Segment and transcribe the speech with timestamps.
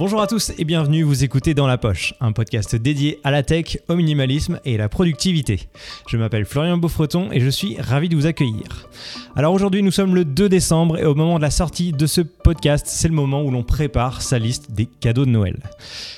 [0.00, 3.42] Bonjour à tous et bienvenue, vous écoutez Dans la Poche, un podcast dédié à la
[3.42, 5.68] tech, au minimalisme et à la productivité.
[6.08, 8.88] Je m'appelle Florian Beaufreton et je suis ravi de vous accueillir.
[9.36, 12.22] Alors aujourd'hui nous sommes le 2 décembre et au moment de la sortie de ce
[12.22, 15.58] podcast, c'est le moment où l'on prépare sa liste des cadeaux de Noël.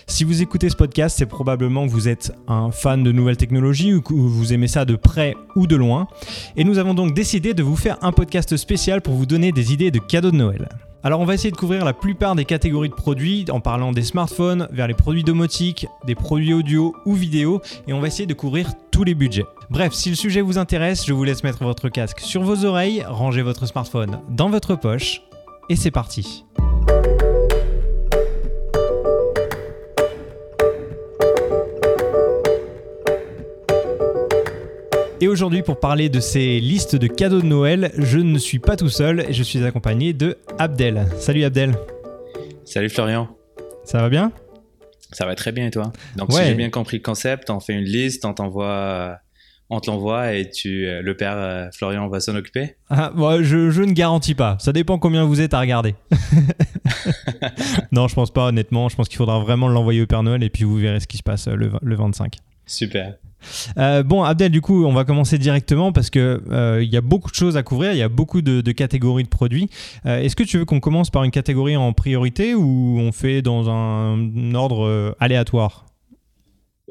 [0.06, 3.94] Si vous écoutez ce podcast, c'est probablement que vous êtes un fan de nouvelles technologies
[3.94, 6.06] ou que vous aimez ça de près ou de loin.
[6.56, 9.72] Et nous avons donc décidé de vous faire un podcast spécial pour vous donner des
[9.72, 10.68] idées de cadeaux de Noël.
[11.04, 14.02] Alors on va essayer de couvrir la plupart des catégories de produits en parlant des
[14.02, 18.34] smartphones vers les produits domotiques, des produits audio ou vidéo et on va essayer de
[18.34, 19.46] couvrir tous les budgets.
[19.68, 23.04] Bref, si le sujet vous intéresse, je vous laisse mettre votre casque sur vos oreilles,
[23.04, 25.22] ranger votre smartphone dans votre poche
[25.68, 26.44] et c'est parti.
[35.22, 38.74] Et aujourd'hui, pour parler de ces listes de cadeaux de Noël, je ne suis pas
[38.74, 41.06] tout seul je suis accompagné de Abdel.
[41.16, 41.76] Salut Abdel.
[42.64, 43.28] Salut Florian.
[43.84, 44.32] Ça va bien?
[45.12, 45.92] Ça va très bien et toi?
[46.16, 49.20] Donc si j'ai bien compris le concept, on fait une liste, on t'envoie
[49.70, 52.74] on te l'envoie et tu, euh, le père euh, Florian va s'en occuper?
[52.90, 54.56] Ah, je, je, ne garantis pas.
[54.58, 55.94] Ça dépend combien vous êtes à regarder.
[57.92, 58.88] non, je pense pas, honnêtement.
[58.88, 61.16] Je pense qu'il faudra vraiment l'envoyer au Père Noël et puis vous verrez ce qui
[61.16, 62.38] se passe euh, le, le 25.
[62.66, 63.14] Super.
[63.78, 67.00] Euh, bon, Abdel, du coup, on va commencer directement parce que euh, il y a
[67.00, 69.68] beaucoup de choses à couvrir, il y a beaucoup de, catégories de produits.
[70.06, 73.42] Euh, est-ce que tu veux qu'on commence par une catégorie en priorité ou on fait
[73.42, 75.86] dans un ordre aléatoire?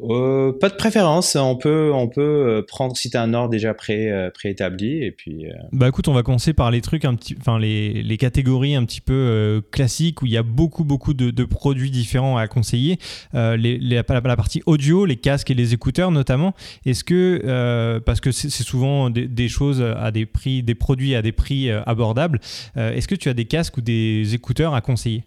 [0.03, 4.30] Euh, pas de préférence, on peut, euh, prendre si tu as un ordre déjà euh,
[4.31, 5.45] préétabli et puis.
[5.71, 9.02] Bah écoute, on va commencer par les trucs un petit, enfin les, catégories un petit
[9.02, 12.97] peu classiques où il y a beaucoup beaucoup de, produits différents à conseiller.
[13.33, 16.53] La, partie audio, les casques et les écouteurs notamment.
[16.85, 21.31] Est-ce que parce que c'est souvent des, choses à des prix, des produits à des
[21.31, 22.39] prix abordables.
[22.75, 25.23] Est-ce que tu as des casques ou des écouteurs à conseiller?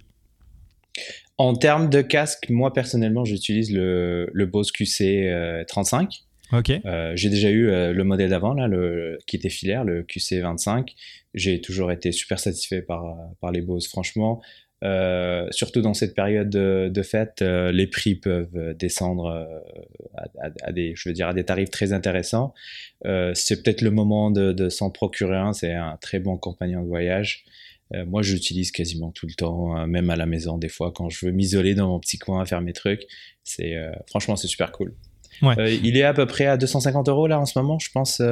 [1.39, 6.21] En termes de casque, moi personnellement, j'utilise le, le Bose QC35.
[6.53, 6.71] Euh, ok.
[6.85, 10.95] Euh, j'ai déjà eu euh, le modèle d'avant, là, le, qui était filaire, le QC25.
[11.35, 14.41] J'ai toujours été super satisfait par, par les Bose, franchement.
[15.51, 19.49] surtout dans cette période de, de fête, les prix peuvent descendre
[20.63, 22.55] à, des, je veux dire, à des tarifs très intéressants.
[23.33, 25.53] c'est peut-être le moment de, de s'en procurer un.
[25.53, 27.45] C'est un très bon compagnon de voyage.
[27.93, 31.11] Euh, moi, j'utilise quasiment tout le temps, euh, même à la maison, des fois, quand
[31.11, 33.03] je veux m'isoler dans mon petit coin, à faire mes trucs.
[33.43, 34.95] C'est euh, franchement, c'est super cool.
[35.43, 38.23] il est à peu près à 250 euros là en ce moment, je pense.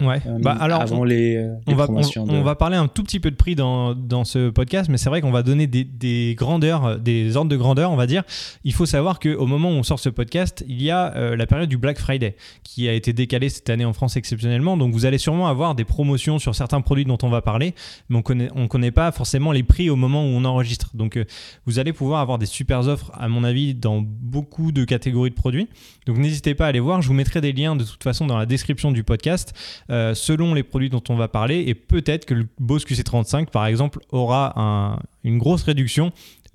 [0.00, 0.20] Ouais.
[0.26, 3.32] Euh, bah alors, avant les, euh, on, va, on, va parler un tout petit peu
[3.32, 7.00] de prix dans, dans ce podcast, mais c'est vrai qu'on va donner des, des, grandeurs,
[7.00, 8.22] des ordres de grandeur, on va dire.
[8.62, 11.48] Il faut savoir qu'au moment où on sort ce podcast, il y a euh, la
[11.48, 14.76] période du Black Friday qui a été décalée cette année en France exceptionnellement.
[14.76, 17.74] Donc vous allez sûrement avoir des promotions sur certains produits dont on va parler,
[18.08, 20.90] mais on connaît, on connaît pas forcément les prix au moment où on enregistre.
[20.94, 21.18] Donc
[21.66, 25.34] vous allez pouvoir avoir des super offres, à mon avis, dans beaucoup de catégories de
[25.34, 25.68] produits.
[26.08, 27.02] Donc n'hésitez pas à aller voir.
[27.02, 29.52] Je vous mettrai des liens de toute façon dans la description du podcast.
[29.90, 31.64] Euh, selon les produits dont on va parler.
[31.66, 36.10] Et peut-être que le Bose QC35, par exemple, aura une grosse réduction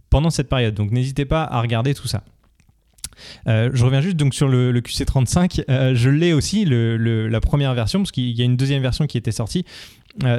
[0.09, 0.73] pendant cette période.
[0.73, 2.23] Donc n'hésitez pas à regarder tout ça.
[3.47, 5.63] Euh, je reviens juste donc sur le, QC35.
[5.69, 9.17] Euh, je l'ai aussi, la première version, parce qu'il y a une deuxième version qui
[9.17, 9.65] était sortie.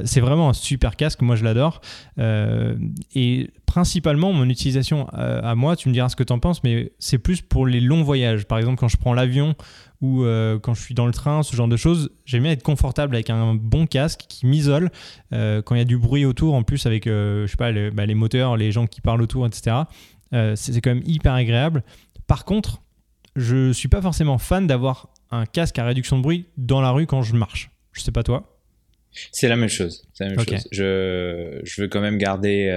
[0.05, 1.81] c'est vraiment un super casque, moi je l'adore.
[2.19, 6.93] et principalement, mon utilisation à moi, tu me diras ce que tu en penses, mais
[6.99, 8.47] c'est plus pour les longs voyages.
[8.47, 9.57] Par exemple, quand je prends l'avion
[10.05, 12.63] ou euh, quand je suis dans le train, ce genre de choses, j'aime bien être
[12.63, 14.91] confortable avec un bon casque qui m'isole
[15.33, 17.73] euh, quand il y a du bruit autour, en plus avec euh, je sais pas,
[17.91, 19.77] bah, les moteurs, les gens qui parlent autour, etc.
[20.57, 21.85] c'est quand même hyper agréable.
[22.27, 22.83] Par contre,
[23.37, 27.07] je suis pas forcément fan d'avoir un casque à réduction de bruit dans la rue
[27.07, 27.71] quand je marche.
[27.93, 28.59] Je sais pas toi.
[29.31, 30.07] C'est la même chose.
[30.19, 30.67] La même chose.
[30.73, 32.69] Je, je, veux quand même garder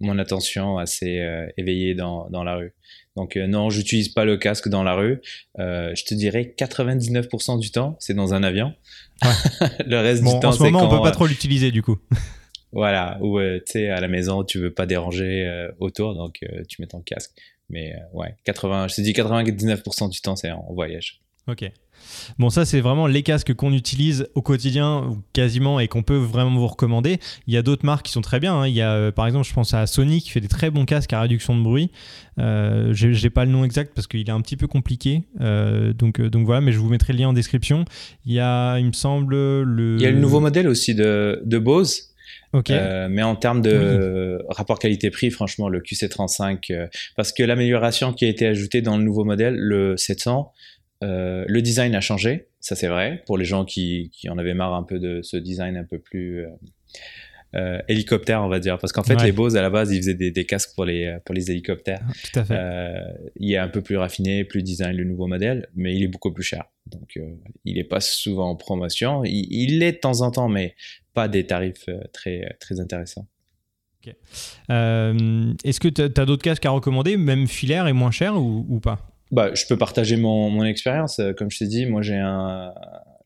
[0.00, 1.24] mon attention assez
[1.56, 2.72] éveillée dans, dans la rue.
[3.16, 5.20] Donc euh, non, j'utilise pas le casque dans la rue.
[5.58, 8.74] Euh, je te dirais 99% du temps, c'est dans un avion.
[9.86, 11.98] le reste du temps, c'est En ce moment, on peut pas trop l'utiliser du coup.
[12.72, 16.80] voilà, ou euh, tu sais, à la maison, tu veux pas déranger autour, donc tu
[16.80, 17.32] mets ton casque.
[17.70, 21.22] Mais ouais, 80, je te dis 99% du temps, c'est en voyage.
[21.48, 21.70] Ok.
[22.38, 26.54] Bon, ça, c'est vraiment les casques qu'on utilise au quotidien, quasiment, et qu'on peut vraiment
[26.58, 27.18] vous recommander.
[27.46, 28.54] Il y a d'autres marques qui sont très bien.
[28.54, 28.68] Hein.
[28.68, 30.84] Il y a, euh, par exemple, je pense à Sony qui fait des très bons
[30.84, 31.90] casques à réduction de bruit.
[32.38, 35.22] Euh, J'ai pas le nom exact parce qu'il est un petit peu compliqué.
[35.40, 37.84] Euh, donc, euh, donc voilà, mais je vous mettrai le lien en description.
[38.24, 39.96] Il y a, il me semble, le.
[39.98, 42.11] Il y a le nouveau modèle aussi de, de Bose.
[42.52, 42.74] Okay.
[42.74, 48.28] Euh, mais en termes de rapport qualité-prix, franchement, le QC35, parce que l'amélioration qui a
[48.28, 50.52] été ajoutée dans le nouveau modèle, le 700,
[51.02, 54.54] euh, le design a changé, ça c'est vrai, pour les gens qui, qui, en avaient
[54.54, 56.46] marre un peu de ce design un peu plus,
[57.54, 58.78] euh, euh, hélicoptère, on va dire.
[58.78, 61.34] Parce qu'en fait, les Bose, à la base, ils faisaient des, casques pour les, pour
[61.34, 62.00] les hélicoptères.
[62.02, 63.00] Ah, tout à fait.
[63.36, 66.32] il est un peu plus raffiné, plus design, le nouveau modèle, mais il est beaucoup
[66.32, 66.64] plus cher.
[66.86, 67.18] Donc,
[67.64, 69.24] il n'est pas souvent en promotion.
[69.24, 70.74] Il, il l'est de temps en temps, mais
[71.14, 73.26] pas des tarifs très, très intéressants.
[74.70, 78.80] Euh, est-ce que tu as, d'autres casques à recommander, même filaire et moins cher ou,
[78.80, 79.10] pas?
[79.30, 81.18] Bah, Je peux partager mon, mon expérience.
[81.18, 82.72] Euh, comme je t'ai dit, moi j'ai un,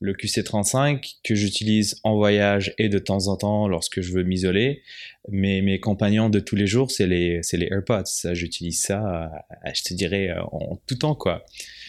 [0.01, 4.83] le QC35 que j'utilise en voyage et de temps en temps lorsque je veux m'isoler.
[5.29, 8.33] Mais mes compagnons de tous les jours, c'est les, les AirPods.
[8.33, 9.33] J'utilise ça,
[9.67, 11.15] euh, je te dirais, en tout temps.
[11.15, 11.45] quoi.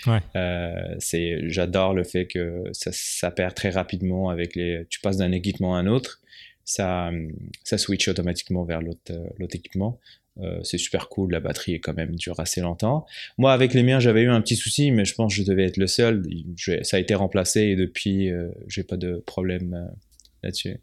[0.06, 0.20] Ouais.
[1.50, 4.86] j'adore le fait que ça, ça, perd très rapidement avec les.
[4.90, 6.22] Tu passes d'un équipement à un autre
[6.68, 7.12] ça,
[7.64, 10.00] ça switch automatiquement vers l'autre euh, équipement.
[10.42, 13.06] Euh, c'est super cool, la batterie est quand même dure assez longtemps.
[13.38, 15.66] Moi, avec les miens, j'avais eu un petit souci, mais je pense que je devais
[15.66, 16.24] être le seul.
[16.84, 19.90] ça a été remplacé et depuis, euh, j'ai pas de problème
[20.44, 20.78] là-dessus.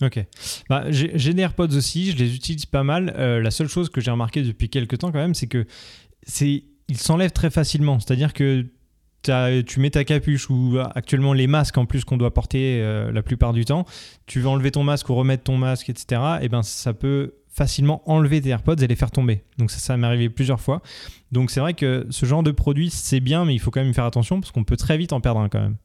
[0.00, 0.24] Ok.
[0.68, 3.06] Bah, j'ai des AirPods aussi, je les utilise pas mal.
[3.16, 5.66] la seule chose que j'ai remarqué depuis quelques temps quand même, c'est que
[6.88, 7.98] ils s'enlèvent très facilement.
[7.98, 8.64] C'est-à-dire que
[9.22, 13.22] tu mets ta capuche ou actuellement les masques en plus qu'on doit porter euh, la
[13.22, 13.84] plupart du temps,
[14.26, 16.20] tu veux enlever ton masque ou remettre ton masque, etc.
[16.40, 19.42] Et ben ça peut facilement enlever tes AirPods et les faire tomber.
[19.58, 20.80] Donc ça, ça m'est arrivé plusieurs fois.
[21.32, 23.92] Donc c'est vrai que ce genre de produit c'est bien, mais il faut quand même
[23.92, 25.76] faire attention parce qu'on peut très vite en perdre un quand même.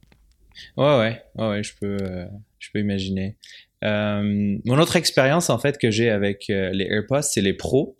[0.76, 2.26] Ouais ouais, ouais, je peux, euh,
[2.60, 3.36] je peux imaginer.
[3.82, 7.98] Euh, mon autre expérience en fait que j'ai avec les AirPods, c'est les Pro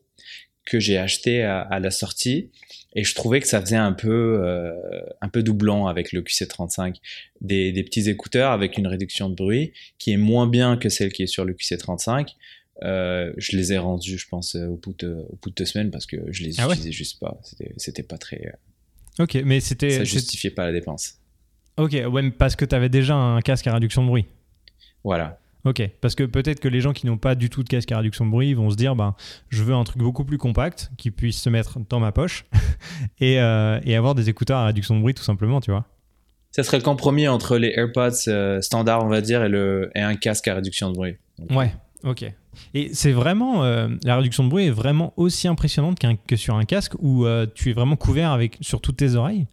[0.65, 2.51] que j'ai acheté à, la sortie
[2.95, 4.73] et je trouvais que ça faisait un peu euh,
[5.21, 6.97] un peu doublant avec le QC35
[7.43, 11.13] des, des, petits écouteurs avec une réduction de bruit qui est moins bien que celle
[11.13, 12.35] qui est sur le QC35
[12.83, 15.91] euh, je les ai rendus je pense au bout de, au bout de deux semaines
[15.91, 17.41] parce que je les ah utilisais juste pas.
[17.77, 21.19] C'était pas très euh, ok mais c'était ça justifiait pas la dépense.
[21.77, 24.27] Ok ouais parce que tu avais déjà un casque à réduction de bruit.
[25.05, 25.39] Voilà.
[25.65, 27.97] Ok, parce que peut-être que les gens qui n'ont pas du tout de casque à
[27.97, 29.15] réduction de bruit vont se dire ben,
[29.49, 32.45] je veux un truc beaucoup plus compact qui puisse se mettre dans ma poche
[33.19, 35.87] et, euh, et, avoir des écouteurs à réduction de bruit tout simplement, tu vois.
[36.51, 40.01] Ça serait le compromis entre les AirPods euh, standard, on va dire, et, le, et
[40.01, 41.17] un casque à réduction de bruit.
[41.51, 41.75] Ouais,
[42.05, 42.33] ok.
[42.75, 46.65] Et c'est vraiment, euh, la réduction de bruit est vraiment aussi impressionnante que sur un
[46.65, 49.47] casque où tu es vraiment couvert avec, sur toutes tes oreilles?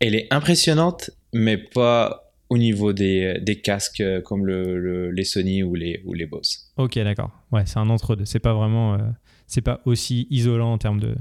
[0.00, 5.62] Elle est impressionnante, mais pas au niveau des, des casques euh, comme le, les Sony
[5.62, 6.70] ou les, ou les Bose.
[6.76, 7.30] Ok, d'accord.
[7.52, 8.24] Ouais, c'est un entre-deux.
[8.24, 8.94] C'est pas vraiment.
[8.94, 8.98] Euh,
[9.46, 11.14] c'est pas aussi isolant en termes de.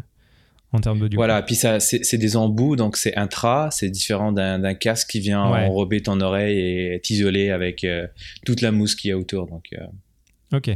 [0.72, 4.74] En termes de Voilà, puis ça, c'est des embouts, donc c'est intra, c'est différent d'un
[4.76, 8.06] casque qui vient enrober ton oreille et isolé avec euh,
[8.46, 9.48] toute la mousse qu'il y a autour.
[9.48, 9.74] Donc,
[10.54, 10.72] ok.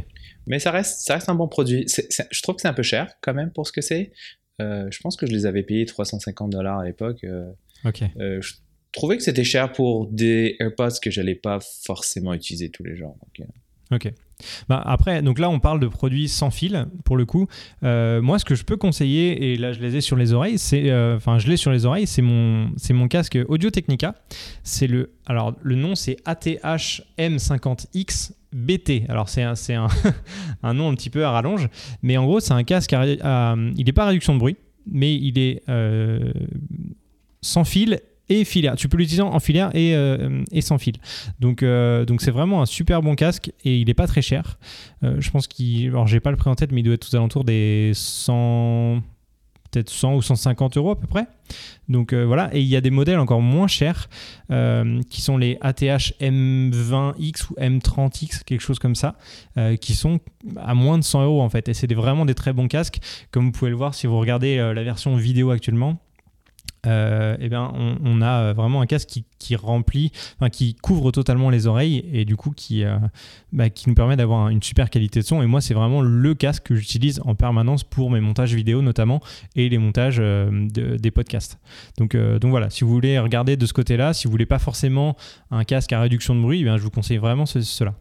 [0.46, 1.86] Mais ça reste, ça reste un bon produit.
[1.88, 4.12] je trouve que c'est un peu cher quand même pour ce que c'est.
[4.58, 7.24] je pense que je les avais payés 350 dollars à l'époque.
[7.84, 8.02] ok
[8.94, 13.16] trouvais que c'était cher pour des AirPods que j'allais pas forcément utiliser tous les jours.
[13.40, 13.44] Euh.
[13.94, 14.10] Ok.
[14.68, 17.46] Bah après, donc là, on parle de produits sans fil, pour le coup.
[17.82, 20.58] Euh, moi, ce que je peux conseiller, et là, je les ai sur les oreilles,
[20.58, 24.14] c'est, euh, enfin, je l'ai sur les oreilles, c'est mon, c'est mon casque Audio Technica.
[24.62, 29.04] C'est le, alors, le nom, c'est ATH M50X BT.
[29.10, 29.42] Alors, c'est
[30.62, 31.68] un, nom un petit peu à rallonge,
[32.02, 34.56] mais en gros, c'est un casque, il n'est pas réduction de bruit,
[34.90, 35.62] mais il est
[37.42, 38.76] sans fil et filaire.
[38.76, 40.94] Tu peux l'utiliser en filaire et, euh, et sans fil.
[41.40, 44.58] Donc euh, donc c'est vraiment un super bon casque et il n'est pas très cher.
[45.02, 47.12] Euh, je pense qu'il alors j'ai pas le prix en tête mais il doit être
[47.12, 49.02] aux alentours des 100
[49.74, 51.26] peut-être 100 ou 150 euros à peu près.
[51.88, 54.08] Donc voilà, et il y a des modèles encore moins chers
[55.10, 59.16] qui sont les ATH M20X ou M30X, quelque chose comme ça,
[59.80, 60.20] qui sont
[60.56, 61.68] à moins de 100 euros en fait.
[61.68, 63.00] Et c'est vraiment des très bons casques,
[63.30, 66.00] comme vous pouvez le voir si vous regardez la version vidéo actuellement
[66.86, 70.12] euh, eh bien, on, a vraiment un casque qui, remplit,
[70.52, 72.96] qui couvre totalement les oreilles et du coup qui, euh,
[73.52, 75.42] bah, qui nous permet d'avoir une super qualité de son.
[75.42, 79.20] Et moi, c'est vraiment le casque que j'utilise en permanence pour mes montages vidéo notamment
[79.56, 81.58] et les montages euh, des podcasts.
[81.98, 85.16] Donc, donc voilà, si vous voulez regarder de ce côté-là, si vous voulez pas forcément
[85.50, 87.94] un casque à réduction de bruit, eh bien, je vous conseille vraiment cela.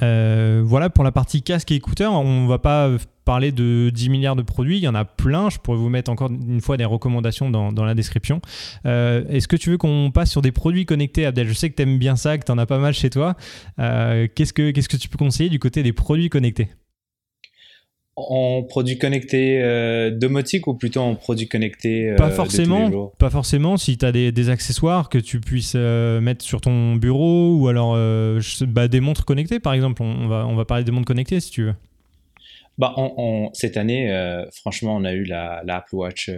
[0.00, 2.12] Voilà pour la partie casque et écouteurs.
[2.12, 2.90] On va pas
[3.24, 6.10] parler de 10 milliards de produits, il y en a plein, je pourrais vous mettre
[6.10, 8.40] encore une fois des recommandations dans, la description.
[8.86, 11.48] Euh, est-ce que tu veux qu'on passe sur des produits connectés, Abdel?
[11.48, 13.36] Je sais que tu aimes bien ça, que tu en as pas mal chez toi.
[13.78, 16.68] Euh, qu'est-ce, que, qu'est-ce que tu peux conseiller du côté des produits connectés?
[18.16, 23.12] En produits connectés euh, domotiques ou plutôt en produits connectés euh, Pas forcément.
[23.18, 23.76] Pas forcément.
[23.76, 27.96] Si tu as des, accessoires que tu puisses mettre sur ton bureau ou alors
[28.66, 30.02] bah, des montres connectées par exemple.
[30.02, 31.74] On, va, on va parler des montres connectées si tu veux.
[32.76, 32.94] Bah,
[33.52, 36.30] cette année, euh, franchement, on a eu la, Apple Watch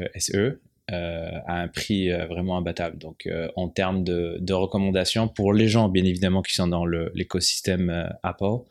[0.92, 2.98] euh, à un prix vraiment imbattable.
[2.98, 8.64] Donc, en termes de, recommandations pour les gens, bien évidemment, qui sont dans l'écosystème Apple,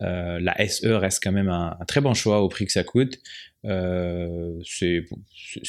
[0.00, 3.18] la SE reste quand même un, très bon choix au prix que ça coûte.
[3.66, 5.04] Euh, c'est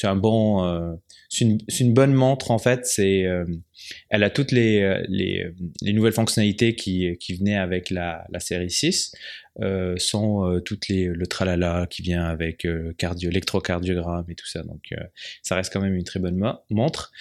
[0.04, 0.94] un bon, euh,
[1.30, 1.46] c'est
[1.80, 2.86] une, bonne montre en fait.
[2.86, 3.46] C'est, euh,
[4.10, 5.48] elle a toutes les, les,
[5.82, 9.14] les, nouvelles fonctionnalités qui, qui venaient avec la, la série 6,
[9.98, 14.64] sont toutes les le tralala qui vient avec cardio, électrocardiogramme et tout ça.
[14.64, 14.94] Donc
[15.42, 16.38] ça reste quand même une très bonne
[16.70, 17.12] montre.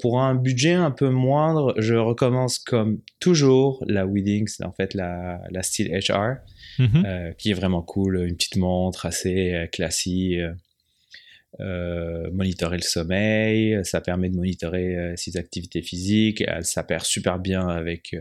[0.00, 5.40] pour un budget un peu moindre, je recommence comme toujours la Weedings, en fait la,
[5.50, 6.40] la Steel HR.
[6.78, 7.04] Mhm.
[7.06, 8.24] Euh, qui est vraiment cool.
[8.26, 10.38] Une petite montre assez euh, classique.
[11.60, 17.68] Euh, monitorer le sommeil, ça permet de monitorer ses activités physiques, elle s'appaire super bien
[17.68, 18.16] avec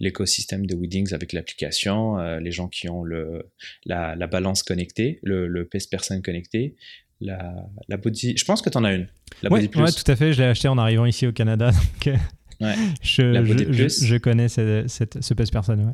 [0.00, 3.50] l'écosystème de Weedings, avec l'application, les gens qui ont le,
[3.84, 6.76] la, balance connectée, le, le PS Person connecté,
[7.22, 7.54] la,
[7.88, 9.06] la body, je pense que tu en as une.
[9.42, 9.82] La body Plus.
[9.82, 11.70] ouais, tout à fait, je l'ai acheté en arrivant ici au Canada,
[12.04, 12.18] donc
[12.60, 12.74] ouais.
[13.02, 15.74] je, je, connais cette, cette, ce PS Person.
[15.74, 15.92] Ouais.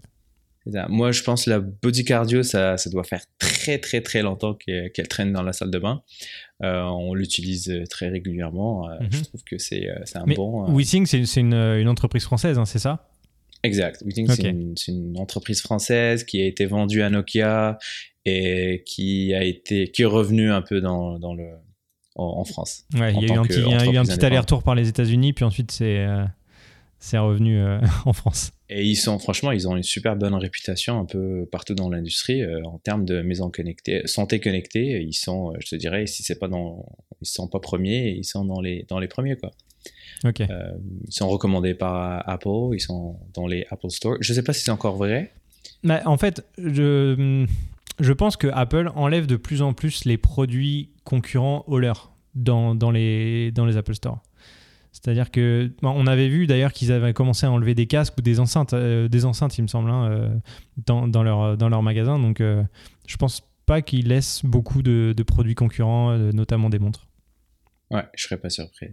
[0.88, 4.54] Moi, je pense que la body cardio, ça, ça doit faire très, très, très longtemps
[4.54, 6.02] qu'elle traîne dans la salle de bain.
[6.62, 8.90] Euh, on l'utilise très régulièrement.
[8.90, 9.24] Euh, je mhm.
[9.24, 10.68] trouve que c'est euh, un bon.
[10.68, 10.82] Euh...
[10.84, 13.08] c'est une, une, entreprise française, hein, c'est ça?
[13.62, 14.02] Exact.
[14.04, 14.30] WeThink,
[14.76, 17.78] c'est une, entreprise française qui a été vendue à Nokia
[18.24, 21.48] et qui a été qui est revenue un peu dans, dans le
[22.14, 22.84] en, France.
[22.94, 25.70] Ouais, il y a eu un petit, un petit aller-retour par les États-Unis, puis ensuite
[25.70, 26.04] c'est
[26.98, 27.62] c'est revenu
[28.04, 28.52] en France.
[28.70, 32.42] Et ils sont, franchement, ils ont une super bonne réputation un peu partout dans l'industrie
[32.42, 35.02] euh, en termes de maison connectée, santé connectée.
[35.02, 36.84] Ils sont, euh, je te dirais, si c'est pas dans,
[37.22, 39.50] ils sont pas premiers, ils sont dans les dans les premiers quoi.
[40.24, 40.42] Ok.
[40.42, 40.72] Euh,
[41.06, 44.16] ils sont recommandés par Apple, ils sont dans les Apple Store.
[44.20, 45.32] Je sais pas si c'est encore vrai.
[45.82, 47.46] Mais en fait, je
[48.00, 52.74] je pense que Apple enlève de plus en plus les produits concurrents au leur dans,
[52.74, 54.20] dans les dans les Apple Store.
[55.00, 58.40] C'est-à-dire que on avait vu d'ailleurs qu'ils avaient commencé à enlever des casques ou des
[58.40, 60.28] enceintes, euh, des enceintes, il me semble, hein, euh,
[60.86, 62.18] dans, dans, leur, magasin.
[62.18, 62.64] Donc, euh,
[63.06, 67.06] je pense pas qu'ils laissent beaucoup de, produits concurrents, notamment des montres.
[67.90, 68.88] Ouais, je serais pas surpris.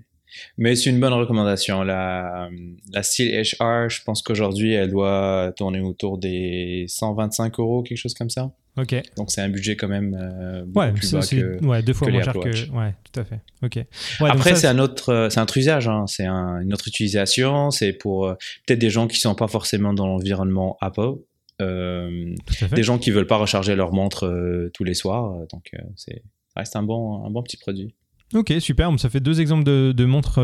[0.58, 1.84] Mais c'est une bonne recommandation.
[1.84, 2.50] La,
[2.92, 8.14] la Steel HR, je pense qu'aujourd'hui, elle doit tourner autour des 125 euros, quelque chose
[8.14, 8.52] comme ça.
[8.78, 8.96] Ok.
[9.16, 12.24] Donc c'est un budget quand même euh, beaucoup plus bas que, ouais, deux fois moins
[12.24, 12.70] cher que.
[12.72, 13.40] Ouais, tout à fait.
[13.64, 13.80] Ok.
[14.20, 16.06] Après c'est un autre, euh, c'est un autre usage, hein.
[16.08, 17.72] c'est un, une autre utilisation.
[17.72, 21.14] C'est pour euh, peut-être des gens qui sont pas forcément dans l'environnement Apple.
[21.62, 22.36] Euh,
[22.74, 25.38] des gens qui veulent pas recharger leur montre tous les soirs.
[25.54, 26.22] Donc c'est,
[26.58, 27.96] reste un bon, un bon petit produit.
[28.34, 28.92] Ok, super.
[29.00, 30.42] Ça fait deux exemples de, montres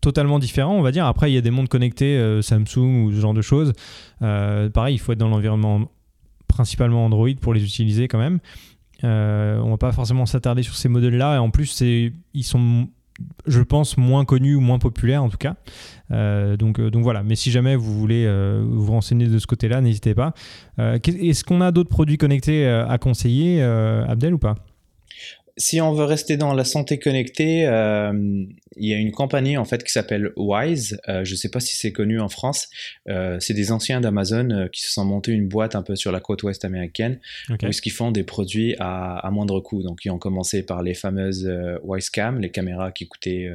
[0.00, 1.06] totalement différents, on va dire.
[1.06, 3.72] Après, il y a des montres connectées, Samsung ou ce genre de choses.
[4.20, 5.90] pareil, il faut être dans l'environnement
[6.48, 8.40] principalement Android pour les utiliser quand même.
[9.04, 12.88] Euh, on va pas forcément s'attarder sur ces modèles-là et en plus ils sont
[13.46, 15.56] je pense moins connus ou moins populaires en tout cas.
[16.10, 18.26] Euh, euh, donc voilà, mais si jamais vous voulez
[18.62, 20.34] vous renseigner de ce côté-là, n'hésitez pas.
[20.78, 24.56] Est-ce qu'on a d'autres produits connectés à conseiller, Abdel, ou pas?
[25.58, 28.12] Si on veut rester dans la santé connectée, euh,
[28.76, 31.00] il y a une compagnie en fait qui s'appelle Wise.
[31.08, 32.68] Euh, je ne sais pas si c'est connu en France.
[33.08, 36.20] Euh, c'est des anciens d'Amazon qui se sont montés une boîte un peu sur la
[36.20, 37.18] côte ouest américaine,
[37.50, 37.66] okay.
[37.66, 39.82] où ils font des produits à, à, moindre coût.
[39.82, 41.50] Donc ils ont commencé par les fameuses
[41.82, 43.50] Wisecam, les caméras qui coûtaient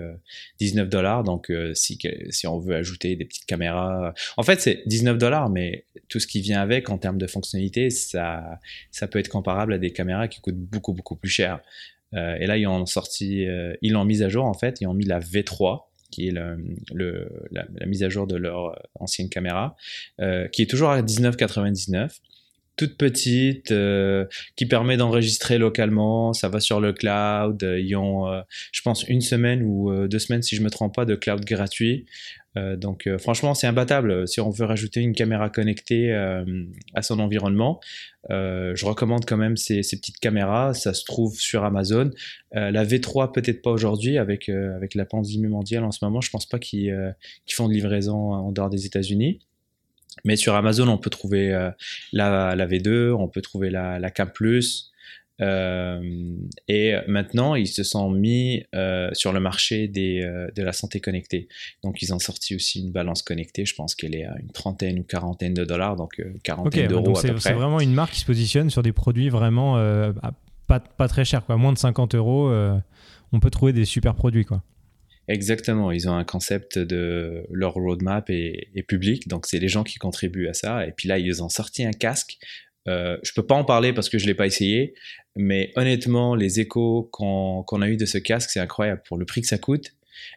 [0.59, 1.23] 19 dollars.
[1.23, 1.97] Donc si
[2.29, 6.27] si on veut ajouter des petites caméras, en fait c'est 19 dollars, mais tout ce
[6.27, 8.59] qui vient avec en termes de fonctionnalité, ça
[8.91, 11.61] ça peut être comparable à des caméras qui coûtent beaucoup beaucoup plus cher.
[12.15, 14.87] Euh, et là, ils ont sorti, euh, ils l'ont mise à jour en fait, ils
[14.87, 16.55] ont mis la V3 qui est la,
[17.87, 19.75] mise à jour de leur euh, ancienne caméra,
[20.51, 22.19] qui est toujours à 19,99
[22.75, 23.71] toute petite,
[24.55, 28.25] qui permet d'enregistrer localement, ça va sur le cloud, ils ont,
[28.71, 32.07] je pense, une semaine ou deux semaines, si je me trompe pas, de cloud gratuit.
[32.55, 34.27] Euh, donc euh, franchement, c'est imbattable.
[34.27, 36.45] Si on veut rajouter une caméra connectée euh,
[36.93, 37.79] à son environnement,
[38.29, 40.73] je recommande quand même ces, ces, petites caméras.
[40.73, 42.09] Ça se trouve sur Amazon.
[42.53, 46.21] la V3 peut-être pas aujourd'hui avec avec la pandémie mondiale en ce moment.
[46.21, 47.15] Je pense pas qu'ils
[47.49, 49.39] font de livraison en dehors des États-Unis.
[50.23, 51.49] Mais sur Amazon, on peut trouver
[52.13, 54.92] la, la, V2, on peut trouver la, la Cam Plus,
[55.41, 56.35] euh,
[56.67, 60.99] et maintenant, ils se sont mis euh, sur le marché des, euh, de la santé
[60.99, 61.47] connectée.
[61.83, 63.65] Donc, ils ont sorti aussi une balance connectée.
[63.65, 67.21] Je pense qu'elle est à une trentaine ou quarantaine de dollars, donc quarantaine d'euros à
[67.21, 67.39] peu près.
[67.39, 69.75] C'est vraiment une marque qui se positionne sur des produits vraiment
[70.67, 71.57] pas, pas, très chers, quoi.
[71.57, 72.51] Moins de 50 euros,
[73.31, 74.63] on peut trouver des super produits, quoi.
[75.29, 79.85] Exactement, ils ont un concept de leur roadmap est, est public, donc c'est les gens
[79.85, 80.85] qui contribuent à ça.
[80.85, 82.39] Et puis là, ils ont sorti un casque
[82.87, 84.93] Euh, je peux pas en parler parce que je l'ai pas essayé,
[85.35, 89.41] mais honnêtement, les échos qu'on a eu de ce casque, c'est incroyable pour le prix
[89.41, 89.93] que ça coûte.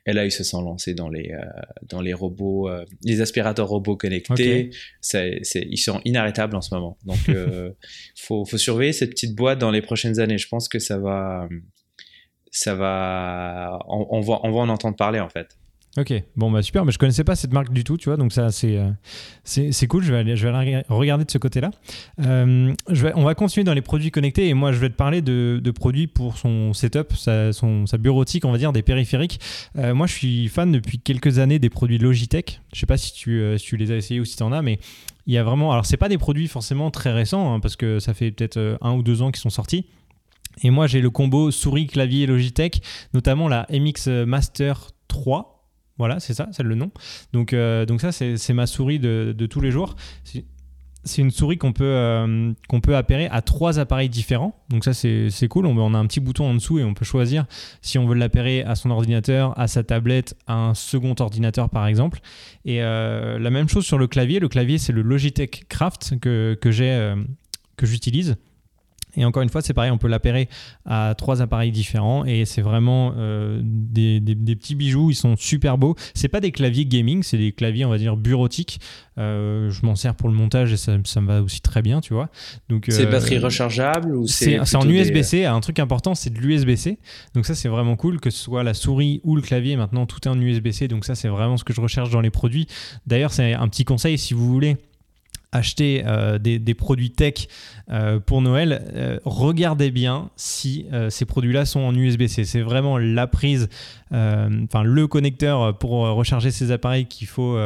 [0.07, 1.45] Et là, ils se sont lancés dans les, euh,
[1.83, 4.71] dans les robots, euh, les aspirateurs robots connectés.
[5.13, 6.97] Ils sont inarrêtables en ce moment.
[7.05, 7.71] Donc, il euh,
[8.17, 10.39] faut, faut, surveiller cette petite boîte dans les prochaines années.
[10.39, 11.49] Je pense que ça va,
[12.51, 15.57] ça va, on, va, on va en entendre parler en fait.
[15.99, 18.31] Ok, bon bah super, mais je connaissais pas cette marque du tout, tu vois, donc
[18.31, 18.91] ça c'est euh,
[19.45, 21.71] c'est cool, je vais, aller, je vais regarder de ce côté-là.
[22.21, 22.75] Euh,
[23.15, 25.71] on va continuer dans les produits connectés et moi je vais te parler de, de
[25.71, 29.41] produits pour son setup, sa, son, sa bureautique, on va dire, des périphériques.
[29.79, 33.15] Euh, moi je suis fan depuis quelques années des produits Logitech, je sais pas si
[33.15, 34.79] tu, si tu les as essayés ou si tu en as, mais
[35.27, 38.01] il y a vraiment, alors c'est pas des produits forcément très récents, hein, parce que
[38.01, 39.87] ça fait peut-être un ou deux ans qu'ils sont sortis.
[40.63, 42.83] Et moi j'ai le combo souris clavier Logitech,
[43.15, 45.56] notamment la MX Master 3
[45.99, 46.91] voilà, c'est ça, c'est le nom.
[47.33, 49.97] Donc, euh, ça, c'est ma souris de, tous les jours.
[50.25, 52.53] C'est une souris qu'on peut, euh,
[52.89, 54.61] appairer à trois appareils différents.
[54.69, 55.67] Donc ça, c'est cool.
[55.67, 57.47] On, a un petit bouton en dessous et on peut choisir
[57.81, 61.87] si on veut l'appairer à son ordinateur, à sa tablette, à un second ordinateur, par
[61.87, 62.19] exemple.
[62.65, 64.41] Et euh, la même chose sur le clavier.
[64.41, 68.37] Le clavier, c'est le Logitech Craft que, que j'utilise.
[69.17, 70.49] Et encore une fois, c'est pareil, on peut l'appairer
[70.85, 74.21] à trois appareils différents et c'est vraiment euh, des,
[74.55, 75.11] petits bijoux.
[75.11, 75.97] Ils sont super beaux.
[76.15, 78.81] C'est pas des claviers gaming, c'est des claviers, on va dire, bureautiques.
[79.19, 82.13] Euh, je m'en sers pour le montage et ça, me va aussi très bien, tu
[82.13, 82.29] vois.
[82.69, 85.47] Donc c'est euh, batterie rechargeable ou c'est C'est en USB-C.
[85.47, 86.99] Un truc important, c'est de l'USB-C.
[87.35, 89.77] Donc ça, c'est vraiment cool que ce soit la souris ou le clavier.
[89.77, 90.89] Maintenant, tout est en USB-C.
[90.89, 92.67] Donc ça, c'est vraiment ce que je recherche dans les produits.
[93.07, 94.77] D'ailleurs, c'est un petit conseil si vous voulez
[95.57, 97.49] acheter euh, des, produits tech
[97.91, 102.45] euh, pour Noël, euh, regardez bien si ces produits-là sont en USB-C.
[102.45, 103.69] C'est vraiment la prise,
[104.11, 107.59] enfin le connecteur pour recharger ces appareils qu'il faut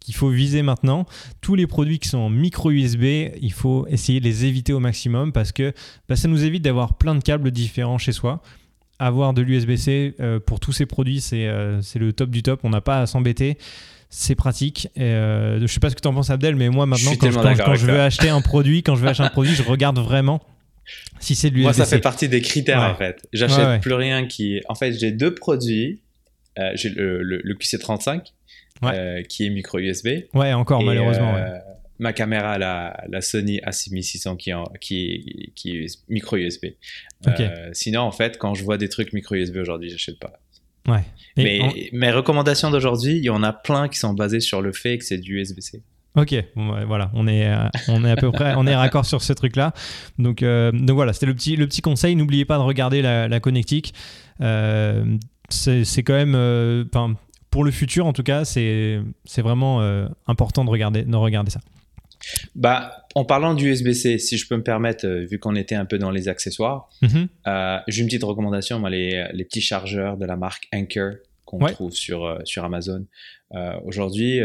[0.00, 1.06] qu'il faut viser maintenant.
[1.40, 3.04] Tous les produits qui sont en micro USB,
[3.40, 5.72] il faut essayer de les éviter au maximum parce que
[6.08, 8.42] bah, ça nous évite d'avoir plein de câbles différents chez soi.
[8.98, 12.60] Avoir de l'USB-C pour tous ces produits, c'est le top du top.
[12.64, 13.58] On n'a pas à s'embêter
[14.14, 14.88] c'est pratique.
[14.94, 17.30] Et, euh, je sais pas ce que tu en penses Abdel, mais moi maintenant quand,
[17.30, 20.42] je, veux acheter un produit, quand je veux acheter un produit, je regarde vraiment
[21.18, 21.64] si c'est de l'USB.
[21.64, 23.26] Moi ça fait partie des critères en fait.
[23.32, 24.60] J'achète plus rien qui.
[24.68, 26.02] En fait j'ai deux produits.
[26.58, 28.24] Euh, j'ai le, QC35
[28.84, 30.08] euh, qui est micro USB.
[30.34, 31.34] Ouais encore malheureusement.
[31.98, 36.66] Ma caméra la, la Sony A6600 qui, qui, qui est micro USB.
[37.72, 40.38] sinon en fait quand je vois des trucs micro USB aujourd'hui j'achète pas.
[40.88, 41.04] Ouais.
[41.36, 44.98] Mais mes recommandations d'aujourd'hui, il y en a plein qui sont basées sur le fait
[44.98, 45.82] que c'est du USB-C.
[46.14, 49.32] Ok, voilà, on est, euh, on est à peu près, on est raccord sur ce
[49.32, 49.72] truc-là.
[50.18, 52.16] Donc, euh, donc voilà, c'était le petit, le petit conseil.
[52.16, 53.94] N'oubliez pas de regarder la, la connectique.
[54.42, 55.16] Euh,
[55.48, 56.86] c'est quand même,
[57.50, 59.02] pour le futur en tout cas, c'est
[59.38, 59.80] vraiment
[60.26, 61.60] important de regarder, de regarder ça.
[62.54, 65.84] Bah, en parlant du USB-C, si je peux me permettre, euh, vu qu'on était un
[65.84, 67.28] peu dans les accessoires, mhm.
[67.46, 71.58] euh, j'ai une petite recommandation, moi, les, les, petits chargeurs de la marque Anker qu'on
[71.66, 73.06] trouve sur, euh, sur Amazon.
[73.84, 74.40] Aujourd'hui,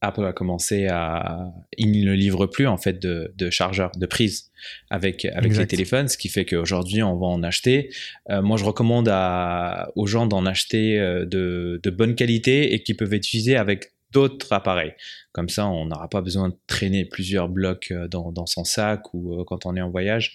[0.00, 1.52] Apple a commencé à...
[1.78, 4.50] Il ne livre plus en fait de, de chargeurs, de prises
[4.88, 7.90] avec, avec les téléphones, ce qui fait qu'aujourd'hui on va en acheter.
[8.28, 13.14] moi je recommande à, aux gens d'en acheter de, de bonne qualité et qui peuvent
[13.14, 14.94] être utilisés avec d'autres appareils.
[15.32, 19.14] Comme ça, on n'aura pas besoin de traîner plusieurs blocs euh, dans, dans son sac
[19.14, 20.34] ou euh, quand on est en voyage.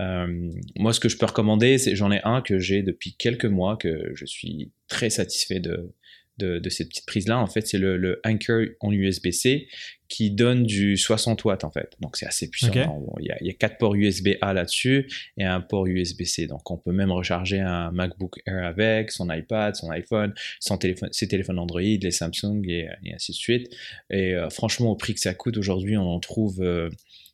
[0.00, 3.44] Euh, moi, ce que je peux recommander, c'est j'en ai un que j'ai depuis quelques
[3.44, 5.92] mois, que je suis très satisfait de,
[6.40, 7.38] de, cette petite prise-là.
[7.38, 9.68] En fait, c'est le, le, Anchor en USB-C
[10.10, 11.96] qui donne du 60 watts en fait.
[12.00, 12.72] Donc c'est assez puissant.
[12.72, 16.48] Il, y a, il, y a, quatre ports USB-A là-dessus et un port USB-C.
[16.48, 21.10] Donc on peut même recharger un MacBook Air avec, son iPad, son iPhone, son téléphone,
[21.12, 23.70] ses téléphones Android, les Samsung et, ainsi de suite.
[24.10, 26.90] Et euh, franchement, au prix que ça coûte aujourd'hui, on en trouve euh,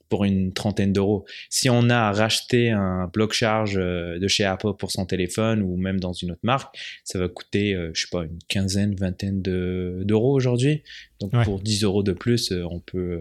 [0.08, 1.24] pour une trentaine d'euros.
[1.50, 5.76] Si on a racheté un bloc charge euh, de chez Apple pour son téléphone ou
[5.76, 9.42] même dans une autre marque, ça va coûter, euh, je sais pas, une quinzaine, vingtaine
[9.42, 10.82] d'euros aujourd'hui.
[11.20, 13.20] Donc pour 10 euros de plus, euh, on peut,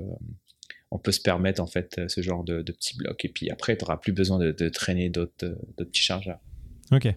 [0.92, 3.24] on peut se permettre en fait ce genre de, petits blocs.
[3.26, 6.40] Et puis après, tu n'auras plus besoin de, de traîner d'autres petits chargeurs.
[6.92, 7.08] Ok.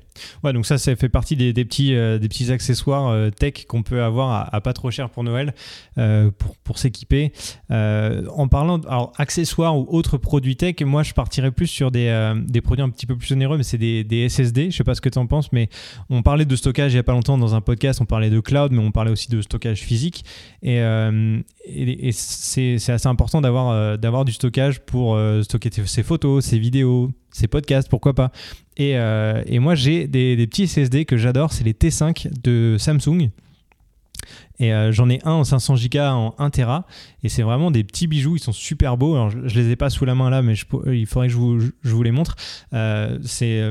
[0.42, 3.82] Ouais, donc ça, ça fait partie des, petits, euh, des petits accessoires euh, tech qu'on
[3.82, 5.54] peut avoir à, pas trop cher pour Noël
[5.98, 7.32] euh, pour, pour s'équiper.
[7.70, 12.62] en parlant, alors accessoires ou autres produits tech, moi je partirais plus sur des, des
[12.62, 14.70] produits un petit peu plus onéreux, mais c'est des, SSD.
[14.70, 15.68] Je sais pas ce que tu en penses, mais
[16.08, 18.40] on parlait de stockage il y a pas longtemps dans un podcast, on parlait de
[18.40, 20.24] cloud, mais on parlait aussi de stockage physique.
[20.62, 20.78] Et,
[21.66, 27.48] et, c'est assez important d'avoir d'avoir du stockage pour stocker ses photos, ses vidéos, ses
[27.48, 28.32] podcasts, pourquoi pas.
[28.76, 33.30] Et, euh, et moi, j'ai des, petits SSD que j'adore, c'est les T5 de Samsung.
[34.60, 36.86] Et euh, j'en ai un en 500 Go en 1 Tera.
[37.22, 38.36] Et c'est vraiment des petits bijoux.
[38.36, 39.30] Ils sont super beaux.
[39.30, 40.54] Je, ne les ai pas sous la main là, mais
[40.86, 42.34] il faudrait que je vous, je les montre.
[42.72, 43.70] Euh, c'est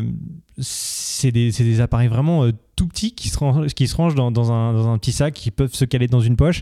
[0.60, 5.74] c'est des, appareils vraiment tout petits qui se, rangent, dans, un, petit sac, qui peuvent
[5.74, 6.62] se caler dans une poche.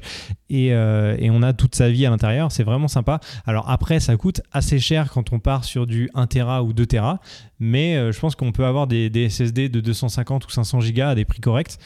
[0.49, 2.51] Et, et on a toute sa vie à l'intérieur.
[2.51, 3.19] C'est vraiment sympa.
[3.45, 6.85] Alors après, ça coûte assez cher quand on part sur du 1 Tera ou 2
[6.87, 7.19] Tera.
[7.59, 11.25] Mais je pense qu'on peut avoir des, SSD de 250 ou 500 Go à des
[11.25, 11.77] prix corrects.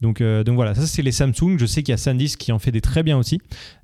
[0.00, 1.58] Donc, euh, donc voilà, ça c'est les Samsung.
[1.58, 3.40] Je sais qu'il y a SanDisk qui en fait des très bien aussi.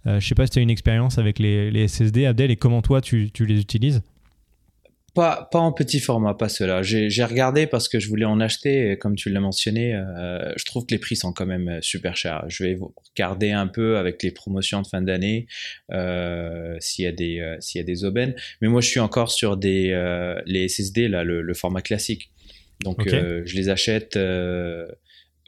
[0.07, 2.83] Euh, je sais pas si tu as une expérience avec les, SSD, Abdel, et comment
[2.83, 4.03] toi tu, les utilises?
[5.15, 6.83] Pas, pas en petit format, pas cela.
[6.83, 10.65] J'ai regardé parce que je voulais en acheter, et comme tu l'as mentionné, euh, je
[10.65, 12.45] trouve que les prix sont quand même super chers.
[12.49, 12.79] Je vais
[13.15, 15.47] regarder un peu avec les promotions de fin d'année
[16.81, 18.35] s'il y, a des, s'il y a des aubaines.
[18.61, 19.93] Mais moi je suis encore sur des,
[20.47, 22.31] les SSD, là, le, format classique.
[22.83, 24.17] Donc je les achète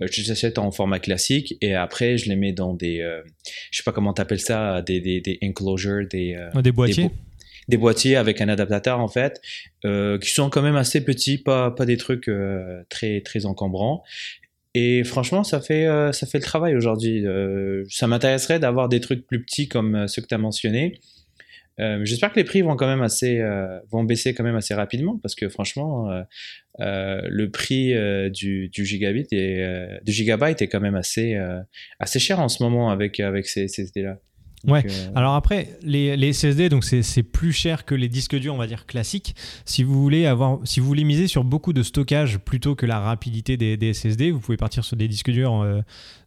[0.03, 3.23] euh, je les achète en format classique et après je les mets dans des, euh,
[3.71, 7.05] je sais pas comment t'appelles ça, des, des, des enclosures, des, euh, des boîtiers.
[7.05, 7.11] Des,
[7.69, 9.41] boîtiers avec un adaptateur en fait,
[9.83, 12.31] qui sont quand même assez petits, pas, pas des trucs
[12.89, 14.03] très, très encombrants.
[14.75, 17.25] Et franchement, ça fait, ça fait le travail aujourd'hui.
[17.89, 21.01] ça m'intéresserait d'avoir des trucs plus petits comme ceux que tu as mentionnés
[21.81, 24.75] euh, J'espère que les prix vont quand même assez euh, vont baisser quand même assez
[24.75, 26.23] rapidement parce que franchement euh,
[26.81, 29.65] euh le prix euh, du, du gigabit et
[30.03, 31.37] du gigabyte est quand même assez
[31.99, 34.19] assez cher en ce moment avec avec ces, ces SSD là.
[34.67, 34.85] Ouais.
[34.89, 38.59] Euh, Alors après, les, les SSD, donc c'est plus cher que les disques durs, on
[38.59, 39.35] va dire classiques.
[39.65, 43.01] Si vous voulez avoir, si vous voulez miser sur beaucoup de stockage plutôt que la
[43.01, 45.83] rapidité des, des SSD, vous pouvez partir sur des disques durs euh,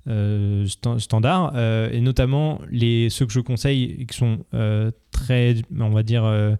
[0.08, 0.65] euh
[1.00, 1.58] standards
[1.91, 6.58] et notamment les ceux que je conseille qui sont euh, très, on va dire.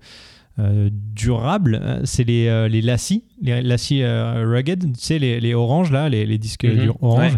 [0.58, 4.06] durables, c'est les, les LaCie, les
[4.44, 6.78] Rugged, tu sais, les, les oranges là, les, les disques mhm.
[6.78, 7.36] durs orange.
[7.36, 7.38] Euh,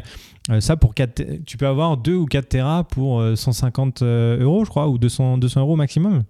[0.59, 4.65] ça, pour 4, tu peux avoir 2 ou 4 Tera pour 150 euh, euh, euros,
[4.65, 6.23] je crois, ou 200, 200 euros maximum.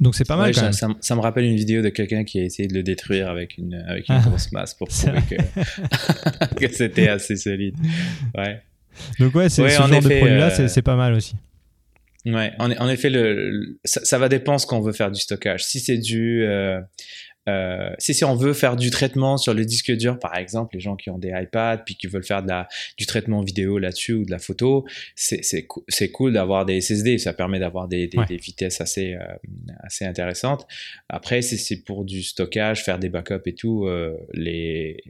[0.00, 0.54] Donc c'est pas mal.
[0.54, 0.96] Quand ça, même.
[1.00, 3.74] Ça, me rappelle une vidéo de quelqu'un qui a essayé de le détruire avec une,
[3.74, 4.22] avec une ah.
[4.26, 7.76] grosse masse pour prouver que, que c'était assez solide.
[8.36, 8.62] Ouais.
[9.18, 11.34] Donc ouais, c'est, ce genre de produit-là, c'est, pas mal aussi.
[12.26, 15.64] Ouais, en, en effet, le, ça, va dépendre ce qu'on veut faire du stockage.
[15.64, 16.80] Si c'est du, euh,
[17.98, 20.96] si, si on veut faire du traitement sur le disque dur, par exemple, les gens
[20.96, 24.24] qui ont des iPads puis qui veulent faire de la, du traitement vidéo là-dessus ou
[24.24, 27.18] de la photo, c'est cool d'avoir des SSD.
[27.18, 29.24] Ça permet d'avoir des, des, vitesses assez, euh,
[29.80, 30.66] assez intéressantes.
[31.08, 35.02] Après, si c'est pour du stockage, faire des backups et tout, euh, les,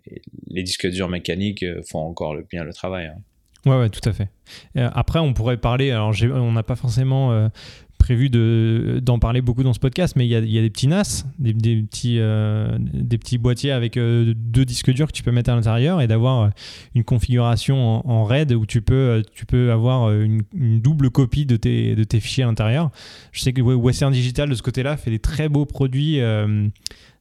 [0.49, 3.07] les disques durs mécaniques font encore le, bien le travail.
[3.07, 3.21] Hein.
[3.67, 4.29] Ouais, ouais, tout à fait.
[4.75, 7.51] après, on pourrait parler, alors on n'a pas forcément
[8.01, 11.53] prévu d'en parler beaucoup dans ce podcast, mais il y a, des petits NAS, des,
[11.55, 15.55] petits, euh, des petits boîtiers avec euh, deux disques durs que tu peux mettre à
[15.55, 16.49] l'intérieur et d'avoir euh,
[16.95, 20.43] une configuration en, RAID où tu peux, tu peux avoir une,
[20.81, 22.91] double copie de tes, de tes fichiers à l'intérieur.
[23.33, 26.21] Je sais que Western Digital, de ce côté-là, fait des très beaux produits.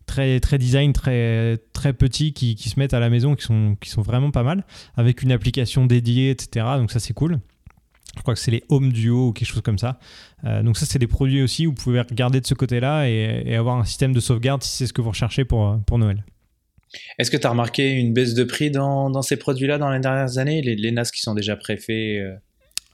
[0.05, 3.75] très, très design, très, très petits qui, qui, se mettent à la maison, qui sont,
[3.79, 4.63] qui sont vraiment pas mal,
[4.95, 6.65] avec une application dédiée, etc.
[6.77, 7.39] Donc ça c'est cool.
[8.15, 9.99] Je crois que c'est les Home Duo ou quelque chose comme ça.
[10.45, 13.55] Euh, donc ça, c'est des produits aussi où vous pouvez regarder de ce côté-là et,
[13.55, 16.23] avoir un système de sauvegarde si c'est ce que vous recherchez pour, pour Noël.
[17.19, 19.99] Est-ce que tu as remarqué une baisse de prix dans, dans ces produits-là dans les
[19.99, 22.35] dernières années, les, les, NAS qui sont déjà préfaits euh?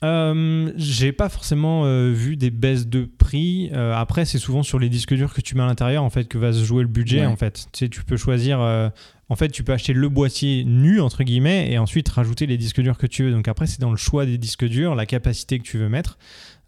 [0.04, 3.72] euh, j'ai pas forcément vu des baisses de prix.
[3.74, 6.38] après, c'est souvent sur les disques durs que tu mets à l'intérieur en fait que
[6.38, 7.26] va se jouer le budget.
[7.26, 8.92] En fait, tu sais, tu peux choisir
[9.30, 12.82] en fait, tu peux acheter le boîtier nu, entre guillemets, et ensuite rajouter les disques
[12.82, 13.32] durs que tu veux.
[13.32, 16.18] Donc après, c'est dans le choix des disques durs, la capacité que tu veux mettre.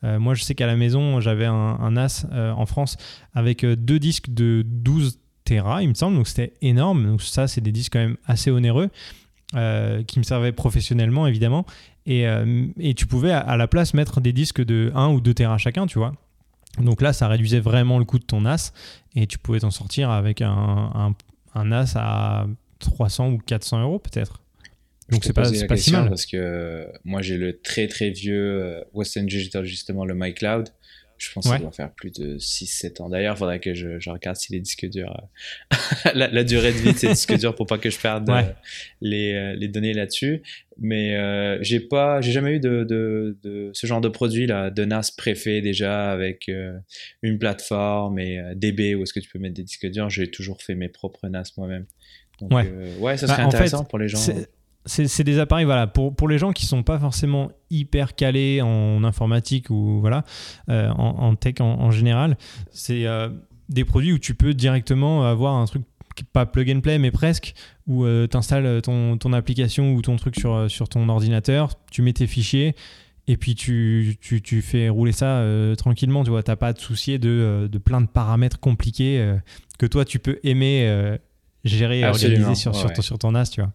[0.04, 2.98] Euh, moi, je sais qu'à la maison, j'avais un, NAS euh, en France
[3.34, 6.18] avec euh, deux disques de 12 Tera, il me semble.
[6.18, 7.06] Donc c'était énorme.
[7.06, 8.90] Donc ça, c'est des disques quand même assez onéreux.
[9.54, 11.66] qui me servaient professionnellement évidemment
[12.06, 12.26] et,
[12.80, 15.88] et tu pouvais à, la place mettre des disques de 1 ou 2 Tera chacun
[15.88, 16.12] tu vois
[16.80, 18.74] donc là ça réduisait vraiment le coût de ton NAS
[19.16, 21.16] et tu pouvais t'en sortir avec un,
[21.58, 22.48] un NAS à
[22.80, 24.42] 300 ou 400 euros peut-être.
[25.10, 26.10] Donc c'est pas, pas si mal.
[26.10, 30.70] Parce que moi j'ai le très très vieux euh, Western Digital justement, le MyCloud.
[31.18, 33.10] Je pense qu'il doit faire plus de 6-7 ans.
[33.10, 35.30] D'ailleurs, il faudrait que je, regarde si les disques durs,
[36.06, 38.42] euh, la, durée de vie de ces disques durs pour pas que je perde euh,
[39.02, 40.44] les, les, données là-dessus.
[40.80, 41.18] Mais
[41.64, 45.12] j'ai pas, j'ai jamais eu de, de, de, ce genre de produit là, de NAS
[45.16, 46.52] préfet déjà avec
[47.22, 50.10] une plateforme et DB où est-ce que tu peux mettre des disques durs.
[50.10, 51.86] J'ai toujours fait mes propres NAS moi-même.
[52.40, 52.72] Donc, ouais.
[53.00, 54.20] ouais, ça serait bah, intéressant pour les gens
[54.88, 59.04] c'est des appareils, voilà, pour, pour les gens qui sont pas forcément hyper calés en
[59.04, 60.24] informatique ou voilà,
[60.70, 62.38] euh, en, tech en, général,
[62.72, 63.30] c'est euh,
[63.70, 65.84] des produits où tu peux directement avoir un truc
[66.34, 67.54] pas plug and play mais presque
[67.86, 72.02] où euh, tu installes ton, ton, application ou ton truc sur, sur ton ordinateur, tu
[72.02, 72.74] mets tes fichiers
[73.28, 76.74] et puis tu, tu, tu fais rouler ça euh, tranquillement, tu vois, t'as pas à
[76.74, 79.36] te soucier de, euh, de, plein de paramètres compliqués euh,
[79.78, 81.18] que toi tu peux aimer
[81.66, 83.72] gérer et organiser sur, sur, ton, sur, ton, NAS, tu vois.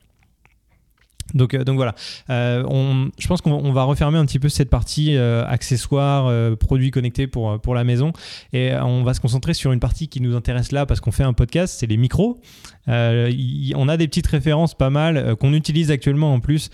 [1.35, 1.95] Donc, donc voilà,
[2.29, 7.75] on, je pense qu'on va refermer un petit peu cette partie accessoires, produits connectés pour,
[7.75, 8.12] la maison
[8.53, 11.23] et on va se concentrer sur une partie qui nous intéresse là parce qu'on fait
[11.23, 12.40] un podcast, c'est les micros.
[12.87, 16.71] on a des petites références pas mal qu'on utilise actuellement en plus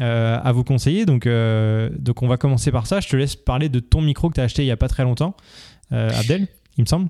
[0.00, 1.04] euh, à vous conseiller.
[1.04, 3.00] Donc, euh, donc, on va commencer par ça.
[3.00, 4.88] Je te laisse parler de ton micro que tu as acheté il n'y a pas
[4.88, 5.36] très longtemps,
[5.92, 6.46] euh, Abdel,
[6.78, 7.08] il me semble.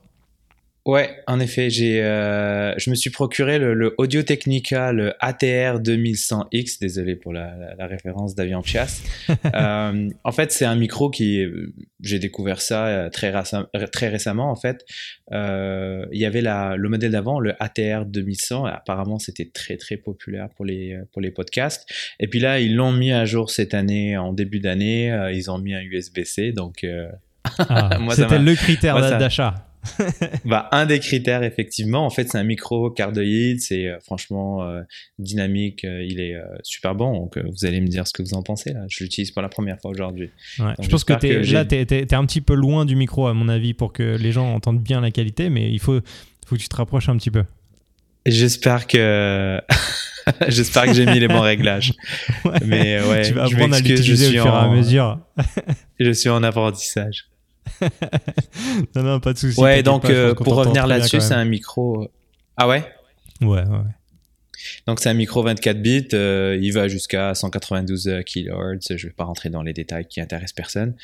[0.84, 5.80] Ouais, en effet, j'ai, euh, je me suis procuré le, le Audio Technica, le ATR
[5.80, 6.80] 2100X.
[6.80, 9.00] Désolé pour la, la, référence d'Avion Chias.
[9.54, 11.46] euh, en fait, c'est un micro qui,
[12.00, 13.32] j'ai découvert ça euh, très,
[13.92, 14.50] très récemment.
[14.50, 14.84] En fait,
[15.32, 18.64] euh, il y avait la, le modèle d'avant, le ATR 2100.
[18.64, 21.88] Apparemment, c'était très très populaire pour les pour les podcasts.
[22.18, 25.12] Et puis là, ils l'ont mis à jour cette année, en début d'année.
[25.12, 26.84] Euh, ils ont mis un USB-C, donc.
[27.44, 29.54] Ah, c'était le critère d'achat.
[30.44, 34.82] bah, un des critères, effectivement, en fait, c'est un micro cardioïde, c'est euh, franchement euh,
[35.18, 37.12] dynamique, euh, il est super bon.
[37.12, 38.72] Donc, vous allez me dire ce que vous en pensez.
[38.72, 38.84] Là.
[38.88, 40.30] Je l'utilise pour la première fois aujourd'hui.
[40.58, 43.48] je pense que, es, là, tu es, un petit peu loin du micro, à mon
[43.48, 46.00] avis, pour que les gens entendent bien la qualité, mais il faut,
[46.46, 47.44] faut que tu te rapproches un petit peu.
[48.24, 49.60] J'espère que.
[50.48, 51.92] J'espère que j'ai mis les bons réglages.
[52.64, 55.18] Mais ouais, tu vas apprendre à l'utiliser au fur et à mesure.
[55.98, 57.26] je suis en apprentissage.
[58.96, 59.60] non, non, pas de souci.
[59.60, 62.02] Ouais, donc euh, pour revenir là-dessus, c'est un micro.
[62.02, 62.08] Euh,
[62.56, 62.84] ah ouais?
[63.40, 63.90] Ouais, ouais.
[64.86, 68.96] Donc c'est un micro 24 bits, euh, il va jusqu'à 192 kHz.
[68.96, 70.94] Je vais pas rentrer dans les détails qui intéressent personne,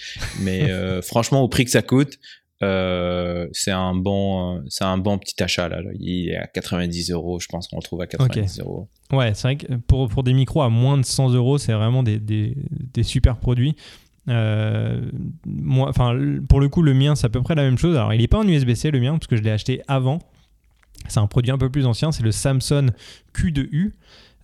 [0.40, 0.70] mais
[1.02, 2.18] franchement au prix que ça coûte,
[2.60, 5.80] c'est un bon, c'est un bon petit achat là.
[5.98, 8.88] Il est à 90 euros, je pense qu'on le trouve à 90 euros.
[9.12, 12.02] Ouais, c'est vrai que pour, pour des micros à moins de 100 euros, c'est vraiment
[12.04, 13.74] des, des, des super produits.
[14.28, 15.00] Euh,
[15.46, 15.92] moi,
[16.48, 17.96] pour le coup, le mien, c'est à peu près la même chose.
[17.96, 20.18] Alors, il n'est pas en USB-C, le mien, parce que je l'ai acheté avant.
[21.08, 22.90] C'est un produit un peu plus ancien, c'est le Samsung
[23.34, 23.92] Q2U.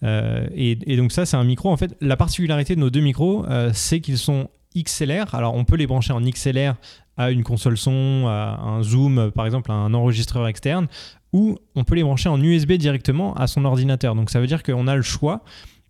[0.02, 1.70] Euh, et, donc ça, c'est un micro.
[1.70, 5.34] En fait, la particularité de nos deux micros, euh, c'est qu'ils sont XLR.
[5.34, 6.74] Alors, on peut les brancher en XLR
[7.16, 10.88] à une console son, à un zoom, par exemple, à un enregistreur externe,
[11.32, 14.14] ou on peut les brancher en USB directement à son ordinateur.
[14.14, 15.42] Donc, ça veut dire qu'on a le choix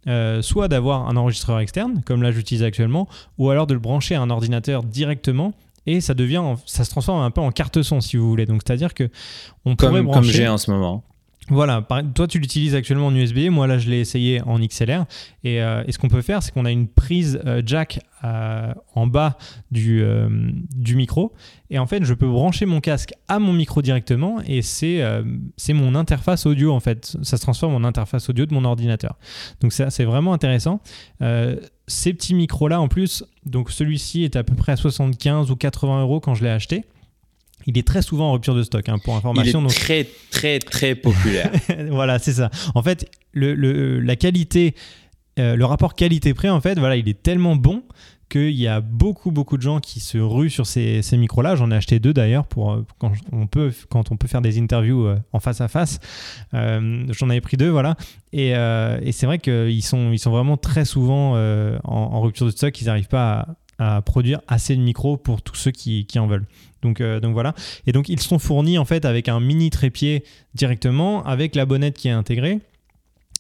[0.07, 4.15] euh, soit d'avoir un enregistreur externe, comme là j'utilise actuellement, ou alors de le brancher
[4.15, 5.53] à un ordinateur directement
[5.87, 8.47] et ça devient, ça se transforme un peu en carte son si vous voulez.
[8.47, 9.11] Donc c'est-à-dire que
[9.65, 10.21] on comme, pourrait brancher.
[10.21, 11.03] Comme j'ai en ce moment.
[11.49, 15.05] Voilà, toi tu l'utilises actuellement en USB, moi là je l'ai essayé en XLR.
[15.45, 19.07] Euh, et, ce qu'on peut faire, c'est qu'on a une prise euh, jack euh, en
[19.07, 19.37] bas
[19.71, 20.03] du,
[20.75, 21.35] du, micro.
[21.69, 25.03] Et en fait, je peux brancher mon casque à mon micro directement et c'est
[25.69, 27.15] mon interface audio en fait.
[27.23, 29.19] Ça se transforme en interface audio de mon ordinateur.
[29.61, 30.81] Donc c'est vraiment intéressant.
[31.87, 35.57] ces petits micros là en plus, donc celui-ci est à peu près à 75 ou
[35.57, 36.85] 80 euros quand je l'ai acheté.
[37.67, 39.61] Il est très souvent en rupture de stock, hein, pour information.
[39.61, 41.51] Il est très, très, très populaire.
[41.91, 42.51] voilà, c'est ça.
[42.75, 44.75] En fait, le, le la qualité,
[45.39, 47.83] euh, le rapport qualité-prix, en fait, voilà, il est tellement bon
[48.31, 51.57] qu'il y a beaucoup, beaucoup de gens qui se ruent sur ces, ces micros-là.
[51.57, 54.59] J'en ai acheté deux d'ailleurs pour euh, quand on peut, quand on peut faire des
[54.59, 56.01] interviews euh, en face à face.
[56.53, 57.97] J'en avais pris deux, voilà.
[58.33, 62.51] Et, et c'est vrai qu'ils sont, ils sont vraiment très souvent en, en, rupture de
[62.51, 62.81] stock.
[62.81, 63.47] Ils n'arrivent pas à,
[63.79, 66.47] à, produire assez de micros pour tous ceux qui, en veulent.
[66.83, 67.55] Donc, euh, donc voilà.
[67.87, 71.97] Et donc ils sont fournis en fait avec un mini trépied directement, avec la bonnette
[71.97, 72.61] qui est intégrée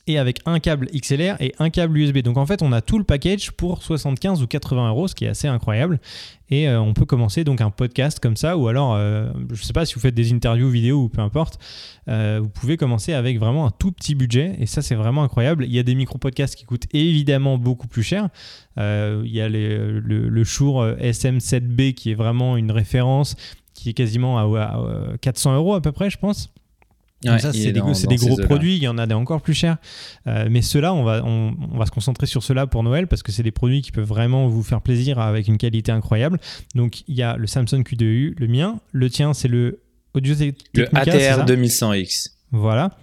[0.06, 2.18] et avec un câble XLR et un câble USB.
[2.18, 5.24] Donc en fait, on a tout le package pour 75 ou 80 euros, ce qui
[5.24, 6.00] est assez incroyable.
[6.50, 9.64] Et euh, on peut commencer donc un podcast comme ça, ou alors, euh, je ne
[9.64, 11.58] sais pas si vous faites des interviews vidéo ou peu importe,
[12.06, 14.56] vous pouvez commencer avec vraiment un tout petit budget.
[14.58, 15.64] Et ça, c'est vraiment incroyable.
[15.64, 18.28] Il y a des micro-podcasts qui coûtent évidemment beaucoup plus cher.
[18.76, 23.36] il y a le, le Shure SM7B qui est vraiment une référence,
[23.72, 26.50] qui est quasiment à 400 euros à peu près, je pense
[27.24, 29.76] ça, c'est des, gros produits, il y en a des encore plus chers.
[30.26, 33.32] Euh, mais ceux-là, on va, on, va se concentrer sur ceux-là pour Noël parce que
[33.32, 36.38] c'est des produits qui peuvent vraiment vous faire plaisir avec une qualité incroyable.
[36.74, 38.80] Donc, il y a le Samsung Q2U, le mien.
[38.92, 39.80] Le tien, c'est le
[40.14, 40.34] Audio
[40.74, 42.30] Le ATR 2100X.
[42.52, 42.96] Voilà.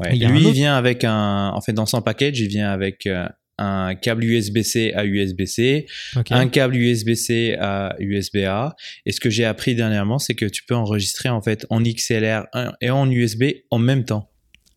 [0.00, 1.50] lui, il vient avec un.
[1.54, 5.86] En fait, dans son package, il vient avec euh, un câble USB-C à USB-C,
[6.30, 8.76] un câble USB-C à USB-A.
[9.06, 12.46] Et ce que j'ai appris dernièrement, c'est que tu peux enregistrer en fait en XLR
[12.80, 14.30] et en USB en même temps.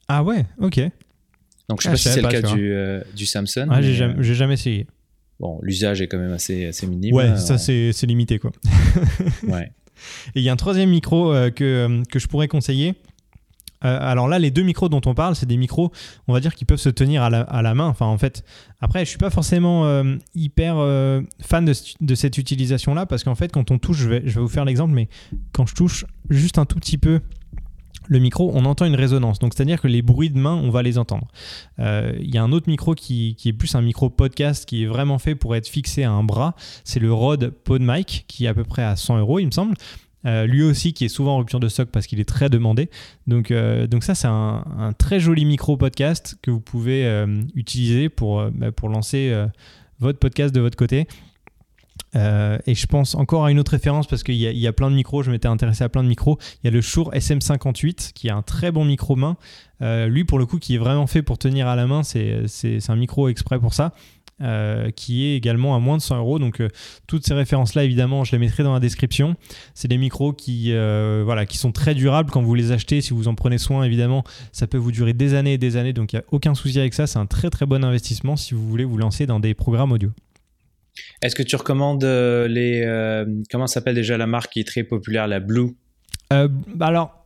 [0.07, 0.79] Ah ouais, ok.
[1.69, 3.67] Donc je sais ah, pas si c'est le cas du, euh, du, Samsung.
[3.69, 4.87] Ah, j'ai jamais, euh, jamais, essayé.
[5.39, 7.13] Bon, l'usage est quand même assez, assez minime.
[7.13, 8.51] Ouais, ça c'est limité quoi.
[9.43, 9.71] ouais.
[10.33, 12.95] Et il y a un troisième micro euh, que, que je pourrais conseiller.
[13.81, 15.91] Alors là, les deux micros dont on parle, c'est des micros,
[16.27, 17.87] on va dire, qui peuvent se tenir à la, main.
[17.87, 18.43] Enfin, en fait,
[18.81, 20.03] après, je suis pas forcément
[20.35, 20.75] hyper
[21.41, 24.49] fan de, cette utilisation-là, parce qu'en fait, quand on touche, je vais, je vais vous
[24.49, 25.07] faire l'exemple, mais
[25.53, 27.21] quand je touche juste un tout petit peu
[28.09, 29.39] le micro, on entend une résonance.
[29.39, 31.27] Donc, c'est-à-dire que les bruits de main, on va les entendre.
[31.77, 34.87] Euh, il y a un autre micro qui, est plus un micro podcast qui est
[34.87, 36.55] vraiment fait pour être fixé à un bras.
[36.83, 39.75] C'est le Rode PodMic qui est à peu près à 100 euros, il me semble.
[40.25, 42.89] Euh, lui aussi qui est souvent en rupture de stock parce qu'il est très demandé.
[43.27, 48.67] Donc, euh, ça, c'est un, très joli micro podcast que vous pouvez utiliser pour, bah,
[48.83, 49.33] lancer
[49.99, 51.07] votre podcast de votre côté.
[52.15, 54.95] Euh, et je pense encore à une autre référence parce qu'il y, a plein de
[54.95, 56.37] micros, je m'étais intéressé à plein de micros.
[56.63, 59.37] Il y a le Shure SM58 qui est un très bon micro main.
[59.81, 62.79] Euh, lui, pour le coup, qui est vraiment fait pour tenir à la main, c'est
[62.87, 63.93] un micro exprès pour ça.
[64.41, 66.39] Euh, qui est également à moins de 100 euros.
[66.39, 66.61] Donc
[67.07, 69.35] toutes ces références-là, évidemment, je les mettrai dans la description.
[69.73, 73.01] C'est des micros qui, voilà, qui sont très durables quand vous les achetez.
[73.01, 75.93] Si vous en prenez soin, évidemment, ça peut vous durer des années et des années.
[75.93, 77.07] Donc il n'y a aucun souci avec ça.
[77.07, 80.11] C'est un très très bon investissement si vous voulez vous lancer dans des programmes audio.
[81.21, 82.81] Est-ce que tu recommandes euh, les.
[82.85, 85.75] Euh, comment s'appelle déjà la marque qui est très populaire, la Blue?
[86.33, 87.25] Euh, bah Alors,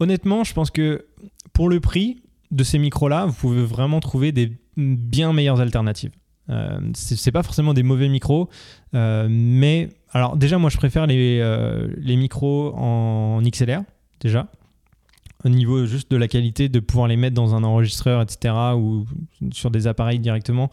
[0.00, 1.06] honnêtement, je pense que
[1.52, 6.12] pour le prix de ces micros-là, vous pouvez vraiment trouver des bien meilleures alternatives.
[6.50, 8.48] Euh, c'est pas forcément des mauvais micros,
[8.92, 11.40] mais alors déjà, moi je préfère les,
[11.96, 13.82] les micros en XLR,
[14.20, 14.48] déjà
[15.44, 19.06] au niveau juste de la qualité, de pouvoir les mettre dans un enregistreur, etc., ou
[19.52, 20.70] sur des appareils directement.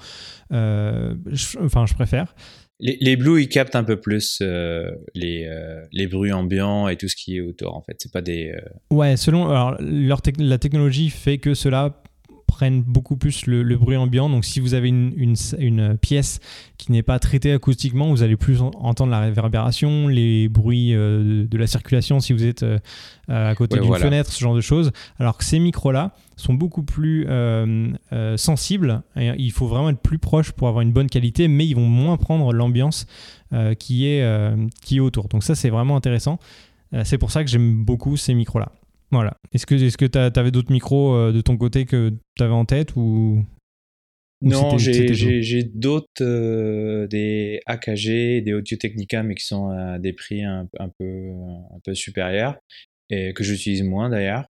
[0.51, 1.15] Euh,
[1.62, 2.35] enfin, je préfère.
[2.79, 6.95] Les, les Blue, ils captent un peu plus euh, les, euh, les bruits ambiants et
[6.95, 7.97] tout ce qui est autour, en fait.
[7.99, 8.55] C'est pas des.
[8.89, 9.49] Ouais, selon.
[9.49, 12.01] Alors, leur la technologie fait que cela
[12.49, 14.29] prennent beaucoup plus le, bruit ambiant.
[14.29, 16.39] Donc si vous avez une, une, pièce
[16.77, 21.57] qui n'est pas traitée acoustiquement, vous allez plus entendre la réverbération, les bruits euh, de,
[21.57, 22.79] la circulation si vous êtes euh,
[23.27, 24.91] à côté d'une fenêtre, ce genre de choses.
[25.19, 27.93] Alors que ces micros-là sont beaucoup plus euh,
[28.35, 29.03] sensibles.
[29.15, 31.88] Et il faut vraiment être plus proche pour avoir une bonne qualité, mais ils vont
[31.88, 33.05] moins prendre l'ambiance
[33.79, 34.23] qui, est,
[34.81, 35.27] qui est autour.
[35.27, 36.39] Donc ça c'est vraiment intéressant.
[37.03, 38.71] c'est pour ça que j'aime beaucoup ces micros-là.
[39.11, 39.37] Voilà.
[39.53, 42.53] Est-ce que est-ce que tu avais d'autres micros euh, de ton côté que tu avais
[42.53, 43.43] en tête ou,
[44.41, 50.43] Non, j'ai d'autres, euh, des AKG, des Audio Technica, mais qui sont à des prix
[50.43, 51.31] un, un peu,
[51.73, 52.57] un peu supérieurs
[53.09, 54.45] et que j'utilise moins d'ailleurs.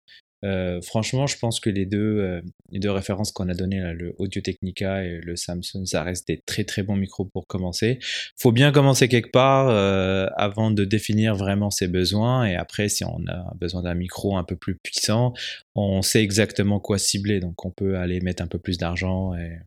[0.44, 3.94] Euh, franchement, je pense que les deux, euh, les deux références qu'on a données, là,
[3.94, 8.00] le Audio Technica et le Samsung, ça reste des très très bons micros pour commencer.
[8.38, 13.04] Faut bien commencer quelque part euh, avant de définir vraiment ses besoins et après, si
[13.06, 15.34] on a besoin d'un micro un peu plus puissant,
[15.74, 19.34] on sait exactement quoi cibler, donc on peut aller mettre un peu plus d'argent.
[19.36, 19.58] Et...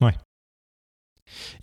[0.00, 0.12] Ouais.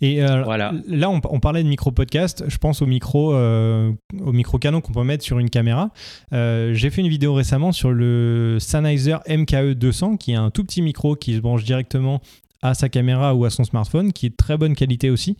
[0.00, 0.72] Et euh, voilà.
[0.86, 2.44] là, on, parlait de micro-podcast.
[2.48, 5.90] Je pense au micro, euh, au micro canon qu'on peut mettre sur une caméra.
[6.32, 10.64] Euh, j'ai fait une vidéo récemment sur le Sennheiser MKE 200, qui est un tout
[10.64, 12.20] petit micro qui se branche directement
[12.62, 15.36] à sa caméra ou à son smartphone, qui est de très bonne qualité aussi,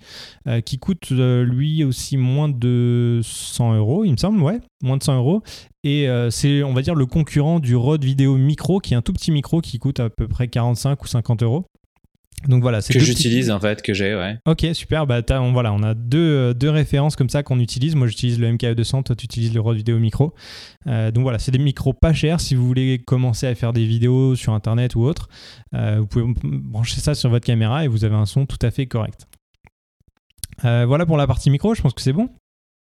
[0.67, 5.17] qui coûte lui aussi moins de 100 euros, il me semble, ouais, moins de 100
[5.17, 5.43] euros.
[5.85, 9.15] Et c'est, on va dire, le concurrent du Rode Vidéo Micro, qui est un tout
[9.15, 11.65] petit micro qui coûte à peu près 45 ou 50 euros.
[12.49, 14.37] Donc voilà, c'est que j'utilise en fait, que j'ai, ouais.
[14.47, 15.07] Ok, super.
[15.07, 17.95] Bah, on, voilà, on a deux, euh, deux références comme ça qu'on utilise.
[17.95, 20.35] Moi, j'utilise le MKE200, toi, tu utilises le Rode Vidéo Micro.
[20.87, 22.41] Euh, donc voilà, c'est des micros pas chers.
[22.41, 25.29] Si vous voulez commencer à faire des vidéos sur Internet ou autre,
[25.75, 28.71] euh, vous pouvez brancher ça sur votre caméra et vous avez un son tout à
[28.71, 29.27] fait correct.
[30.63, 32.29] voilà pour la partie micro, je pense que c'est bon.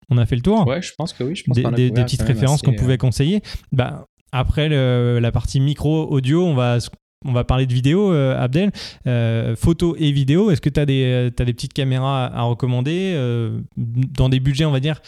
[0.09, 0.67] On a fait le tour.
[0.67, 1.35] Ouais, je pense que oui.
[1.35, 3.41] Je pense des, des, petites références qu'on pouvait conseiller.
[3.71, 6.79] Bah, après la partie micro audio, on va
[7.25, 8.71] on va parler de vidéo, euh, Abdel.
[9.07, 13.13] Euh, photo et vidéo, est-ce que tu as, des, as des petites caméras à, recommander
[13.15, 15.01] euh, dans des budgets, on va dire,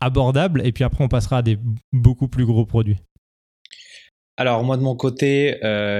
[0.00, 1.58] abordables Et puis après, on passera à des
[1.92, 2.98] beaucoup plus gros produits?
[4.38, 5.56] Alors moi de mon côté,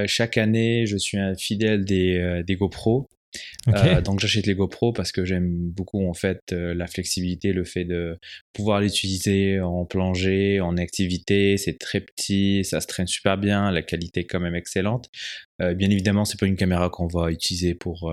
[0.07, 3.09] chaque année, je suis un fidèle des, des GoPro.
[3.69, 7.65] Euh, donc j'achète les GoPro parce que j'aime beaucoup en fait euh, la flexibilité, le
[7.65, 8.19] fait de
[8.53, 11.57] pouvoir l'utiliser en plongée, en activité.
[11.57, 15.11] C'est très petit, ça se traîne super bien, la qualité est quand même excellente.
[15.63, 18.13] Euh, bien évidemment, c'est pas une caméra qu'on va utiliser pour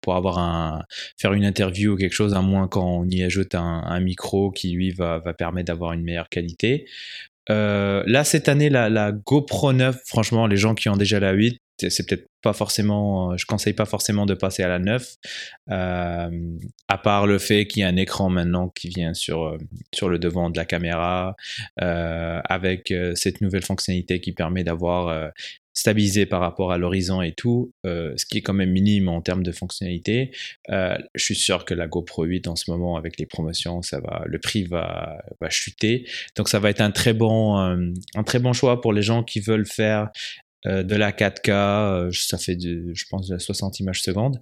[0.00, 0.84] pour avoir un
[1.18, 4.90] faire une interview ou quelque chose, à moins qu'on y ajoute un, micro qui lui
[4.92, 6.86] va, va permettre d'avoir une meilleure qualité.
[7.48, 11.60] là, cette année, la, la, GoPro 9, franchement, les gens qui ont déjà la 8,
[11.88, 15.16] c'est peut-être pas forcément, je conseille pas forcément de passer à la 9,
[15.70, 16.30] euh,
[16.88, 19.58] à part le fait qu'il y a un écran maintenant qui vient sur, euh,
[19.94, 21.36] sur le devant de la caméra,
[21.80, 25.32] euh, avec cette nouvelle fonctionnalité qui permet d'avoir
[25.72, 29.22] stabilisé par rapport à l'horizon et tout, euh, ce qui est quand même minime en
[29.22, 30.30] termes de fonctionnalité.
[30.70, 34.00] Euh, je suis sûr que la GoPro 8 en ce moment avec les promotions, ça
[34.00, 36.06] va, le prix va, va chuter.
[36.36, 39.40] Donc ça va être un très bon, un très bon choix pour les gens qui
[39.40, 40.10] veulent faire
[40.64, 42.12] de la 4K.
[42.12, 44.40] ça fait, je pense, de 60 images secondes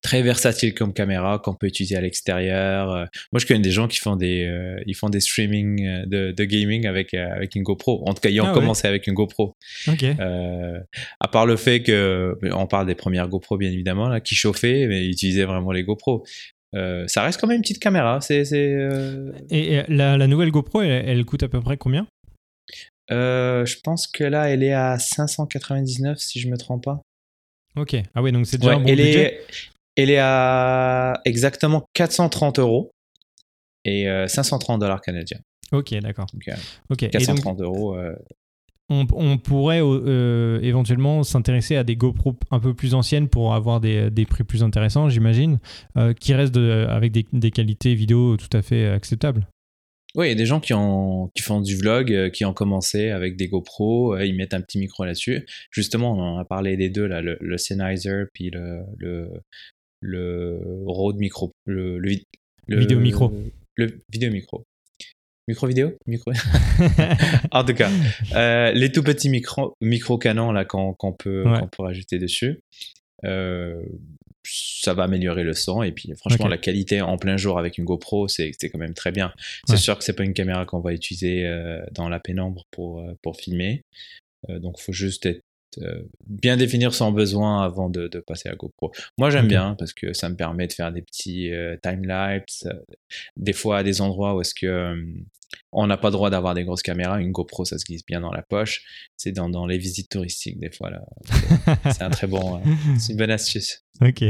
[0.00, 2.90] très versatile comme caméra qu'on peut utiliser à l'extérieur.
[2.90, 6.06] Euh, moi, je connais des gens qui font des, euh, ils font des streaming euh,
[6.06, 8.02] de, de gaming avec avec une GoPro.
[8.06, 9.54] En tout cas, ils ont ah commencé avec une GoPro.
[11.20, 14.86] À part le fait que on parle des premières GoPro bien évidemment là, qui chauffaient,
[14.86, 16.24] mais ils utilisaient vraiment les GoPro.
[16.72, 18.20] ça reste quand même une petite caméra.
[18.20, 18.42] C'est,
[19.50, 22.06] Et, la, la, nouvelle GoPro, elle, elle, coûte à peu près combien?
[23.12, 27.02] Je pense que là, elle est à 599 si je me trompe pas.
[27.76, 27.96] Ok.
[28.14, 29.40] Ah oui, donc c'est déjà un bon budget.
[29.96, 32.92] Elle est à exactement 430 euros
[33.84, 35.40] et 530 euh, dollars canadiens.
[35.70, 36.26] Ok, d'accord.
[36.90, 37.10] ok.
[37.10, 37.96] 430 euros.
[37.96, 38.14] Euh,
[38.88, 44.26] on, pourrait euh, éventuellement s'intéresser à des GoPro un peu plus anciennes pour avoir des,
[44.28, 45.58] prix plus intéressants, j'imagine,
[46.20, 49.46] qui restent avec des, qualités vidéo tout à fait acceptables.
[50.14, 53.10] Oui, il y a des gens qui, ont, qui font du vlog, qui ont commencé
[53.10, 55.46] avec des GoPro, ils mettent un petit micro là-dessus.
[55.70, 58.84] Justement, on a parlé des deux, là, le, le Sennheiser puis le,
[60.02, 62.18] le Rode Micro, le, le,
[62.68, 63.32] vidéo micro.
[63.76, 64.64] Le vidéo micro.
[65.48, 65.92] Micro vidéo?
[66.06, 66.32] Micro...
[67.50, 67.90] En tout cas,
[68.34, 72.60] euh, les tout petits micro, micro canons là qu'on peut, peut rajouter dessus,
[73.24, 73.82] euh,
[74.44, 77.84] ça va améliorer le son et puis franchement la qualité en plein jour avec une
[77.84, 79.32] GoPro c'est quand même très bien.
[79.68, 83.04] C'est sûr que c'est pas une caméra qu'on va utiliser euh, dans la pénombre pour,
[83.22, 83.82] pour filmer.
[84.48, 85.51] donc faut juste être euh,
[86.26, 88.92] bien définir son besoin avant de, passer à GoPro.
[89.18, 92.66] Moi, j'aime bien parce que ça me permet de faire des petits euh, time-lapse.
[92.66, 92.74] Euh,
[93.36, 94.96] des fois, à des endroits où est-ce que
[95.70, 98.20] on n'a pas le droit d'avoir des grosses caméras, une GoPro, ça se glisse bien
[98.20, 98.84] dans la poche.
[99.16, 100.90] C'est dans, dans, les visites touristiques, des fois.
[100.90, 101.02] là.
[101.92, 102.62] C'est un très bon,
[102.98, 103.84] c'est une bonne astuce.
[104.00, 104.22] Ok.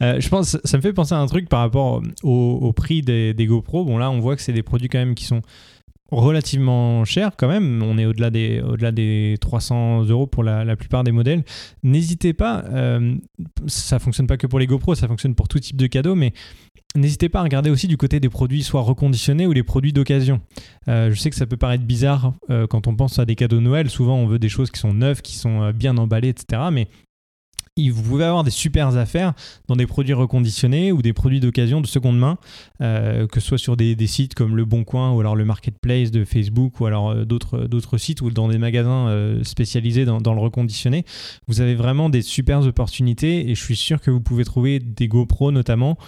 [0.00, 3.46] je pense, ça me fait penser à un truc par rapport au, prix des, des
[3.46, 3.84] GoPro.
[3.84, 5.42] Bon, là, on voit que c'est des produits quand même qui sont
[6.10, 7.82] relativement cher quand même.
[7.82, 11.44] On est au-delà des, au-delà des 300 euros pour la, plupart des modèles.
[11.82, 13.14] N'hésitez pas, euh,
[13.66, 16.32] ça fonctionne pas que pour les GoPro, ça fonctionne pour tout type de cadeaux, mais
[16.94, 20.40] n'hésitez pas à regarder aussi du côté des produits soit reconditionnés ou les produits d'occasion.
[20.88, 23.56] Euh, je sais que ça peut paraître bizarre euh, quand on pense à des cadeaux
[23.56, 23.90] de Noël.
[23.90, 26.62] Souvent, on veut des choses qui sont neuves, qui sont bien emballées, etc.
[26.72, 26.88] Mais
[27.88, 29.34] vous pouvez avoir des super affaires
[29.68, 32.38] dans des produits reconditionnés ou des produits d'occasion de seconde main,
[32.82, 36.10] euh, que ce soit sur des, sites comme Le Bon Coin ou alors le Marketplace
[36.10, 40.34] de Facebook ou alors euh, d'autres sites ou dans des magasins euh, spécialisés dans, dans,
[40.34, 41.04] le reconditionné.
[41.46, 45.08] Vous avez vraiment des super opportunités et je suis sûr que vous pouvez trouver des
[45.08, 45.98] GoPro notamment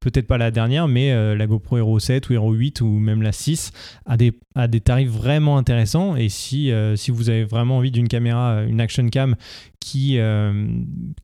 [0.00, 3.22] peut-être pas la dernière, mais euh, la GoPro Hero 7 ou Hero 8 ou même
[3.22, 3.72] la 6
[4.06, 6.16] a des, a des tarifs vraiment intéressants.
[6.16, 9.36] Et si, euh, si vous avez vraiment envie d'une caméra, euh, une action cam
[9.80, 10.18] qui,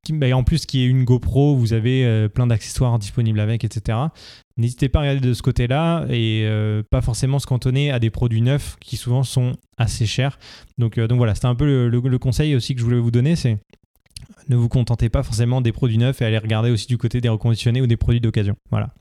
[0.05, 3.99] qui bah, en plus qui est une GoPro, vous avez plein d'accessoires disponibles avec, etc.
[4.57, 6.49] N'hésitez pas à regarder de ce côté-là et
[6.91, 10.39] pas forcément se cantonner à des produits neufs qui souvent sont assez chers.
[10.79, 13.37] Donc, donc voilà, c'était un peu le, le, conseil aussi que je voulais vous donner,
[13.37, 13.59] c'est
[14.49, 17.29] ne vous contentez pas forcément des produits neufs et allez regarder aussi du côté des
[17.29, 18.57] reconditionnés ou des produits d'occasion.
[18.71, 18.95] Voilà.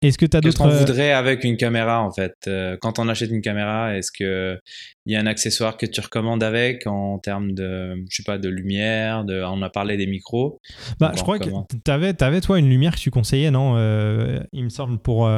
[0.00, 0.56] Est-ce que tu as d'autres.
[0.56, 2.34] Qu'est-ce qu'on euh, voudrait avec une caméra en fait?
[2.46, 4.60] Euh, Quand on achète une caméra, est-ce qu'il
[5.06, 8.48] y a un accessoire que tu recommandes avec en termes de, je sais pas, de
[8.48, 9.42] lumière de...
[9.42, 10.60] On a parlé des micros.
[11.00, 13.74] Bah, je crois que tu avais, avais, toi une lumière que tu conseillais, non?
[13.76, 15.28] Euh, Il me semble pour.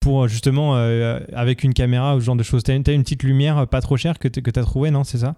[0.00, 3.68] pour justement, avec une caméra ou ce genre de choses, tu as, une petite lumière
[3.68, 5.04] pas trop chère que tu as trouvé, non?
[5.04, 5.34] C'est ça?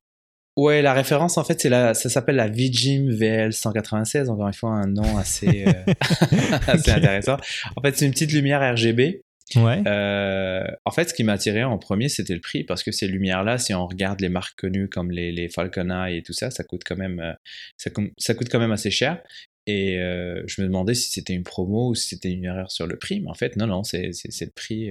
[0.56, 4.28] Ouais, la référence, en fait, c'est la, ça s'appelle la Vijim VL 196.
[4.28, 5.72] Encore une fois, un nom assez, euh,
[6.66, 7.38] assez intéressant.
[7.76, 9.22] En fait, c'est une petite lumière RGB.
[9.56, 9.82] Ouais.
[9.86, 13.08] Euh, en fait, ce qui m'a attiré en premier, c'était le prix, parce que ces
[13.08, 16.50] lumières-là, si on regarde les marques connues comme les, les Falcon Eye et tout ça,
[16.50, 17.32] ça coûte quand même, euh,
[17.76, 19.22] ça, ça, coûte quand même assez cher.
[19.66, 22.86] Et euh, je me demandais si c'était une promo ou si c'était une erreur sur
[22.86, 24.90] le prix, mais en fait, non, non, c'est le prix,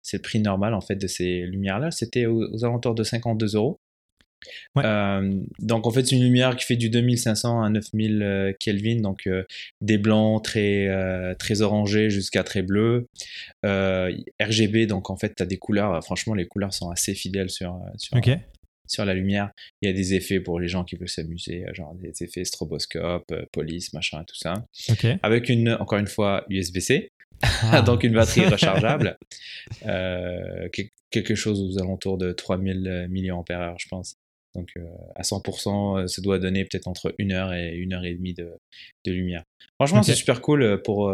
[0.00, 1.90] c'est le prix normal en fait de ces lumières-là.
[1.90, 3.78] C'était aux, aux, alentours de 52 euros.
[4.78, 9.00] Euh, donc en fait c'est une lumière qui fait du 2500 à 9000 euh, Kelvin,
[9.00, 9.44] donc euh,
[9.80, 10.88] des blancs très
[11.38, 13.08] très orangés jusqu'à très bleus.
[13.64, 17.78] RGB, donc en fait tu as des couleurs, franchement les couleurs sont assez fidèles sur
[17.96, 18.18] sur,
[18.86, 19.50] sur la lumière.
[19.82, 23.32] Il y a des effets pour les gens qui veulent s'amuser, genre des effets stroboscope,
[23.52, 24.54] police, machin, tout ça.
[25.22, 27.10] Avec une encore une fois USB-C.
[27.42, 27.82] Ah.
[27.86, 29.18] donc une batterie rechargeable,
[31.10, 34.16] quelque chose aux alentours de 3000 mAh, je pense.
[34.54, 34.84] Donc euh,
[35.14, 38.34] à 100%, euh, ça doit donner peut-être entre une heure et une heure et demie
[38.34, 38.50] de,
[39.06, 39.44] lumière.
[39.76, 41.10] Franchement, c'est super cool euh, pour,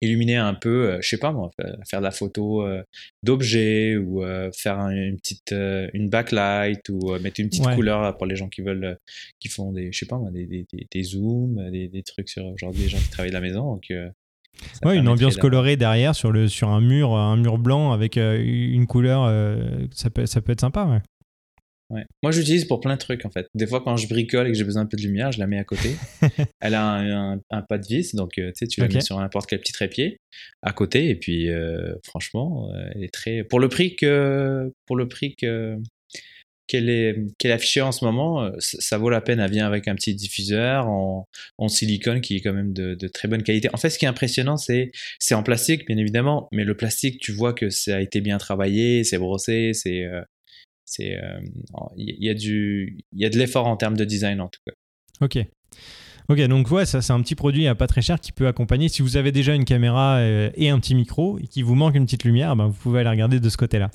[0.00, 1.50] illuminer un peu, euh, je sais pas moi,
[1.88, 2.82] faire de la photo euh,
[3.22, 5.52] d'objets ou euh, faire une petite
[5.92, 8.98] une backlight ou mettre une petite couleur pour les gens qui veulent,
[9.40, 12.44] qui font des, je sais pas moi, des, des, des, zooms, des, des, trucs sur
[12.46, 13.74] aujourd'hui les gens qui travaillent de la maison.
[13.74, 13.92] Donc,
[14.84, 18.86] ouais, une ambiance colorée derrière sur le sur un mur, un mur blanc avec une
[18.86, 19.26] couleur,
[19.92, 20.84] ça peut ça peut être sympa.
[20.84, 21.00] Ouais.
[21.90, 23.48] Moi, j'utilise pour plein de trucs en fait.
[23.54, 25.46] Des fois, quand je bricole et que j'ai besoin un peu de lumière, je la
[25.46, 25.96] mets à côté.
[26.60, 29.18] Elle a un, un, pas de vis, donc euh, tu sais, tu la mets sur
[29.18, 30.20] n'importe quel petit trépied
[30.62, 31.08] à côté.
[31.08, 33.42] Et puis, euh, franchement, euh, elle est très.
[33.42, 35.76] Pour le prix que, pour le prix que
[36.66, 39.40] qu'elle est, qu'elle est affichée en ce moment, ça, vaut la peine.
[39.40, 41.26] Elle vient avec un petit diffuseur en,
[41.56, 43.70] en silicone qui est quand même de, de, très bonne qualité.
[43.72, 47.20] En fait, ce qui est impressionnant, c'est c'est en plastique, bien évidemment, mais le plastique,
[47.20, 50.04] tu vois que ça a été bien travaillé, c'est brossé, c'est
[50.88, 51.40] c'est euh,
[51.96, 54.60] il y, a du il y a de l'effort en termes de design en tout
[54.66, 54.72] cas.
[55.20, 55.46] Ok.
[56.30, 58.90] Ok, donc ouais, ça c'est un petit produit à pas très cher qui peut accompagner.
[58.90, 61.94] Si vous avez déjà une caméra euh, et un petit micro et qu'il vous manque
[61.94, 63.90] une petite lumière, ben, vous pouvez aller regarder de ce côté-là.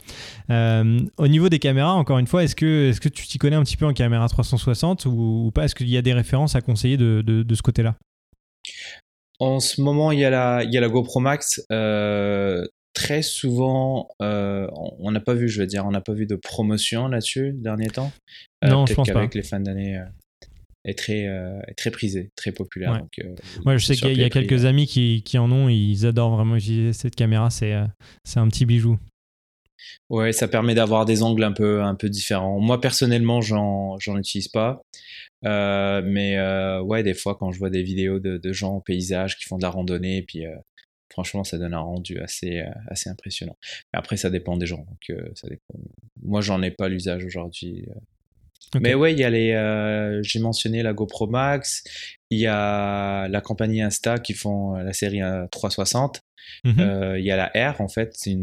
[0.49, 3.55] Euh, au niveau des caméras, encore une fois, est-ce que, est que tu t'y connais
[3.55, 5.65] un petit peu en caméra 360 ou, pas?
[5.65, 7.97] Est-ce qu'il y a des références à conseiller de, de, ce côté-là?
[9.39, 11.61] En ce moment, il y a la, il y a la GoPro Max
[12.93, 14.67] très souvent, euh,
[14.99, 17.87] on n'a pas vu, je veux dire, on n'a pas vu de promotion là-dessus dernier
[17.87, 18.11] temps.
[18.63, 19.27] Euh, non, je pense pas.
[19.33, 20.05] les fins d'année euh,
[20.85, 23.03] est très est très prisé, très populaire.
[23.65, 23.77] Ouais.
[23.77, 26.93] je sais qu'il y a, quelques amis qui, qui, en ont, ils adorent vraiment utiliser
[26.93, 27.75] cette caméra, c'est
[28.23, 28.97] c'est un petit bijou.
[30.09, 32.59] Ouais, ça permet d'avoir des angles un peu un peu différents.
[32.59, 34.81] Moi personnellement, j'en j'en utilise pas.
[35.41, 36.37] mais
[36.81, 39.57] ouais, des fois quand je vois des vidéos de, de, gens au paysage qui font
[39.57, 40.45] de la randonnée, et puis
[41.14, 43.55] franchement, ça donne un rendu assez, euh, assez impressionnant.
[43.93, 44.80] Mais après, ça dépend des gens.
[44.89, 45.80] Donc, euh, ça dépend.
[46.22, 47.86] Moi, j'en ai pas l'usage aujourd'hui.
[47.88, 48.80] Euh.
[48.82, 50.22] Mais ouais, il y a les.
[50.24, 51.84] J'ai mentionné la GoPro Max.
[52.32, 56.22] Il y a la compagnie Insta qui font la série 360.
[56.64, 57.16] Mhm.
[57.20, 58.36] Il y a la R en fait, c'est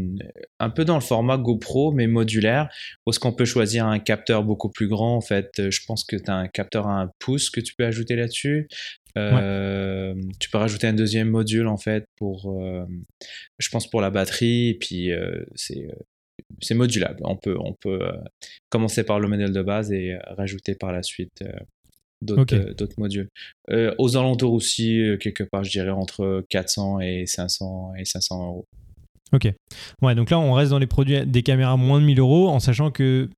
[0.59, 2.69] un peu dans le format GoPro mais modulaire,
[3.05, 5.69] où est-ce qu'on peut choisir un capteur beaucoup plus grand en fait.
[5.69, 8.69] Je pense que tu as un capteur à un pouce que tu peux ajouter là-dessus.
[9.17, 12.85] Euh, tu peux rajouter un deuxième module en fait pour, euh,
[13.59, 15.87] je pense pour la batterie et puis euh, c'est
[16.61, 17.19] c'est modulable.
[17.23, 18.01] On peut on peut
[18.69, 21.43] commencer par le modèle de base et rajouter par la suite
[22.21, 23.29] d'autres d'autres modules.
[23.69, 28.65] aux alentours aussi quelque part je dirais entre 400 et 500 et 500 euros.
[29.33, 29.49] Ok.
[30.01, 32.59] Ouais, donc là, on reste dans les produits des caméras moins de 1000 euros, en
[32.59, 33.29] sachant que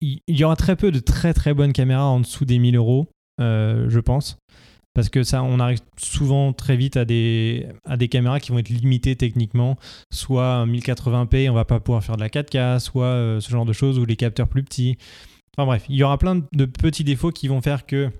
[0.00, 3.08] il y aura très peu de très très bonnes caméras en dessous des 1000 euros,
[3.38, 4.38] je pense
[4.98, 8.58] parce que ça, on arrive souvent très vite à des, à des caméras qui vont
[8.58, 9.76] être limitées techniquement,
[10.10, 13.72] soit 1080p, on va pas pouvoir faire de la 4K, soit euh, ce genre de
[13.72, 14.98] choses, ou les capteurs plus petits.
[15.56, 18.10] Enfin bref, il y aura plein de petits défauts qui vont faire que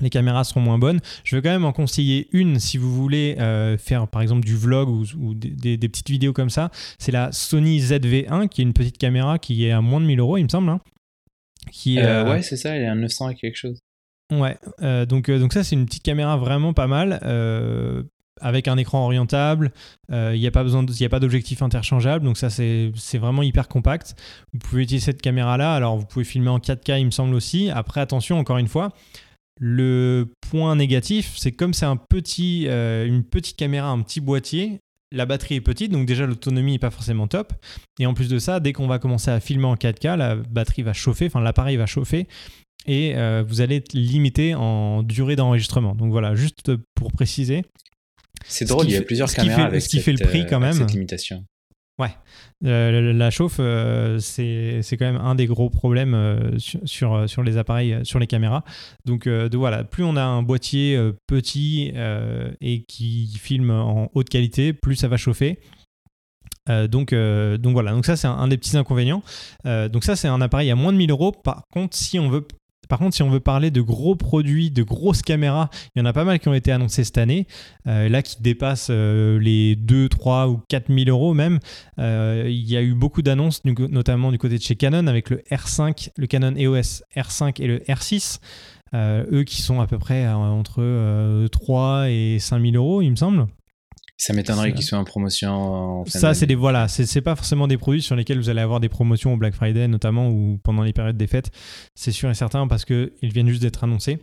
[0.00, 1.00] les caméras seront moins bonnes.
[1.22, 4.56] Je vais quand même en conseiller une si vous voulez euh, faire par exemple du
[4.56, 6.70] vlog ou, des, petites vidéos comme ça.
[6.98, 10.20] C'est la Sony ZV1 qui est une petite caméra qui est à moins de 1000
[10.20, 10.70] euros il me semble.
[10.70, 10.80] Hein.
[11.70, 13.82] qui, euh, ouais c'est ça, elle est à 900 et quelque chose.
[14.32, 18.02] Ouais, euh, donc, euh, donc ça c'est une petite caméra vraiment pas mal, euh,
[18.40, 19.72] avec un écran orientable,
[20.10, 24.14] il n'y a pas d'objectif interchangeable, donc ça c'est vraiment hyper compact.
[24.52, 27.34] Vous pouvez utiliser cette caméra là, alors vous pouvez filmer en 4K il me semble
[27.34, 27.70] aussi.
[27.70, 28.92] Après attention encore une fois,
[29.58, 34.80] le point négatif c'est comme c'est un petit, une petite caméra, un petit boîtier,
[35.12, 37.54] la batterie est petite, donc déjà l'autonomie n'est pas forcément top.
[38.00, 40.82] Et en plus de ça, dès qu'on va commencer à filmer en 4K, la batterie
[40.82, 42.26] va chauffer, enfin l'appareil va chauffer
[42.86, 45.94] et euh, vous allez être limité en durée d'enregistrement.
[45.94, 47.64] Donc voilà, juste pour préciser.
[48.46, 50.74] C'est drôle, il y a plusieurs caméras avec ce qui fait le prix quand même.
[50.74, 51.44] Cette limitation.
[51.98, 52.10] Ouais,
[52.66, 57.98] euh, la chauffe, euh, c'est quand même un des gros problèmes sur, sur, les appareils,
[58.04, 58.64] sur les caméras.
[59.06, 61.92] Donc, de, voilà, plus on a un boîtier petit
[62.60, 65.58] et qui filme en haute qualité, plus ça va chauffer.
[66.68, 69.22] donc, donc voilà, donc ça c'est un, un, des petits inconvénients.
[69.64, 71.32] donc ça c'est un appareil à moins de 1000 euros.
[71.32, 72.46] Par contre, si on veut
[72.88, 76.06] par contre, si on veut parler de gros produits, de grosses caméras, il y en
[76.06, 77.46] a pas mal qui ont été annoncés cette année,
[77.86, 81.58] euh, là qui dépassent euh, les 2, 3 ou 4 000 euros même.
[81.98, 85.38] Euh, il y a eu beaucoup d'annonces, notamment du côté de chez Canon, avec le
[85.50, 88.38] R5, le Canon EOS R5 et le R6.
[88.94, 93.46] eux qui sont à peu près entre 3 et 5 000 euros, il me semble.
[94.18, 96.04] Ça m'étonnerait qu'ils soient en promotion.
[96.06, 98.88] ça, c'est des voilà, c'est pas forcément des produits sur lesquels vous allez avoir des
[98.88, 101.50] promotions au Black Friday notamment ou pendant les périodes des fêtes.
[101.94, 104.18] C'est sûr et certain parce que ils viennent juste d'être annoncés.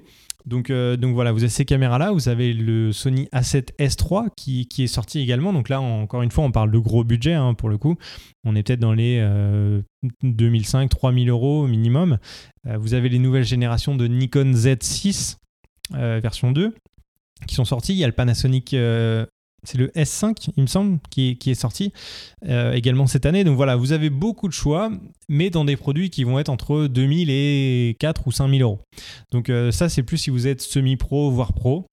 [0.46, 4.84] Donc, euh, donc voilà, vous avez ces caméras-là, vous avez le Sony A7S3 qui, qui,
[4.84, 5.54] est sorti également.
[5.54, 7.96] Donc là, encore une fois, on parle de gros budget hein, pour le coup.
[8.44, 9.22] On est peut-être dans les
[10.24, 12.18] 2005-3000 euh, euros minimum.
[12.68, 15.38] Euh, vous avez les nouvelles générations de Nikon Z6
[15.92, 16.74] version 2
[17.48, 17.94] qui sont sorties.
[17.94, 18.76] Il y a le Panasonic
[19.64, 21.94] c'est le S5, il me semble, qui est, sorti
[22.48, 23.44] euh, également cette année.
[23.44, 24.92] Donc voilà, vous avez beaucoup de choix,
[25.30, 28.80] mais dans des produits qui vont être entre 2000 et 4 ou 5000 euros.
[29.32, 31.88] Donc euh, ça, c'est plus si vous êtes semi-pro, voire pro,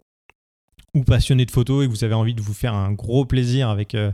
[0.95, 3.69] ou passionné de photos et que vous avez envie de vous faire un gros plaisir
[3.69, 4.11] avec, euh,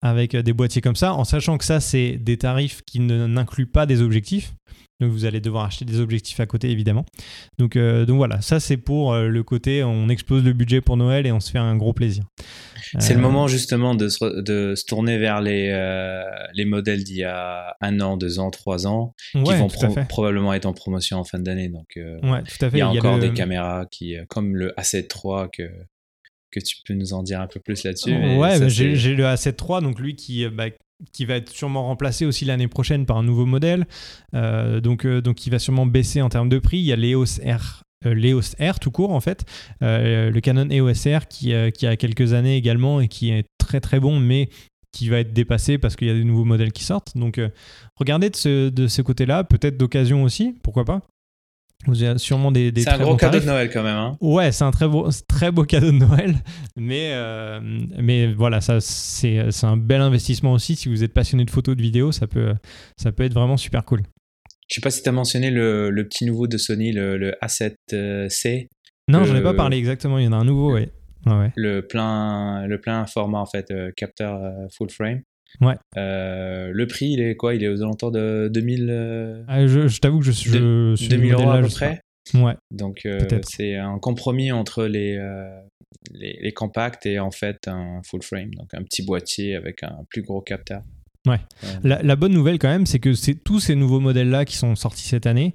[0.00, 3.86] avec des boîtiers comme ça, en sachant que ça, c'est des tarifs qui n'incluent pas
[3.86, 4.54] des objectifs.
[5.00, 7.04] Donc vous allez devoir acheter des objectifs à côté évidemment.
[7.58, 11.32] Donc, donc voilà, ça c'est pour le côté on explose le budget pour Noël et
[11.32, 12.24] on se fait un gros plaisir.
[12.98, 16.24] C'est le euh, moment justement de se, de se tourner vers les, euh,
[16.54, 19.68] les modèles d'il y a un an, deux ans, trois ans, qui vont
[20.08, 21.68] probablement être en promotion en fin d'année.
[21.68, 22.76] Donc, euh, tout à fait.
[22.76, 25.70] il y a encore des caméras qui, comme le A7 III que
[26.50, 28.12] que tu peux nous en dire un peu plus là-dessus.
[28.12, 30.66] Ouais, bah, j'ai le A7 III, donc lui qui, bah,
[31.10, 33.86] qui va être sûrement remplacé aussi l'année prochaine par un nouveau modèle.
[34.34, 36.76] donc, donc il va sûrement baisser en termes de prix.
[36.76, 39.44] Il y a l'EOS R euh, l'EOS R tout court en fait,
[39.82, 43.44] euh, le Canon EOS R qui, euh, qui, a quelques années également et qui est
[43.58, 44.48] très très bon mais
[44.92, 47.16] qui va être dépassé parce qu'il y a des nouveaux modèles qui sortent.
[47.16, 47.40] Donc
[47.96, 51.00] regardez de ce, de ce côté-là, peut-être d'occasion aussi, pourquoi pas.
[51.86, 53.96] Vous avez sûrement des, des C'est un gros cadeau de Noël quand même.
[53.96, 54.16] Hein.
[54.20, 56.36] Ouais, c'est un très beau, très beau cadeau de Noël.
[56.76, 57.12] Mais,
[57.98, 60.76] mais voilà, ça, c'est, un bel investissement aussi.
[60.76, 62.52] Si vous êtes passionné de photos, de vidéos, ça peut,
[63.00, 64.02] ça peut être vraiment super cool.
[64.72, 68.68] Je sais pas si tu as mentionné le, le, petit nouveau de Sony, le, A7C.
[69.06, 70.18] Non, j'en ai pas parlé exactement.
[70.18, 70.88] Il y en a un nouveau, oui.
[71.26, 71.52] Ouais.
[71.56, 75.20] Le plein, le plein format en fait, euh, capteur euh, full frame.
[75.60, 75.74] Ouais.
[75.98, 77.54] Euh, le prix, il est quoi?
[77.54, 79.44] Il est aux alentours de 2000.
[79.46, 80.50] Ah, je, t'avoue que je, suis.
[80.50, 82.00] 2000 euros à peu près.
[82.32, 82.56] Ouais.
[82.70, 83.06] Donc
[83.42, 85.18] c'est un compromis entre les,
[86.12, 89.98] les, les compacts et en fait un full frame, donc un petit boîtier avec un
[90.08, 90.80] plus gros capteur.
[91.26, 91.40] Ouais.
[91.84, 95.06] La, bonne nouvelle quand même, c'est que c'est tous ces nouveaux modèles-là qui sont sortis
[95.06, 95.54] cette année,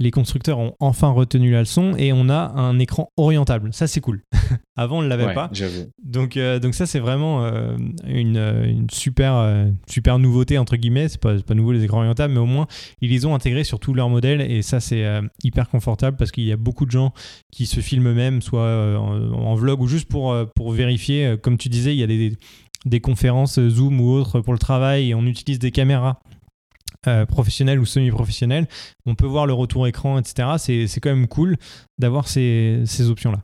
[0.00, 3.72] les constructeurs ont enfin retenu la leçon et on a un écran orientable.
[3.72, 4.22] Ça, c'est cool.
[4.76, 5.50] Avant, on ne l'avait pas.
[6.04, 11.08] Donc, euh, donc ça, c'est vraiment euh, une, une, super, euh, super nouveauté, entre guillemets.
[11.08, 12.68] C'est pas, pas nouveau les écrans orientables, mais au moins,
[13.00, 15.04] ils les ont intégrés sur tous leurs modèles et ça, c'est
[15.42, 17.12] hyper confortable parce qu'il y a beaucoup de gens
[17.50, 21.36] qui se filment eux-mêmes, soit en, en, vlog ou juste pour, pour vérifier.
[21.42, 22.36] Comme tu disais, il y a des des
[23.00, 26.20] conférences Zoom ou autres pour le travail et on utilise des caméras
[27.06, 28.66] euh, professionnelles ou semi-professionnelles,
[29.06, 30.88] on peut voir le retour écran, etc.
[30.88, 31.56] C'est quand même cool
[31.98, 33.40] d'avoir ces, options-là.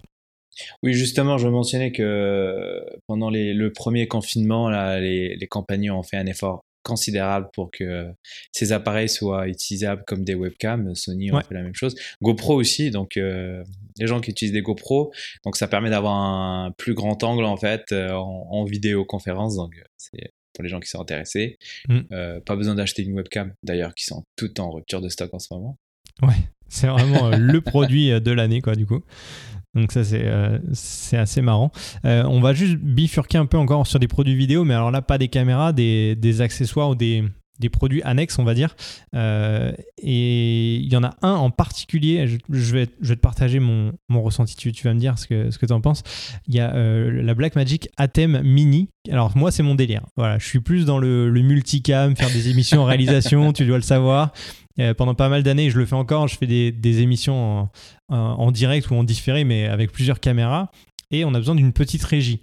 [0.83, 6.27] Oui, justement, je mentionnais que pendant le premier confinement, les, les compagnies ont fait un
[6.27, 8.13] effort considérable pour que
[8.53, 10.95] ces appareils soient utilisables comme des webcams.
[10.95, 11.97] Sony ont fait la même chose.
[12.23, 13.65] GoPro aussi, donc euh,
[13.99, 15.13] les gens qui utilisent des GoPro,
[15.45, 19.57] donc ça permet d'avoir un plus grand angle en fait euh, en, vidéoconférence.
[19.57, 21.59] Donc c'est pour les gens qui sont intéressés.
[21.89, 22.01] Mm.
[22.13, 25.39] Euh, pas besoin d'acheter une webcam d'ailleurs, qui sont toutes en rupture de stock en
[25.39, 25.79] ce moment.
[26.23, 26.35] Ouais,
[26.69, 29.01] c'est vraiment le produit de l'année quoi du coup.
[29.75, 30.59] Donc ça c'est euh,
[31.13, 31.73] assez marrant.
[32.05, 35.03] Euh, on va juste bifurquer un peu encore sur des produits vidéo, mais alors là
[35.03, 37.25] pas des caméras, des, accessoires ou des,
[37.73, 38.77] produits annexes on va dire.
[39.17, 44.55] Euh, et il y en a un en particulier, je, vais, te partager mon, ressenti,
[44.55, 46.05] tu, vas me dire ce que, tu en penses.
[46.47, 48.91] Il y a la Blackmagic Atem Mini.
[49.11, 50.07] Alors moi c'est mon délire.
[50.17, 53.83] Voilà, je suis plus dans le multicam, faire des émissions en réalisation, tu dois le
[53.83, 54.33] savoir.
[54.81, 57.69] Euh, pendant pas mal d'années, je le fais encore, je fais des, émissions
[58.09, 60.71] en, direct ou en différé, mais avec plusieurs caméras,
[61.11, 62.41] et on a besoin d'une petite régie.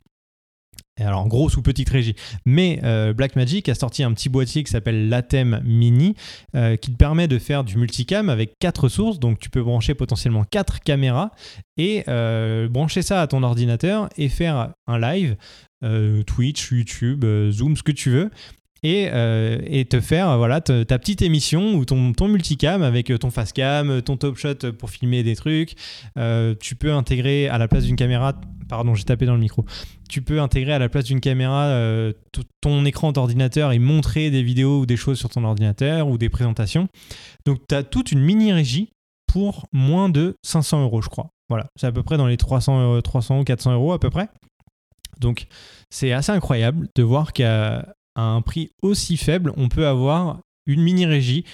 [1.00, 2.16] Alors, grosse ou petite régie.
[2.46, 6.16] Mais euh, Blackmagic a sorti un petit boîtier qui s'appelle l'Atem Mini,
[6.56, 9.18] euh, qui te permet de faire du multicam avec quatre sources.
[9.20, 11.32] Donc, tu peux brancher potentiellement quatre caméras
[11.78, 12.04] et
[12.70, 15.36] brancher ça à ton ordinateur et faire un live,
[16.28, 18.30] Twitch, YouTube, Zoom, ce que tu veux,
[18.84, 24.02] euh, et, te faire voilà ta petite émission ou ton, ton multicam avec ton cam,
[24.02, 25.76] ton top shot pour filmer des trucs.
[26.18, 28.34] Euh, tu peux intégrer à la place d'une caméra,
[28.70, 29.66] pardon, j'ai tapé dans le micro.
[30.10, 32.14] Tu peux intégrer à la place d'une caméra euh,
[32.60, 36.30] ton écran d'ordinateur et montrer des vidéos ou des choses sur ton ordinateur ou des
[36.30, 36.88] présentations.
[37.46, 38.90] Donc tu as toute une mini régie
[39.28, 41.30] pour moins de 500 euros, je crois.
[41.50, 44.28] Voilà, c'est à peu près dans les 300, 300 ou 400 euros à peu près.
[45.20, 45.46] Donc
[45.92, 50.82] c'est assez incroyable de voir qu'à à un prix aussi faible, on peut avoir une
[50.82, 51.46] mini régie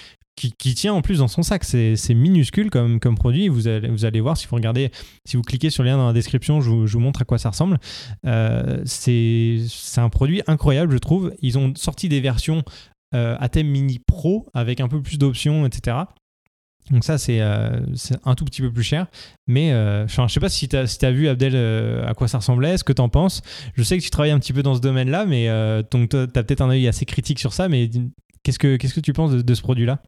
[0.58, 1.64] qui, tient en plus dans son sac.
[1.64, 3.48] C'est minuscule comme, comme produit.
[3.48, 4.90] Vous allez, vous voir si vous regardez,
[5.24, 7.50] si vous cliquez sur le lien dans la description, je vous, montre à quoi ça
[7.50, 7.78] ressemble.
[8.26, 11.32] Euh, c'est un produit incroyable, je trouve.
[11.40, 12.62] Ils ont sorti des versions
[13.14, 15.96] euh, Atem Mini Pro avec un peu plus d'options, etc.
[16.90, 19.06] Donc ça, euh, c'est un tout petit peu plus cher.
[19.46, 22.14] Mais euh, je ne sais pas si tu as, si as, vu, Abdel, euh, à
[22.14, 23.42] quoi ça ressemblait, ce que tu en penses.
[23.74, 25.44] Je sais que tu travailles un petit peu dans ce domaine-là, mais
[25.90, 27.68] tu as peut-être un œil assez critique sur ça.
[27.68, 27.90] Mais
[28.42, 30.00] qu'est-ce que, tu penses de, ce produit-là?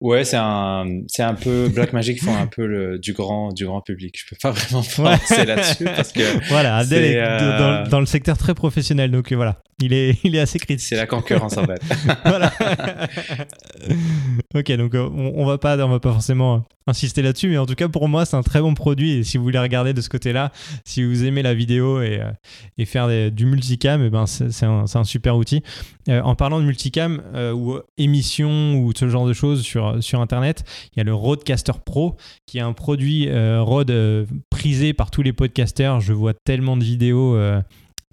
[0.00, 3.80] Ouais, c'est un, c'est un peu Blackmagic font un peu le, du grand, du grand
[3.80, 4.16] public.
[4.16, 8.38] Je peux pas vraiment penser là-dessus parce que voilà, Abdel est, euh, dans, le secteur
[8.38, 10.86] très professionnel, donc voilà, il est, il est assez critique.
[10.86, 11.80] C'est la concurrence en fait.
[12.24, 12.52] voilà.
[14.54, 17.66] ok, donc euh, on, on, va pas, on va pas forcément insister là-dessus, mais en
[17.66, 20.00] tout cas pour moi c'est un très bon produit et si vous voulez regarder de
[20.00, 20.52] ce côté-là,
[20.84, 22.30] si vous aimez la vidéo et, euh,
[22.78, 25.62] et faire du multicam, et eh ben c'est un, un, super outil.
[26.08, 27.22] en parlant de multicam
[27.54, 30.64] ou émission ou ce genre de choses sur sur, Internet.
[30.92, 32.16] Il y a le Roadcaster Pro,
[32.46, 36.00] qui est un produit euh, Rode euh, prisé par tous les podcasters.
[36.00, 37.60] Je vois tellement de vidéos, euh,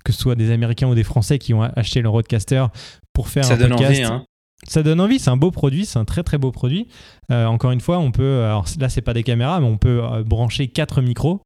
[0.06, 2.66] que ce soit des Américains ou des Français, qui ont acheté le Roadcaster
[3.12, 4.26] pour faire Ça un Envie, hein.
[4.68, 6.88] Ça donne envie, c'est un beau produit, c'est un très très beau produit.
[7.30, 10.70] encore une fois, on peut, alors là c'est pas des caméras, mais on peut brancher
[10.70, 11.42] quatre micros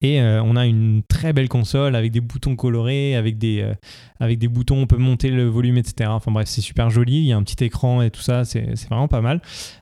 [0.00, 3.74] et euh, on a une très belle console avec des boutons colorés, avec des, euh,
[4.20, 6.10] avec des boutons, on peut monter le volume, etc.
[6.12, 7.18] Enfin bref, c'est super joli.
[7.18, 9.40] Il y a un petit écran et tout ça, c'est vraiment pas mal.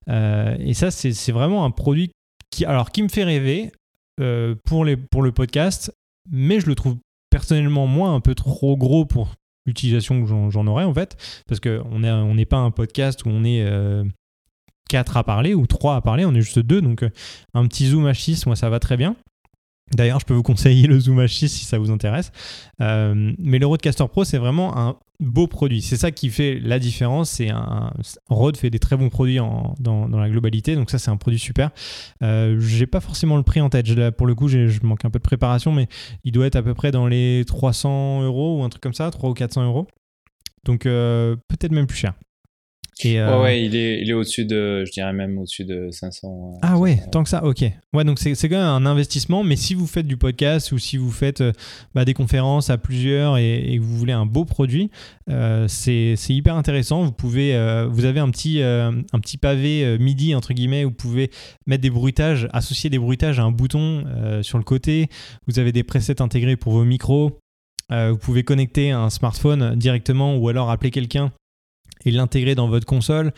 [0.09, 2.11] Euh, et ça, c'est vraiment un produit
[2.51, 3.73] qui, alors, qui me fait rêver
[4.67, 5.95] pour, les, pour le podcast,
[6.31, 6.97] mais je le trouve
[7.31, 9.35] personnellement moins un peu trop gros pour
[9.67, 11.17] l'utilisation que j'en aurais en fait.
[11.47, 13.65] Parce qu'on n'est on pas un podcast où on est.
[14.89, 17.05] 4 à parler ou 3 à parler, on est juste deux, donc
[17.55, 19.15] un petit zoom H6, moi ça va très bien.
[19.95, 22.31] D'ailleurs, je peux vous conseiller le Zoom H6 si ça vous intéresse.
[22.81, 25.83] Euh, mais le Rodecaster Pro, c'est vraiment un beau produit.
[25.83, 27.31] C'est ça qui fait la différence.
[27.31, 27.51] C'est
[28.29, 29.39] Rode fait des très bons produits
[29.81, 31.71] dans, la globalité, donc ça c'est un produit super.
[32.23, 34.11] Euh, j'ai pas forcément le prix en tête.
[34.13, 35.89] Pour le coup, je manque un peu de préparation, mais
[36.25, 39.11] il doit être à peu près dans les 300 euros ou un truc comme ça,
[39.11, 39.87] 300 ou 400 euros.
[40.65, 42.15] Donc euh, peut-être même plus cher.
[43.05, 46.29] Euh, ouais, il est, il est au-dessus de, je dirais même au-dessus de 500.
[46.29, 47.65] Euh, ah ouais, tant que ça, ok.
[47.93, 50.97] Ouais, donc c'est quand même un investissement, mais si vous faites du podcast ou si
[50.97, 51.53] vous faites euh,
[51.95, 54.91] bah, des conférences à plusieurs et, que vous voulez un beau produit,
[55.69, 57.03] c'est hyper intéressant.
[57.05, 57.53] Vous pouvez,
[57.89, 61.31] vous avez un petit, un petit pavé MIDI entre guillemets, où vous pouvez
[61.67, 64.05] mettre des bruitages, associer des bruitages à un bouton
[64.43, 65.09] sur le côté.
[65.47, 67.39] Vous avez des presets intégrés pour vos micros.
[67.91, 71.33] vous pouvez connecter un smartphone directement ou alors appeler quelqu'un
[72.05, 73.33] et l'intégrer dans votre console.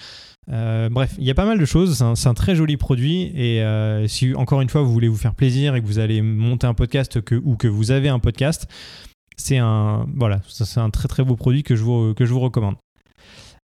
[0.50, 2.02] Euh, bref, il y a pas mal de choses.
[2.14, 3.32] C'est un, très joli produit.
[3.34, 6.22] Et euh, si encore une fois vous voulez vous faire plaisir et que vous allez
[6.22, 8.66] monter un podcast ou que vous avez un podcast,
[9.36, 12.40] c'est un voilà, c'est un très très beau produit que je vous, que je vous
[12.40, 12.76] recommande.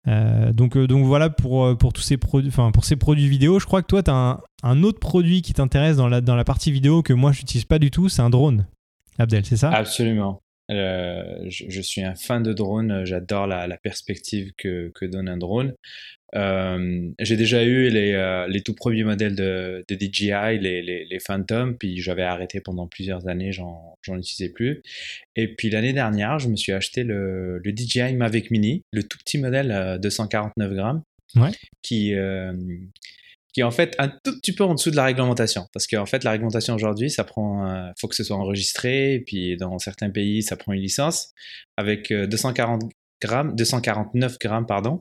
[0.08, 3.60] Euh, donc, donc voilà pour, pour tous ces produits, enfin pour ces produits vidéo.
[3.60, 6.36] Je crois que toi tu as un, un, autre produit qui t'intéresse dans la, dans
[6.36, 8.10] la partie vidéo que moi je n'utilise pas du tout.
[8.10, 8.68] C'est un drone.
[9.18, 9.72] Abdel, c'est ça?
[9.72, 10.42] Absolument.
[10.72, 15.38] Euh, je, suis un fan de drone, j'adore la, la, perspective que, que, donne un
[15.38, 15.76] drone.
[16.34, 21.06] Euh, j'ai déjà eu les, euh, les, tout premiers modèles de, de DJI, les, les,
[21.06, 24.82] les, Phantom, puis j'avais arrêté pendant plusieurs années, j'en utilisais plus.
[25.36, 29.20] Et puis l'année dernière, je me suis acheté le, le, DJI Mavic Mini, le tout
[29.20, 31.04] petit modèle de 149 grammes,
[31.36, 31.52] ouais.
[31.84, 32.16] qui,
[33.56, 35.66] qui est en fait un tout petit peu en dessous de la réglementation.
[35.72, 39.56] Parce qu'en fait, la réglementation aujourd'hui, ça prend, euh, faut que ce soit enregistré, puis
[39.56, 41.32] dans certains pays, ça prend une licence.
[41.78, 42.88] Avec 240 euh,
[43.22, 45.00] grammes, 249 grammes, pardon,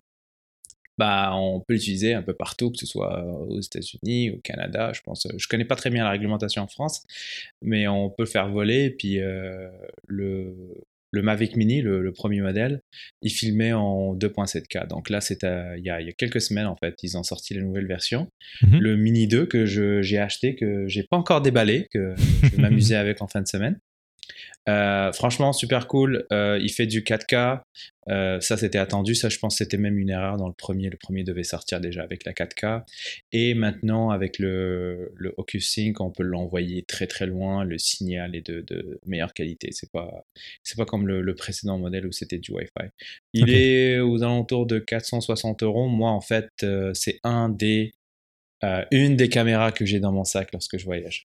[0.98, 5.00] bah, on peut l'utiliser un peu partout, que ce soit aux États-Unis, au Canada, je
[5.00, 5.26] pense.
[5.36, 7.02] Je connais pas très bien la réglementation en France,
[7.60, 8.84] mais on peut faire voler.
[8.84, 9.68] Et puis euh,
[10.06, 10.54] le,
[11.14, 12.80] le Mavic Mini, le, premier modèle,
[13.22, 14.88] il filmait en 2.7K.
[14.88, 17.86] Donc là, c'est il, y a quelques semaines, en fait, ils ont sorti la nouvelle
[17.86, 18.28] version.
[18.62, 18.80] Mhm.
[18.80, 22.96] Le Mini 2 que j'ai acheté, que j'ai pas encore déballé, que je vais m'amuser
[22.96, 23.78] avec en fin de semaine.
[24.68, 26.26] Euh, franchement, super cool.
[26.32, 27.60] Euh, il fait du 4K.
[28.08, 29.14] Euh, ça, c'était attendu.
[29.14, 30.88] Ça, je pense, c'était même une erreur dans le premier.
[30.90, 32.82] Le premier devait sortir déjà avec la 4K.
[33.32, 37.64] Et maintenant, avec le, le Oculus Sync, on peut l'envoyer très très loin.
[37.64, 39.68] Le signal est de, de meilleure qualité.
[39.72, 40.24] C'est pas,
[40.62, 42.88] c'est pas comme le, précédent modèle où c'était du Wi-Fi.
[43.32, 45.88] Il est aux alentours de 460 euros.
[45.88, 46.48] Moi, en fait,
[46.94, 47.92] c'est un des,
[48.90, 51.26] une des caméras que j'ai dans mon sac lorsque je voyage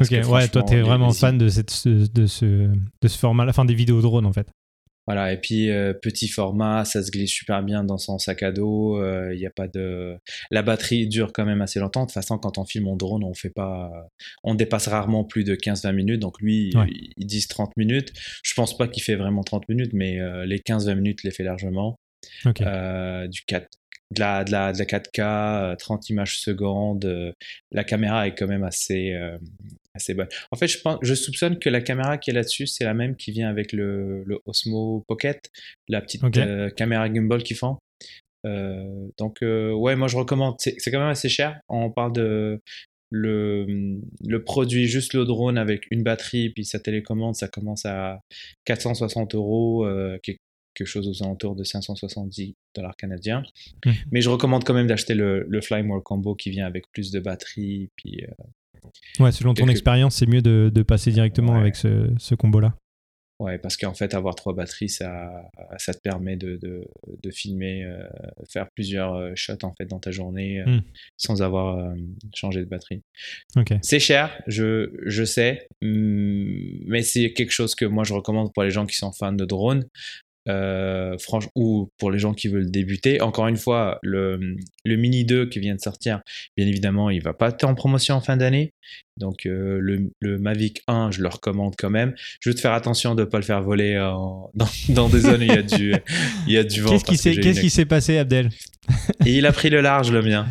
[0.00, 3.64] ok, ouais, toi, t'es vraiment fan de, cette, de, ce, de ce format, la fin
[3.64, 4.48] des vidéos drone en fait.
[5.06, 8.52] Voilà, et puis euh, petit format, ça se glisse super bien dans son sac à
[8.52, 8.96] dos.
[8.98, 10.16] Il euh, a pas de,
[10.50, 12.02] la batterie dure quand même assez longtemps.
[12.02, 13.90] De toute façon, quand on filme en drone, on fait pas,
[14.44, 16.20] on dépasse rarement plus de 15-20 minutes.
[16.20, 16.72] Donc lui,
[17.16, 18.12] ils disent 30 minutes.
[18.42, 21.44] Je pense pas qu'il fait vraiment 30 minutes, mais euh, les 15-20 minutes les fait
[21.44, 21.98] largement.
[22.46, 23.68] du 4,
[24.10, 27.34] de la, de la, de la 4K, 30 images secondes.
[27.72, 29.14] la caméra est quand même assez,
[29.94, 30.28] assez bonne.
[30.50, 33.16] En fait, je, pense, je soupçonne que la caméra qui est là-dessus, c'est la même
[33.16, 35.50] qui vient avec le, le Osmo Pocket,
[35.88, 37.78] la petite euh, caméra gimbal qu'ils font.
[38.46, 40.56] Euh, donc, euh, ouais, moi je recommande.
[40.58, 41.60] C'est quand même assez cher.
[41.68, 42.60] On parle de
[43.10, 48.20] le, le, produit, juste le drone avec une batterie, puis sa télécommande, ça commence à
[48.64, 50.38] 460 euros, est
[50.74, 53.42] quelque chose aux alentours de 570 dollars canadiens.
[53.86, 53.94] Mhm.
[54.10, 57.10] Mais je recommande quand même d'acheter le, le Fly More Combo qui vient avec plus
[57.10, 57.90] de batterie.
[57.96, 58.44] Puis, euh,
[59.20, 61.60] Ouais, selon ton expérience, c'est mieux de, de passer directement Ouais.
[61.60, 62.74] avec ce, ce combo-là.
[63.40, 65.30] ouais, parce qu'en fait, avoir trois batteries, ça,
[65.78, 66.84] ça te permet de, de,
[67.22, 67.98] de filmer, euh,
[68.48, 70.82] faire plusieurs euh, shots en fait dans ta journée euh, Mhm.
[71.16, 71.94] sans avoir euh,
[72.34, 73.02] changé de batterie.
[73.82, 76.46] C'est cher, je, je sais, hum,
[76.86, 79.44] mais c'est quelque chose que moi je recommande pour les gens qui sont fans de
[79.44, 79.84] drones.
[81.56, 83.22] Ou pour les gens qui veulent débuter.
[83.22, 86.20] Encore une fois, le, le Mini 2 qui vient de sortir,
[86.56, 88.73] bien évidemment, il va pas être en promotion en fin d'année.
[89.16, 92.14] Donc euh, le, le Mavic 1, je le recommande quand même.
[92.40, 95.44] Juste faire attention de ne pas le faire voler en- dans, dans des zones où
[95.44, 95.94] il y a du,
[96.46, 96.90] il y a du vent.
[96.90, 98.48] Qu'est-ce qui s'est qu'est-ce une- passé, Abdel?
[99.24, 100.46] Et il a pris le large, le mien.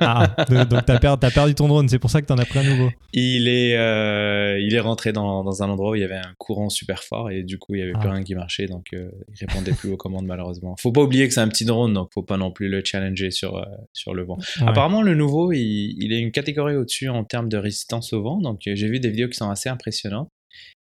[0.00, 2.60] Ah, donc t'as per- t'as perdu ton drone, c'est pour ça que t'en as pris
[2.60, 2.90] un nouveau.
[3.12, 6.32] Il est, euh, il est rentré dans, dans un endroit où il y avait un
[6.38, 8.12] courant super fort et du coup il y avait plus Ah.
[8.12, 10.76] rien qui marchait donc euh, il répondait plus aux commandes malheureusement.
[10.80, 13.30] Faut pas oublier que c'est un petit drone donc faut pas non plus le challenger
[13.30, 14.38] sur, euh, sur le vent.
[14.60, 14.66] Ouais.
[14.68, 17.73] Apparemment le nouveau il, il est une catégorie au-dessus en termes de résistance
[18.12, 20.28] au vent donc euh, j'ai vu des vidéos qui sont assez impressionnantes.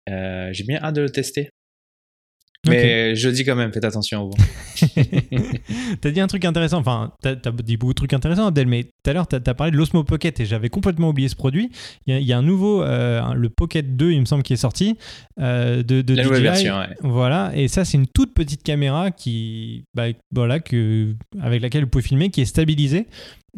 [0.09, 1.49] Euh, j'ai bien hâte de le tester.
[2.69, 4.37] Mais je dis quand même, faites attention au vent.
[6.01, 8.83] T'as dit un truc intéressant, enfin, t'as as dit beaucoup de trucs intéressants, Abdel, mais
[8.83, 11.71] tout à l'heure, t'as as parlé de l'Osmo Pocket et j'avais complètement oublié ce produit.
[12.05, 14.43] Il y a, il y a un nouveau, euh, le Pocket 2, il me semble,
[14.43, 14.97] qui est sorti,
[15.39, 16.87] euh, de, de La nouvelle version, ouais.
[17.01, 21.89] Voilà, et ça, c'est une toute petite caméra qui, bah, voilà, que, avec laquelle vous
[21.89, 23.07] pouvez filmer, qui est stabilisée.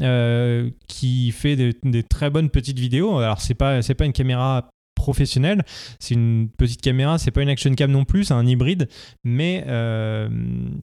[0.01, 3.17] euh, qui fait des, des très bonnes petites vidéos.
[3.17, 4.69] Alors c'est pas c'est pas une caméra
[4.99, 5.63] professionnelle,
[5.99, 8.87] c'est une petite caméra, c'est pas une action cam non plus, c'est un hybride,
[9.23, 10.29] mais euh,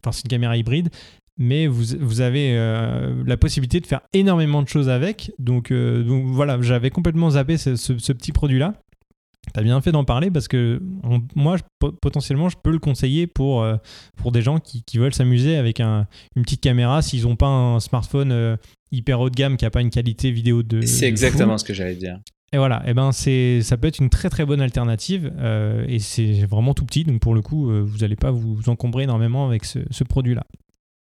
[0.00, 0.88] enfin c'est une caméra hybride,
[1.38, 5.30] mais vous, vous avez euh, la possibilité de faire énormément de choses avec.
[5.38, 8.72] Donc, euh, donc voilà, j'avais complètement zappé ce, ce- ce petit produit-là.
[9.52, 13.26] T'as bien fait d'en parler parce que on- moi, je- potentiellement, je peux le conseiller
[13.28, 13.76] pour, euh,
[14.16, 17.46] pour des gens qui, qui veulent s'amuser avec un- une petite caméra s'ils n'ont pas
[17.46, 18.56] un smartphone
[18.90, 20.80] hyper haut de gamme qui n'a pas une qualité vidéo de.
[20.80, 21.58] C'est exactement fou.
[21.58, 22.18] ce que j'allais dire.
[22.52, 25.98] Et voilà, et ben c'est, ça peut être une très très bonne alternative euh, et
[25.98, 29.46] c'est vraiment tout petit, donc pour le coup, euh, vous n'allez pas vous encombrer énormément
[29.46, 30.46] avec ce, produit-là.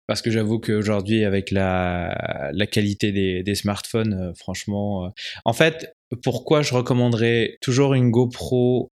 [0.07, 3.11] Parce que j'avoue qu'aujourd'hui, avec la, qualité
[3.43, 5.13] des, smartphones, euh, franchement,
[5.45, 8.93] en fait, pourquoi je recommanderais toujours une GoPro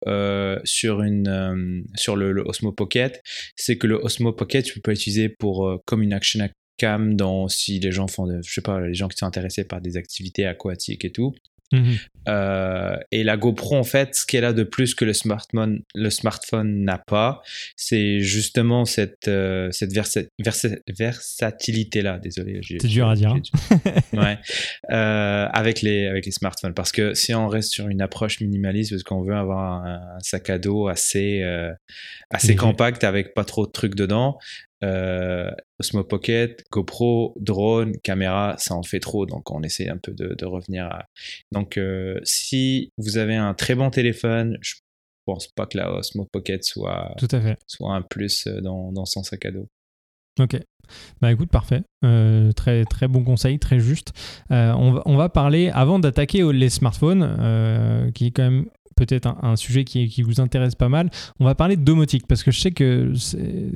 [0.63, 3.21] sur une sur le, Osmo Pocket,
[3.55, 6.39] c'est que le Osmo Pocket, tu peux l'utiliser pour comme une action
[6.77, 9.65] cam dans si les gens font, de, je sais pas, les gens qui sont intéressés
[9.65, 11.35] par des activités aquatiques et tout.
[11.71, 11.97] Mhm.
[12.27, 16.09] Euh, et la GoPro, en fait, ce qu'elle a de plus que le smartphone, le
[16.11, 17.41] smartphone n'a pas,
[17.75, 22.19] c'est justement cette, euh, cette versa- versa- versatilité-là.
[22.19, 22.59] Désolé.
[22.63, 23.41] C'est dur à dire, hein.
[24.13, 24.37] ouais.
[24.91, 26.73] Euh, avec, les, avec les smartphones.
[26.73, 30.19] Parce que si on reste sur une approche minimaliste, parce qu'on veut avoir un, un
[30.19, 31.71] sac à dos assez, euh,
[32.29, 32.57] assez Léger.
[32.59, 34.37] compact avec pas trop de trucs dedans,
[34.83, 40.13] euh, Osmo Pocket, GoPro, drone, caméra, ça en fait trop, donc on essaie un peu
[40.13, 41.05] de, de revenir à.
[41.51, 44.75] Donc, euh, si vous avez un très bon téléphone, je
[45.25, 47.57] pense pas que la Osmo Pocket soit, Tout à fait.
[47.67, 49.67] soit un plus euh, dans, dans son sac à dos.
[50.39, 50.57] Ok.
[51.21, 51.83] Bah écoute, parfait.
[52.03, 54.11] Euh, très, très bon conseil, très juste.
[54.51, 58.65] Euh, on, va, on va parler, avant d'attaquer les smartphones, euh, qui est quand même
[59.05, 62.51] peut-être un, sujet qui, vous intéresse pas mal, on va parler de domotique, parce que
[62.51, 63.13] je sais que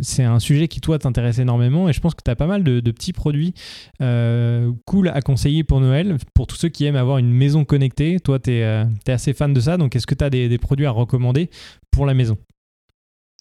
[0.01, 2.63] c'est un sujet qui, toi, t'intéresse énormément, et je pense que tu as pas mal
[2.63, 3.53] de, petits produits
[4.01, 8.19] euh, cool à conseiller pour Noël, pour tous ceux qui aiment avoir une maison connectée.
[8.19, 10.91] Toi, tu es, assez fan de ça, donc est-ce que tu as des, produits à
[10.91, 11.49] recommander
[11.91, 12.37] pour la maison?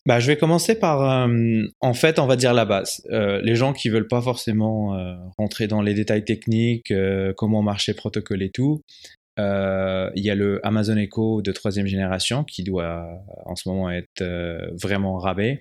[0.06, 3.02] Bah, je vais commencer par, euh, en fait, on va dire la base.
[3.10, 7.62] Euh, les gens qui veulent pas forcément euh, rentrer dans les détails techniques, euh, comment
[7.62, 12.44] marcher le protocole et tout, euh, il y a le Amazon Echo de troisième génération
[12.44, 13.06] qui doit
[13.46, 15.60] en ce moment être euh, vraiment rabais.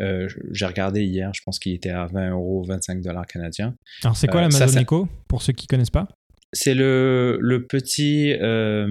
[0.00, 3.74] Euh, J'ai regardé hier, je pense qu'il était à 20 euros, 25 dollars canadiens.
[4.02, 6.08] Alors, c'est quoi Euh, l'Amazon Echo, pour ceux qui connaissent pas?
[6.54, 8.86] C'est le, le petit euh,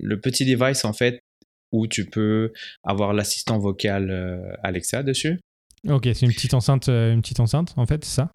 [0.00, 1.20] le petit device en fait
[1.72, 5.38] où tu peux avoir l'assistant vocal euh, Alexa dessus.
[5.86, 8.32] Ok, c'est une petite enceinte, euh, une petite enceinte en fait, c'est ça?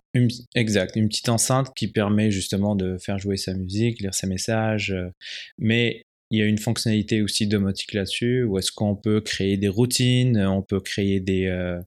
[0.55, 4.91] Exact, une petite enceinte qui permet justement de faire jouer sa musique, lire ses messages.
[4.91, 5.09] euh,
[5.57, 6.03] mais
[6.33, 10.43] il y a une fonctionnalité aussi domotique là-dessus où est-ce qu'on peut créer des routines,
[10.47, 11.79] on peut créer des, euh,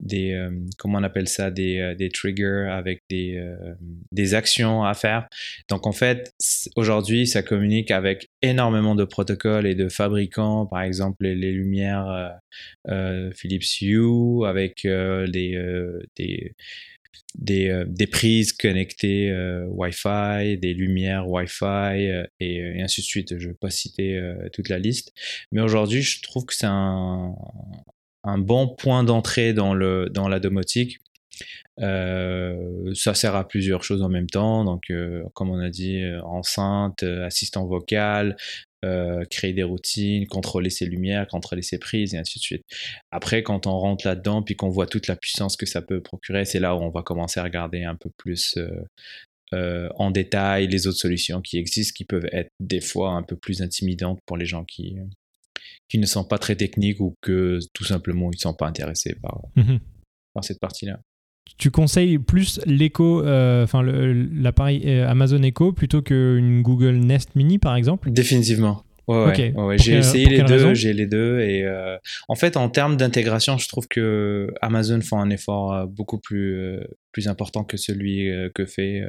[0.00, 3.74] des euh, comment on appelle ça, des, euh, des triggers avec des, euh,
[4.10, 5.28] des actions à faire.
[5.68, 6.34] Donc en fait,
[6.74, 12.08] aujourd'hui, ça communique avec énormément de protocoles et de fabricants, par exemple les, les lumières
[12.08, 12.28] euh,
[12.88, 16.52] euh, Philips Hue, avec euh, euh, des,
[17.34, 23.38] des, euh, des prises connectées euh, Wi-Fi, des lumières Wi-Fi euh, et, ainsi de suite.
[23.38, 24.20] Je ne vais pas citer
[24.52, 25.12] toute la liste.
[25.52, 27.34] Mais aujourd'hui, je trouve que c'est un,
[28.38, 30.98] bon point d'entrée dans la domotique.
[31.78, 34.64] ça sert à plusieurs choses en même temps.
[34.64, 34.92] Donc,
[35.34, 38.36] comme on a dit, enceinte, assistant vocal,
[39.30, 42.62] créer des routines, contrôler ses lumières, contrôler ses prises et ainsi de suite.
[43.10, 46.44] Après, quand on rentre là-dedans, puis qu'on voit toute la puissance que ça peut procurer,
[46.44, 48.58] c'est là où on va commencer à regarder un peu plus
[49.52, 53.36] euh, en détail les autres solutions qui existent, qui peuvent être des fois un peu
[53.36, 54.96] plus intimidantes pour les gens qui,
[55.88, 59.14] qui ne sont pas très techniques ou que tout simplement ils ne sont pas intéressés
[59.20, 59.80] par, mhm.
[60.32, 60.98] par cette partie-là.
[61.58, 67.58] Tu conseilles plus l'Echo, euh, enfin l'appareil euh, Amazon Echo plutôt qu'une Google Nest Mini
[67.58, 68.10] par exemple?
[68.10, 68.82] Définitivement.
[69.06, 72.96] Ouais, ouais, j'ai essayé les deux, j'ai les deux et euh, en fait en termes
[72.96, 76.78] d'intégration, je trouve que Amazon font un effort beaucoup plus
[77.12, 79.02] plus important que celui que fait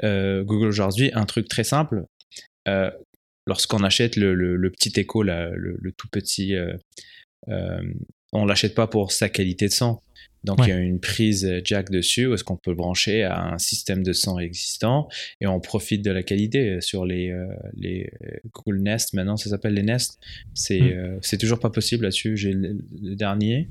[0.00, 1.10] Google aujourd'hui.
[1.14, 2.04] Un truc très simple,
[3.46, 6.54] lorsqu'on achète le, le, petit Echo, là, le, le, tout petit,
[8.32, 9.98] on l'achète pas pour sa qualité de son.
[10.44, 13.42] Donc il y a une prise jack dessus où est-ce qu'on peut le brancher à
[13.54, 15.08] un système de son existant
[15.40, 19.14] et on profite de la qualité sur les, euh, les euh, Google Nest.
[19.14, 20.20] Maintenant ça s'appelle les Nest.
[20.52, 20.98] C'est hmm.
[20.98, 22.36] euh, c'est toujours pas possible là-dessus.
[22.36, 22.76] J'ai le,
[23.16, 23.68] dernier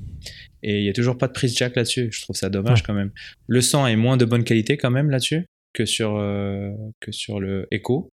[0.62, 2.08] et il y a toujours pas de prise jack là-dessus.
[2.10, 3.12] Je trouve ça dommage quand même.
[3.46, 6.14] Le son est moins de bonne qualité quand même là-dessus que sur
[7.00, 8.10] que sur le Echo.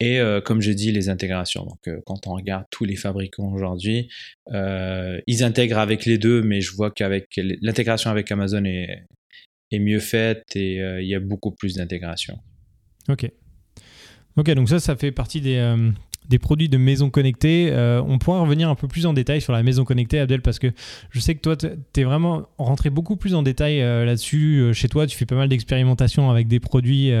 [0.00, 1.64] Et euh, comme je dis, les intégrations.
[1.64, 4.08] Donc, euh, quand on regarde tous les fabricants aujourd'hui,
[4.52, 9.04] euh, ils intègrent avec les deux, mais je vois qu'avec l'intégration avec Amazon est,
[9.70, 12.38] est mieux faite et il y a beaucoup plus d'intégration.
[13.08, 13.30] Ok.
[14.36, 15.58] Ok, donc ça, ça fait partie des,
[16.30, 17.68] des produits de maison connectée.
[17.72, 20.60] Euh, on pourra revenir un peu plus en détail sur la maison connectée, Abdel, parce
[20.60, 20.68] que
[21.10, 24.60] je sais que toi, tu es vraiment rentré beaucoup plus en détail euh, là-dessus.
[24.60, 27.12] Euh, chez toi, tu fais pas mal d'expérimentations avec des produits,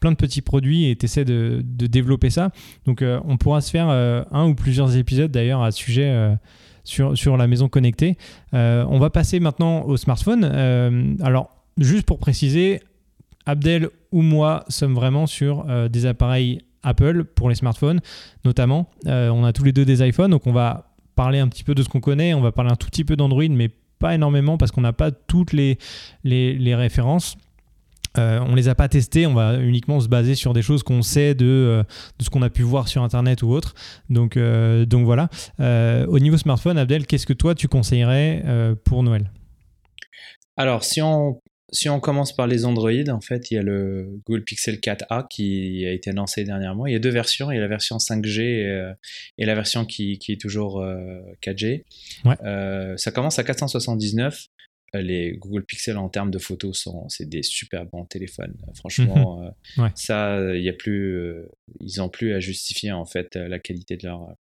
[0.00, 2.50] plein de petits produits, et tu essaies de, développer ça.
[2.84, 6.36] Donc, on pourra se faire un ou plusieurs épisodes d'ailleurs à ce sujet.
[6.82, 8.16] Sur, sur la maison connectée.
[8.52, 10.44] on va passer maintenant au smartphone.
[11.20, 12.80] alors, juste pour préciser,
[13.44, 18.00] Abdel ou moi sommes vraiment sur des appareils Apple pour les smartphones
[18.44, 18.88] notamment.
[19.06, 21.74] Euh, on a tous les deux des iPhones, donc on va parler un petit peu
[21.74, 24.58] de ce qu'on connaît, on va parler un tout petit peu d'Android, mais pas énormément
[24.58, 25.78] parce qu'on n'a pas toutes les,
[26.24, 27.36] références.
[28.18, 31.02] Euh, on les a pas testés, on va uniquement se baser sur des choses qu'on
[31.02, 31.82] sait de, euh,
[32.18, 33.74] ce qu'on a pu voir sur internet ou autre.
[34.08, 35.28] Donc, donc voilà.
[35.58, 38.42] au niveau smartphone, Abdel, qu'est-ce que toi tu conseillerais
[38.84, 39.30] pour Noël?
[40.56, 41.40] Alors, si on
[41.72, 45.26] si on commence par les Android, en fait, il y a le Google Pixel 4a
[45.28, 46.86] qui a été lancé dernièrement.
[46.86, 47.50] Il y a deux versions.
[47.50, 48.92] Il y a la version 5G euh,
[49.38, 50.84] et, la version qui, est toujours
[51.42, 51.82] 4G.
[52.26, 54.46] Euh, euh, ça commence à 479.
[54.94, 58.54] Les Google Pixel en termes de photos sont c'est des super bons téléphones.
[58.76, 59.90] Franchement, mhm.
[59.96, 61.44] ça, il y a plus,
[61.80, 64.34] ils ont plus à justifier en fait la qualité de leur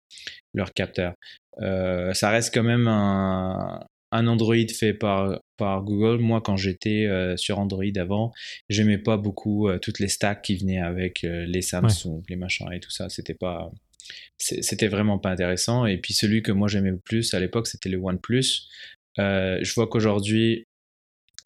[0.54, 1.16] leur capteur.
[1.60, 6.22] ça reste quand même un, un Android fait par, par Google.
[6.22, 8.34] Moi, quand j'étais euh, sur Android avant,
[8.70, 12.72] j'aimais pas beaucoup euh, toutes les stacks qui venaient avec euh, les Samsung, les machins
[12.72, 13.10] et tout ça.
[13.10, 13.72] C'était pas,
[14.38, 15.86] c'était vraiment pas intéressant.
[15.86, 18.68] Et puis celui que moi j'aimais le plus à l'époque, c'était le OnePlus.
[19.18, 20.66] je vois qu'aujourd'hui,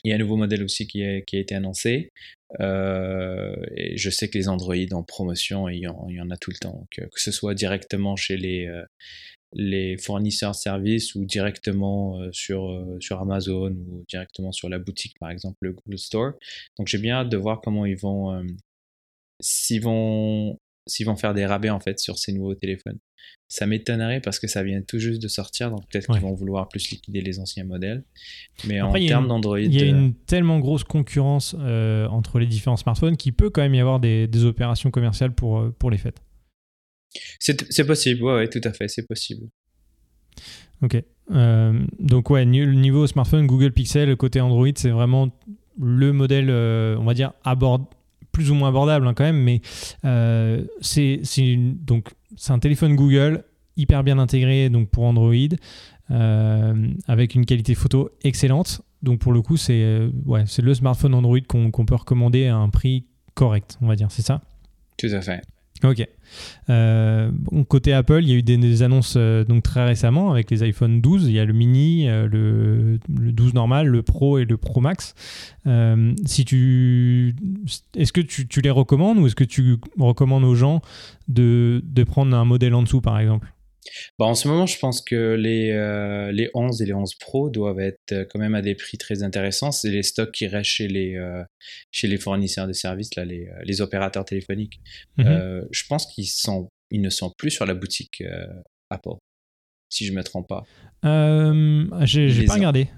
[0.05, 2.12] il y a un nouveau modèle aussi qui, qui a été annoncé.
[2.60, 6.38] et je sais que les Android en promotion, il y en, il y en a
[6.38, 6.88] tout le temps.
[6.91, 8.70] que ce soit directement chez les,
[9.54, 14.80] les fournisseurs de services ou directement euh, sur, euh, sur Amazon ou directement sur la
[14.80, 16.34] boutique, par exemple, le Google Store.
[16.78, 18.43] Donc j'ai bien hâte de voir comment ils vont, euh,
[19.39, 23.00] s'ils vont, s'ils vont faire des rabais en fait sur ces nouveaux téléphones.
[23.47, 26.70] Ça m'étonnerait parce que ça vient tout juste de sortir, donc peut-être qu'ils vont vouloir
[26.70, 28.04] plus liquider les anciens modèles.
[28.68, 29.60] Mais en termes d'Android.
[29.60, 33.74] Il y a une tellement grosse concurrence entre les différents smartphones qu'il peut quand même
[33.74, 36.22] y avoir des, des opérations commerciales pour, pour les fêtes.
[37.39, 39.47] C'est possible, ouais, tout à fait, c'est possible.
[40.82, 41.01] Ok.
[41.32, 45.30] Euh, donc, ouais, le niveau smartphone, Google Pixel, côté Android, c'est vraiment
[45.80, 47.89] le modèle, euh, on va dire, abord,
[48.32, 49.62] plus ou moins abordable hein, quand même, mais
[50.05, 51.22] euh, c'est
[51.57, 53.43] donc c'est un téléphone Google
[53.76, 55.34] hyper bien intégré donc pour Android,
[56.10, 58.82] avec une qualité photo excellente.
[59.01, 62.70] Donc pour le coup, c'est ouais, c'est le smartphone Android qu'on peut recommander à un
[62.70, 64.41] prix correct, on va dire, c'est ça?
[64.97, 65.41] Tout à fait.
[65.84, 66.06] Ok.
[66.70, 67.32] Euh,
[67.68, 71.02] côté Apple, il y a eu des, annonces euh, donc très récemment avec les iPhone
[71.02, 71.28] 12.
[71.28, 75.16] Il y a le mini, euh, le, 12 normal, le Pro et le Pro Max.
[76.26, 77.36] si tu,
[77.96, 80.82] est-ce que tu, les recommandes ou est-ce que tu recommandes aux gens
[81.28, 83.54] de prendre un modèle en dessous, par exemple?
[84.18, 87.50] Bah, en ce moment, je pense que les, euh, les 11 et les 11 Pro
[87.50, 89.72] doivent être euh, quand même à des prix très intéressants.
[89.72, 91.44] C'est les stocks qui restent chez les, euh,
[91.92, 94.82] chez les fournisseurs de services, là, les, les opérateurs téléphoniques.
[95.18, 95.68] Mhm.
[95.72, 98.24] je pense qu'ils sont, ils ne sont plus sur la boutique
[98.90, 99.18] Apple.
[99.90, 100.66] si je me trompe pas.
[101.06, 102.90] Euh, j'ai Les pas regardé.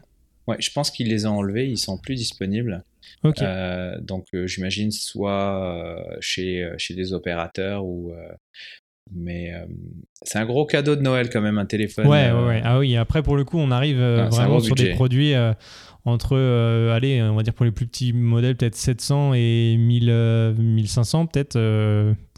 [0.48, 2.84] Ouais, je pense qu'il les a enlevés, ils sont plus disponibles.
[3.24, 3.42] Ok.
[3.42, 8.14] Euh, donc j'imagine soit chez, chez des opérateurs ou...
[9.10, 9.66] mais euh,
[10.24, 12.08] c'est un gros cadeau de Noël quand même, un téléphone.
[12.08, 12.62] Ouais, euh, ouais, ouais.
[12.64, 15.34] Ah oui, après, pour le coup, on arrive euh, Ah, vraiment sur des produits
[16.06, 16.38] entre,
[16.92, 21.28] allez, on va dire pour les plus petits modèles, peut-être 700 et 1000, euh, 1500,
[21.28, 21.60] peut-être,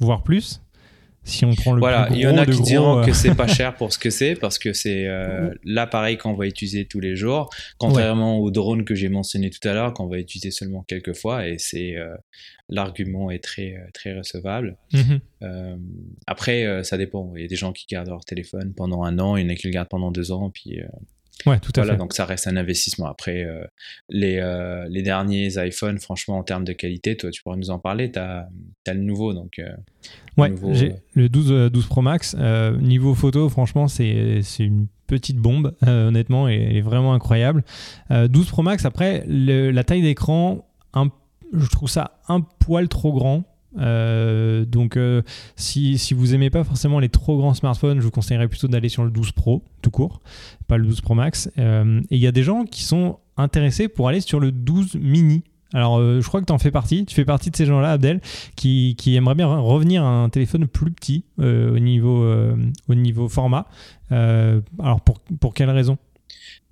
[0.02, 0.62] voire plus.
[1.26, 3.34] Si on prend le Voilà, il y en a qui gros, diront euh, que c'est
[3.34, 7.00] pas cher pour ce que c'est, parce que c'est euh, l'appareil qu'on va utiliser tous
[7.00, 10.84] les jours, contrairement au drone que j'ai mentionné tout à l'heure, qu'on va utiliser seulement
[10.84, 12.16] quelques fois, et c'est euh,
[12.68, 14.78] l'argument est très euh, très recevable.
[14.92, 15.20] mhm.
[16.26, 17.34] Après, ça dépend.
[17.36, 19.50] Il y a des gens qui gardent leur téléphone pendant un an, il y en
[19.50, 20.80] a qui le gardent pendant deux ans, puis
[21.46, 21.98] Ouais, tout à voilà, fait.
[22.00, 23.08] donc ça reste un investissement.
[23.08, 23.64] Après, euh,
[24.10, 27.80] les, euh, les derniers iPhones, franchement, en termes de qualité, toi, tu pourras nous en
[27.80, 28.12] parler.
[28.12, 28.48] Tu as,
[28.88, 29.70] le nouveau, donc euh,
[30.38, 30.74] Ouais, nouveau,
[31.14, 32.36] le 12, euh, 12 Pro Max.
[32.82, 37.64] niveau photo, franchement, c'est une petite bombe, honnêtement, et elle est vraiment incroyable.
[38.12, 40.66] Euh, 12 Pro Max, après, le- la taille d'écran,
[41.56, 43.44] je trouve ça un poil trop grand.
[43.80, 45.22] Euh, donc, euh,
[45.56, 48.90] si, si vous aimez pas forcément les trop grands smartphones, je vous conseillerais plutôt d'aller
[48.90, 50.22] sur le 12 Pro, tout court,
[50.68, 51.50] pas le 12 Pro Max.
[51.58, 54.96] Euh, et il y a des gens qui sont intéressés pour aller sur le 12
[54.96, 55.44] mini.
[55.74, 57.04] Alors, je crois que tu en fais partie.
[57.06, 58.22] Tu fais partie de ces gens-là, Abdel,
[58.56, 62.32] qui, qui aimerait bien re- revenir à un téléphone plus petit au, niveau,
[62.88, 63.66] au niveau format.
[64.12, 65.98] Alors, pour, pour quelle raison?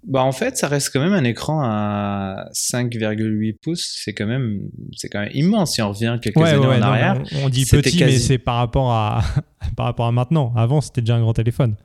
[0.04, 4.00] Bah en fait, ça reste quand même un écran à 5,8 pouces.
[4.04, 7.22] C'est quand même, c'est quand même immense si on revient quelques années en non, arrière.
[7.44, 9.24] on, dit petit, mais quasi- c'est par rapport à
[9.78, 10.54] par rapport à maintenant.
[10.56, 11.76] Avant, c'était déjà un grand téléphone.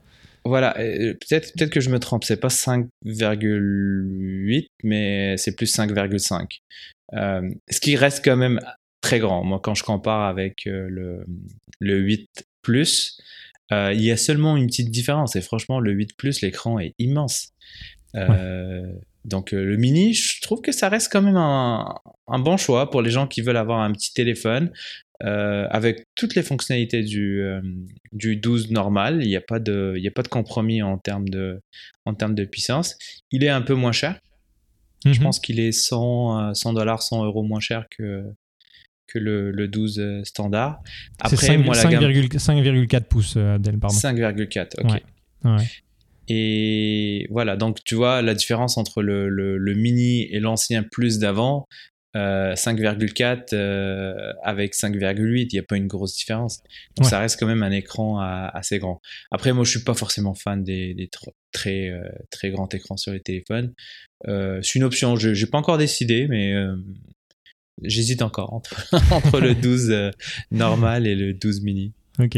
[0.45, 2.23] Voilà, euh, peut-être peut-être que je me trompe.
[2.23, 6.61] C'est pas 5,8, mais c'est plus 5,5.
[7.13, 8.59] Euh, ce qui reste quand même
[9.01, 9.43] très grand.
[9.43, 11.25] Moi, quand je compare avec euh, le,
[11.79, 12.29] le 8
[12.61, 13.19] Plus,
[13.71, 15.35] euh, il y a seulement une petite différence.
[15.35, 17.49] Et franchement, le 8 Plus, l'écran est immense.
[18.17, 18.91] Euh,
[19.25, 21.93] Donc euh, le mini, je trouve que ça reste quand même un,
[22.27, 24.71] un bon choix pour les gens qui veulent avoir un petit téléphone
[25.23, 27.59] euh, avec toutes les fonctionnalités du, euh,
[28.13, 29.19] du 12 normal.
[29.21, 31.59] Il n'y a, pas de- il y a pas de compromis en termes de,
[32.05, 32.95] en termes de puissance.
[33.31, 34.19] Il est un peu moins cher.
[35.05, 35.23] Je Mhm.
[35.23, 38.23] pense qu'il est 100, euh, 100 dollars, 100 euros moins cher que,
[39.07, 40.79] que le, le 12 euh, standard.
[41.19, 42.03] Après, 5, moi, la gamme
[42.37, 43.95] 5,4 pouces, euh, Abdel, pardon.
[43.97, 44.75] 5,4.
[44.83, 44.91] Ok.
[44.91, 45.03] Ouais.
[45.43, 45.63] Ouais.
[46.27, 51.19] Et voilà, donc tu vois la différence entre le, le- le mini et l'ancien plus
[51.19, 51.65] d'avant.
[52.15, 56.63] euh, 5,4 euh, avec 5,8, il n'y a pas une grosse différence.
[56.95, 57.09] Donc Ouais.
[57.11, 58.99] ça reste quand même un écran à- assez grand.
[59.29, 62.97] Après, moi, je suis pas forcément fan des, des tr- très, euh, très grands écrans
[62.97, 63.71] sur les téléphones.
[64.27, 66.75] Euh, c'est une option, je n'ai pas encore décidé, mais euh,
[67.83, 70.09] j'hésite encore entre, entre le 12 euh,
[70.49, 71.93] normal et le 12 mini.
[72.19, 72.37] Ok.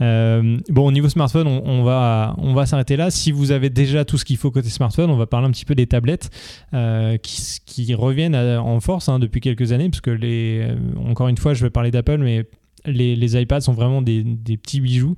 [0.00, 3.10] Euh, bon, au niveau smartphone, on, va, on va s'arrêter là.
[3.10, 5.66] Si vous avez déjà tout ce qu'il faut côté smartphone, on va parler un petit
[5.66, 6.30] peu des tablettes
[6.72, 10.76] euh, qui, reviennent en force hein, depuis quelques années, parce que les, euh,
[11.06, 12.44] encore une fois, je vais parler d'Apple, mais
[12.86, 15.16] les, les iPads sont vraiment des, des petits bijoux.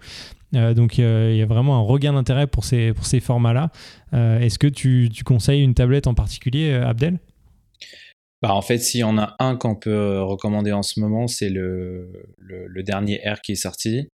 [0.52, 3.70] Donc il y a vraiment un regain d'intérêt pour ces, pour ces formats-là.
[4.12, 7.18] Est-ce que tu, tu conseilles une tablette en particulier, Abdel?
[8.42, 11.26] Bah, en fait, s'il y en a un qu'on peut euh, recommander en ce moment,
[11.26, 14.08] c'est le, le, le dernier R qui est sorti,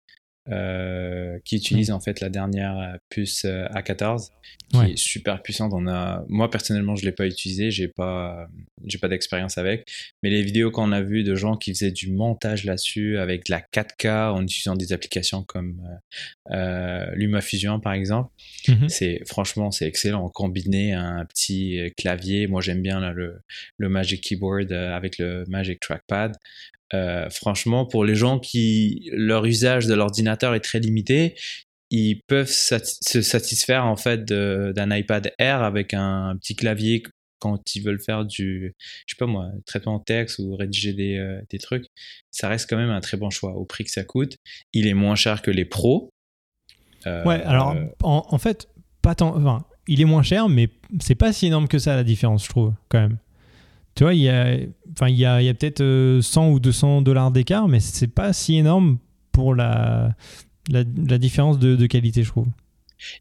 [1.45, 4.29] qui utilise en fait la dernière euh, puce euh, A14,
[4.71, 4.91] qui Ouais.
[4.91, 5.71] est super puissante.
[5.75, 8.47] On a, moi personnellement, je l'ai pas utilisé, j'ai pas,
[8.85, 9.87] j'ai pas d'expérience avec,
[10.23, 13.51] mais les vidéos qu'on a vues de gens qui faisaient du montage là-dessus avec de
[13.51, 15.81] la 4K en utilisant des applications comme
[16.51, 18.31] euh, euh, LumaFusion par exemple.
[18.67, 18.89] Mhm.
[18.89, 22.47] C'est franchement c'est excellent combiné à un petit euh, clavier.
[22.47, 23.41] Moi j'aime bien là, le,
[23.77, 26.35] le Magic Keyboard euh, avec le Magic Trackpad.
[26.93, 31.35] Euh, franchement, pour les gens qui leur usage de l'ordinateur est très limité,
[31.91, 37.03] ils peuvent sati- se satisfaire en fait d'un iPad Air avec un petit clavier
[37.39, 38.75] quand ils veulent faire du,
[39.05, 41.85] je sais pas moi, traitement de texte ou rédiger des, euh, des trucs.
[42.31, 44.35] Ça reste quand même un très bon choix au prix que ça coûte.
[44.73, 46.09] Il est moins cher que les pros.
[47.07, 48.67] Euh, Ouais, alors en, en fait,
[49.01, 49.37] pas tant.
[49.37, 50.69] Enfin, il est moins cher, mais
[50.99, 53.17] c'est pas si énorme que ça la différence, je trouve, quand même.
[53.95, 54.57] Tu vois, il y a,
[54.91, 58.33] enfin, il y a, a peut-être euh, 100 ou 200 dollars d'écart, mais c'est pas
[58.33, 58.97] si énorme
[59.31, 60.15] pour la,
[60.69, 62.47] la, la différence de, de qualité, je trouve.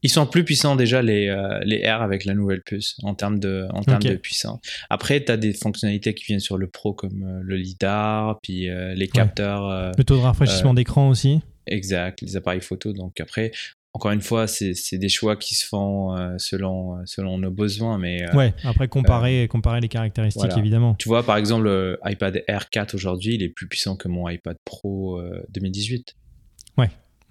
[0.02, 3.38] Ils sont plus puissants déjà les, euh, les R avec la nouvelle puce en termes
[3.38, 4.58] de, en termes de puissance.
[4.90, 8.68] Après, tu as des fonctionnalités qui viennent sur le Pro comme euh, le LiDAR, puis
[8.68, 11.40] euh, les capteurs euh, Le taux de rafraîchissement d'écran aussi.
[11.68, 12.92] exact, les appareils photo.
[12.92, 13.52] Donc après,
[13.98, 17.98] encore une fois, c'est des choix qui se font euh, selon, euh, selon nos besoins.
[17.98, 20.56] Mais euh, Ouais, après comparer, comparer les caractéristiques, voilà.
[20.56, 20.94] évidemment.
[20.94, 24.28] tu vois, par exemple, le iPad Air 4 aujourd'hui, il est plus puissant que mon
[24.28, 26.14] iPad Pro euh, 2018.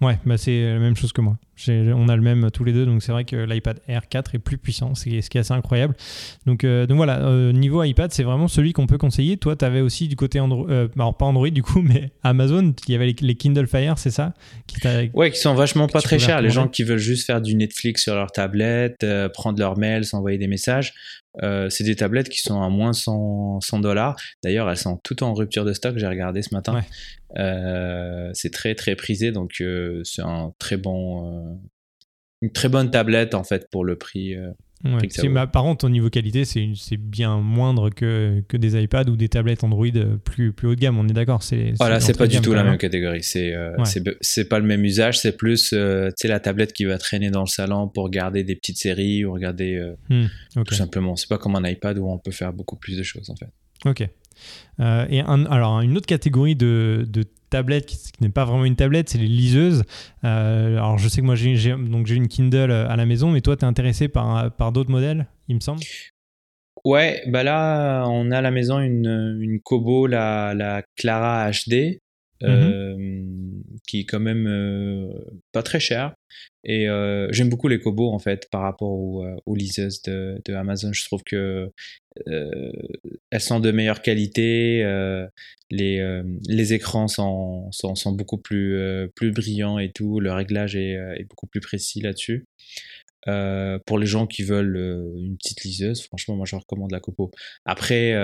[0.00, 1.36] Ouais, bah c'est la même chose que moi.
[1.66, 4.38] on a le même tous les deux, donc c'est vrai que l'iPad Air 4 est
[4.38, 5.96] plus puissant, c'est ce qui est assez incroyable.
[6.46, 9.38] Donc, euh, donc voilà, euh, niveau iPad, c'est vraiment celui qu'on peut conseiller.
[9.38, 12.72] Toi, tu avais aussi du côté Android, euh, alors pas Android du coup, mais Amazon,
[12.86, 14.34] il y avait les, Kindle Fire, c'est ça
[14.68, 14.78] qui
[15.14, 16.40] Ouais, qui sont vachement pas très chers.
[16.42, 19.04] Les gens qui veulent juste faire du Netflix sur leur tablette,
[19.34, 20.94] prendre leurs mails, s'envoyer des messages.
[21.68, 24.16] C'est des tablettes qui sont à moins 100 dollars.
[24.42, 25.96] D'ailleurs, elles sont toutes en rupture de stock.
[25.96, 26.80] J'ai regardé ce matin.
[28.34, 29.62] c'est très très prisé, donc
[30.04, 31.60] c'est un très bon,
[32.42, 34.34] une très bonne tablette en fait pour le prix.
[34.84, 39.28] Ouais, par contre, au niveau qualité, c'est bien moindre que, que des iPads ou des
[39.28, 39.86] tablettes Android
[40.24, 40.98] plus, plus haut de gamme.
[40.98, 41.42] On est d'accord.
[41.42, 43.22] C'est voilà, c'est pas du tout la même catégorie.
[43.22, 43.76] C'est euh,
[44.20, 45.18] c'est pas le même usage.
[45.18, 48.78] C'est plus euh, la tablette qui va traîner dans le salon pour regarder des petites
[48.78, 51.16] séries ou regarder euh, hmm, tout simplement.
[51.16, 53.48] C'est pas comme un iPad où on peut faire beaucoup plus de choses en fait.
[53.84, 54.08] Ok.
[54.80, 58.76] Euh, et un, alors, une autre catégorie de, de tablette qui, n'est pas vraiment une
[58.76, 59.84] tablette, c'est les liseuses.
[60.24, 63.30] Euh, alors, je sais que moi, j'ai, donc j'ai une Kindle euh, à la maison,
[63.30, 65.82] mais toi, tu es intéressé par, par d'autres modèles, il me semble?
[66.84, 71.98] Ouais, bah là, on a à la maison une, une Kobo, la, la Clara HD,
[72.40, 73.58] mmh
[73.88, 75.10] qui est quand même
[75.50, 76.14] pas très cher.
[76.64, 76.86] Et
[77.30, 80.92] j'aime beaucoup les Kobo en fait par rapport aux, aux liseuses de, de, Amazon.
[80.92, 81.70] Je trouve que
[82.26, 82.72] euh,
[83.30, 85.26] elles sont de meilleure qualité, euh,
[85.70, 88.78] les, euh, les écrans sont, sont, sont beaucoup plus,
[89.14, 92.46] plus brillants et tout, le réglage est, est beaucoup plus précis là-dessus.
[93.86, 94.76] Pour les gens qui veulent
[95.18, 97.30] une petite liseuse, franchement, moi je recommande la Kobo.
[97.64, 98.14] Après,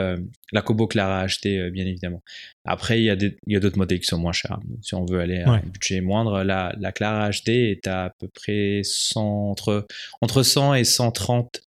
[0.52, 2.22] la Kobo Clara a acheté, bien évidemment.
[2.64, 4.58] Après, il y a d'autres modèles qui sont moins chers.
[4.82, 8.10] Si on veut aller à un budget moindre, la, la Clara HD est à, à
[8.10, 9.86] peu près 100, entre,
[10.20, 11.60] entre 100 et 130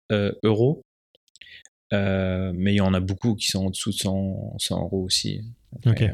[0.43, 0.85] euros.
[1.93, 5.03] Euh, mais il y en a beaucoup qui sont en dessous de 100, 100 euros
[5.03, 5.41] aussi.
[5.88, 6.10] Euh,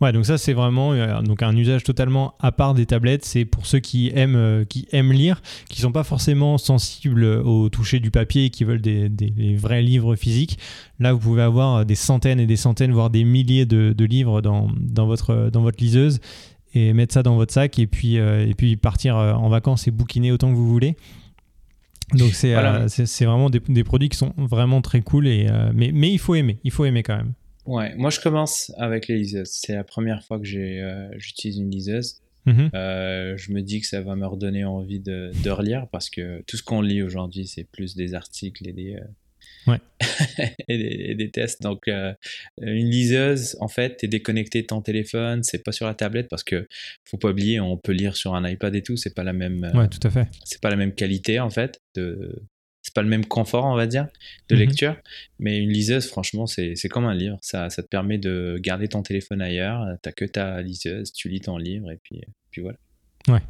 [0.00, 3.24] ouais, donc ça c'est vraiment euh, donc un usage totalement à part des tablettes.
[3.24, 8.00] C'est pour ceux qui aiment, qui aiment lire, qui sont pas forcément sensibles au toucher
[8.00, 10.58] du papier et qui veulent des, des, vrais livres physiques.
[10.98, 14.40] Là, vous pouvez avoir des centaines et des centaines, voire des milliers de, de livres
[14.40, 16.20] dans, dans, votre, dans votre liseuse
[16.74, 20.32] et mettre ça dans votre sac et puis, et puis partir en vacances et bouquiner
[20.32, 20.96] autant que vous voulez.
[22.14, 25.72] Donc euh, c'est c'est vraiment des, des, produits qui sont vraiment très cool, et, euh,
[25.74, 27.32] mais, mais il faut aimer, il faut aimer quand même.
[27.66, 29.50] Ouais, moi je commence avec les liseuses.
[29.52, 32.18] C'est la première fois que euh, j'utilise une liseuse.
[32.44, 32.70] Mhm.
[32.72, 36.56] je me dis que ça va me redonner envie de, de relire parce que tout
[36.56, 38.98] ce qu'on lit aujourd'hui, c'est plus des articles et des,
[39.66, 39.78] ouais.
[40.68, 41.62] et, des, tests.
[41.62, 42.14] Donc, euh,
[42.60, 46.28] une liseuse, en fait, tu es déconnecté de ton téléphone, c'est pas sur la tablette
[46.28, 46.66] parce que
[47.04, 49.64] faut pas oublier, on peut lire sur un iPad et tout, c'est pas la même.
[49.64, 50.28] Euh, ouais, tout à fait.
[50.44, 52.42] C'est pas la même qualité en fait de.
[52.82, 54.08] C'est pas le même confort, on va dire,
[54.48, 54.60] de mhm.
[54.60, 54.96] lecture.
[55.38, 57.38] Mais une liseuse, franchement, c'est comme un livre.
[57.40, 59.86] Ça, ça te permet de garder ton téléphone ailleurs.
[60.02, 62.78] T'as que ta liseuse, tu lis ton livre et puis, puis voilà.
[63.28, 63.40] Ouais.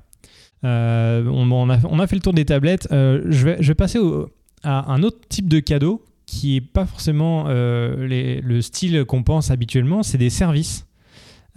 [0.64, 2.86] Euh, on, on, a, on, a, fait le tour des tablettes.
[2.90, 4.30] je, vais, je vais passer au,
[4.62, 9.50] à un autre type de cadeau qui n'est pas forcément euh, le style qu'on pense
[9.50, 10.86] habituellement, c'est des services.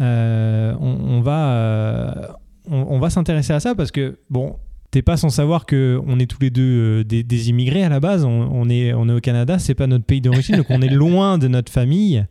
[0.02, 2.28] Euh, on, va, euh,
[2.70, 4.58] on, va s'intéresser à ça parce que, bon,
[4.96, 8.24] t'es pas sans savoir que on est tous les deux des, immigrés à la base.
[8.24, 11.38] On, est, on est au Canada, c'est pas notre pays d'origine, donc on est loin
[11.38, 12.26] de notre famille.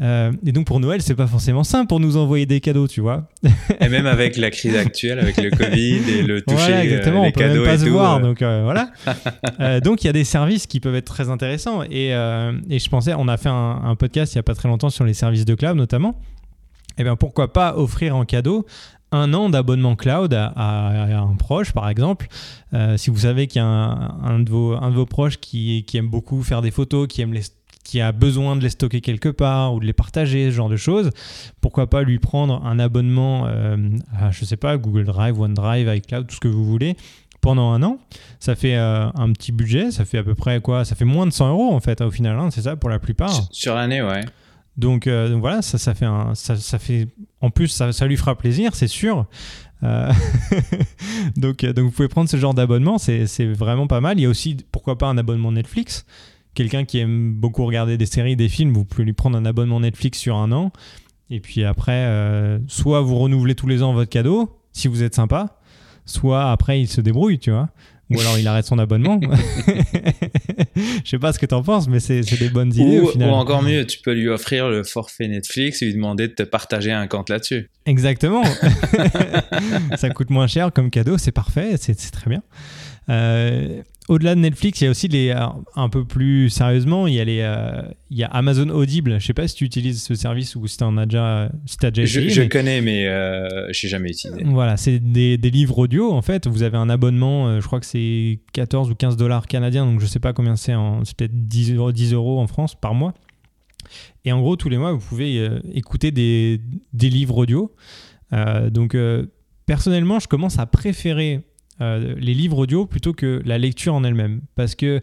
[0.00, 3.00] Euh, et donc pour Noël, c'est pas forcément simple pour nous envoyer des cadeaux, tu
[3.00, 3.26] vois.
[3.80, 7.22] et même avec la crise actuelle, avec le Covid et le toucher, voilà, euh, exactement,
[7.22, 8.20] les on peut même pas se voir, euh.
[8.20, 8.92] donc voilà.
[9.80, 11.82] donc il y a des services qui peuvent être très intéressants.
[11.82, 14.90] Et, et je pensais, on a fait un, podcast il y a pas très longtemps
[14.90, 16.20] sur les services de cloud notamment.
[16.96, 18.66] Et eh bien pourquoi pas offrir en cadeau
[19.14, 22.26] un an d'abonnement cloud à, un proche, par exemple.
[22.96, 25.96] si vous savez qu'il y a un, de vos, un de vos proches qui, qui
[25.96, 27.42] aime beaucoup faire des photos, qui aime les
[27.84, 30.76] qui a besoin de les stocker quelque part ou de les partager, ce genre de
[30.76, 31.10] choses,
[31.60, 33.76] pourquoi pas lui prendre un abonnement euh,
[34.18, 36.96] à, je sais pas, Google Drive, OneDrive, iCloud, tout ce que vous voulez,
[37.40, 37.98] pendant un an.
[38.40, 40.84] Ça fait euh, un petit budget, ça fait à peu près quoi?
[40.84, 42.98] Ça fait moins de 100 euros en fait, au final, hein, c'est ça pour la
[42.98, 43.48] plupart.
[43.52, 44.22] Sur l'année, ouais.
[44.76, 46.32] Donc, euh, donc, voilà, ça, ça fait un,
[47.40, 49.26] en plus, ça, lui fera plaisir, c'est sûr.
[51.36, 54.18] donc, donc vous pouvez prendre ce genre d'abonnement, c'est vraiment pas mal.
[54.18, 56.06] Il y a aussi, pourquoi pas, un abonnement Netflix
[56.54, 59.80] quelqu'un qui aime beaucoup regarder des séries, des films, vous pouvez lui prendre un abonnement
[59.80, 60.72] Netflix sur un an.
[61.30, 65.14] Et puis après, euh, soit vous renouvelez tous les ans votre cadeau, si vous êtes
[65.14, 65.58] sympa,
[66.06, 67.68] soit après il se débrouille, tu vois.
[68.10, 69.18] Ou alors il arrête son abonnement.
[70.76, 73.10] Je sais pas ce que tu en penses, mais c'est des bonnes idées ou, au
[73.12, 73.30] final.
[73.30, 76.42] Ou encore mieux, tu peux lui offrir le forfait Netflix et lui demander de te
[76.42, 77.70] partager un compte là-dessus.
[77.86, 78.42] Exactement.
[79.96, 82.42] Ça coûte moins cher comme cadeau, c'est parfait, c'est très bien.
[83.08, 85.30] Au-delà de Netflix, il y a aussi les
[85.76, 89.20] un peu plus sérieusement, il y a les il y a Amazon Audible.
[89.20, 91.76] Je sais pas si tu utilises ce service ou si tu en as déjà si
[91.82, 92.30] as déjà essayé.
[92.30, 94.42] Je, connais mais euh, je n'ai jamais utilisé.
[94.44, 96.46] Voilà, c'est des, des, livres audio en fait.
[96.46, 100.06] Vous avez un abonnement, je crois que c'est 14 ou 15 dollars canadiens, donc je
[100.06, 103.14] sais pas combien c'est en c'est peut-être 10 euros, 10 euros en France par mois.
[104.24, 106.60] Et en gros, tous les mois, vous pouvez euh, écouter des,
[106.92, 107.74] des, livres audio.
[108.32, 109.26] Euh, donc, euh,
[109.66, 111.42] personnellement, je commence à préférer
[111.80, 114.40] les livres audio plutôt que la lecture en elle-même.
[114.54, 115.00] Parce que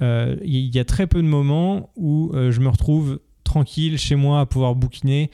[0.00, 4.46] il y a très peu de moments où je me retrouve tranquille chez moi à
[4.46, 5.30] pouvoir bouquiner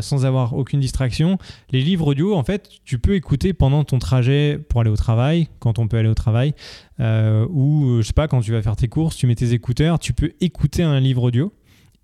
[0.00, 1.38] sans avoir aucune distraction.
[1.70, 5.48] Les livres audio, en fait, tu peux écouter pendant ton trajet pour aller au travail,
[5.60, 6.54] quand on peut aller au travail,
[7.00, 10.12] ou je sais pas, quand tu vas faire tes courses, tu mets tes écouteurs, tu
[10.12, 11.52] peux écouter un livre audio.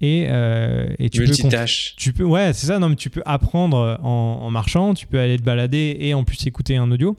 [0.01, 1.95] Et, euh, et tu Multitâche.
[1.95, 5.21] peux tu peux ouais c'est ça non mais tu peux apprendre en, marchant tu peux
[5.21, 7.17] aller te balader et en plus écouter un audio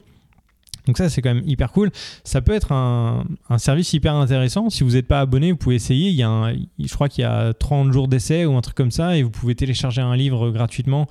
[0.86, 1.90] donc ça c'est quand même hyper cool
[2.24, 5.76] ça peut être un, un service hyper intéressant si vous n'êtes pas abonné vous pouvez
[5.76, 8.60] essayer il y a un, je crois qu'il y a 30 jours d'essai ou un
[8.60, 11.06] truc comme ça et vous pouvez télécharger un livre gratuitement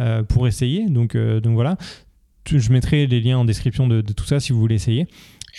[0.00, 1.76] euh, pour essayer donc euh, donc voilà
[2.46, 5.06] je mettrai les liens en description de, de, tout ça si vous voulez essayer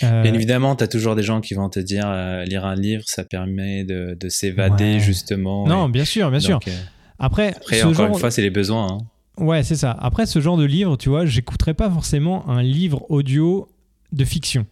[0.02, 2.12] euh, Bien évidemment, tu as toujours des gens qui vont te dire
[2.46, 5.68] lire un livre, ça permet de, de s'évader justement.
[5.68, 6.60] Non, bien sûr, bien sûr.
[7.20, 8.88] Après, Après encore une fois, c'est les besoins.
[8.92, 8.98] Hein.
[9.38, 9.92] Ouais, c'est ça.
[9.92, 13.68] Après, ce genre de livre, tu vois, j'écouterai pas forcément un livre audio
[14.12, 14.66] de fiction.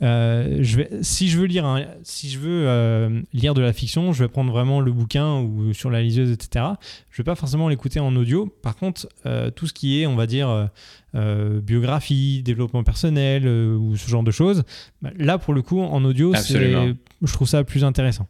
[0.00, 3.72] Euh, je vais, si je veux lire, un, si je veux euh, lire de la
[3.72, 6.64] fiction, je vais prendre vraiment le bouquin ou sur la liseuse, etc.
[7.10, 8.46] Je vais pas forcément l'écouter en audio.
[8.62, 10.68] Par contre, euh, tout ce qui est, on va dire,
[11.14, 14.62] biographie, développement personnel ou ce genre de choses,
[15.02, 18.26] bah, là pour le coup, en audio, je trouve ça plus intéressant.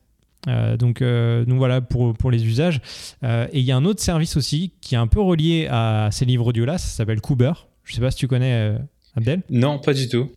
[0.46, 2.80] Donc, donc voilà pour, pour les usages.
[3.22, 6.24] et il y a un autre service aussi qui est un peu relié à ces
[6.24, 7.52] livres audio là, ça s'appelle Cooper.
[7.84, 8.76] Je sais pas si tu connais
[9.16, 9.42] Abdel.
[9.50, 10.30] Non, pas du tout.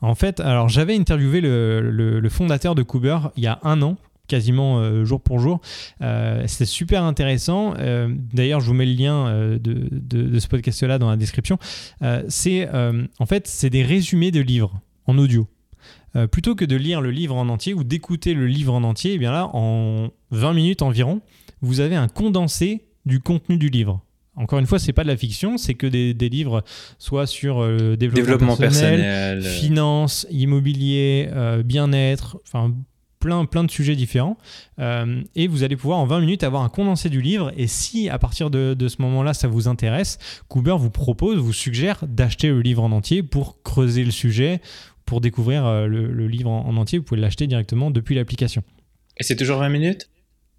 [0.00, 3.96] En fait, alors j'avais interviewé le, fondateur de Cooper il y a un an
[4.28, 5.60] quasiment euh, jour pour jour.
[6.00, 7.74] Euh, C'était super intéressant.
[7.78, 11.58] Euh, d'ailleurs, je vous mets le lien euh, de, ce podcast-là dans la description.
[12.28, 15.46] c'est en fait, c'est des résumés de livres en audio.
[16.30, 19.14] Plutôt que de lire le livre en entier ou d'écouter le livre en entier, et
[19.14, 21.20] eh bien là, en 20 minutes environ,
[21.60, 24.02] vous avez un condensé du contenu du livre.
[24.34, 26.64] Encore une fois, c'est pas de la fiction, c'est que des, livres,
[26.98, 32.72] soit sur euh, développement, personnel, finance, immobilier, euh, bien-être, enfin
[33.22, 34.38] plein, plein de sujets différents.
[34.78, 37.52] Euh, et vous allez pouvoir en 20 minutes avoir un condensé du livre.
[37.56, 40.18] Et si à partir de, ce moment-là, ça vous intéresse,
[40.48, 44.60] Cooper vous propose, vous suggère d'acheter le livre en entier pour creuser le sujet,
[45.12, 46.96] pour découvrir le, livre en entier.
[46.98, 48.62] Vous pouvez l'acheter directement depuis l'application.
[49.18, 50.08] Et c'est toujours 20 minutes?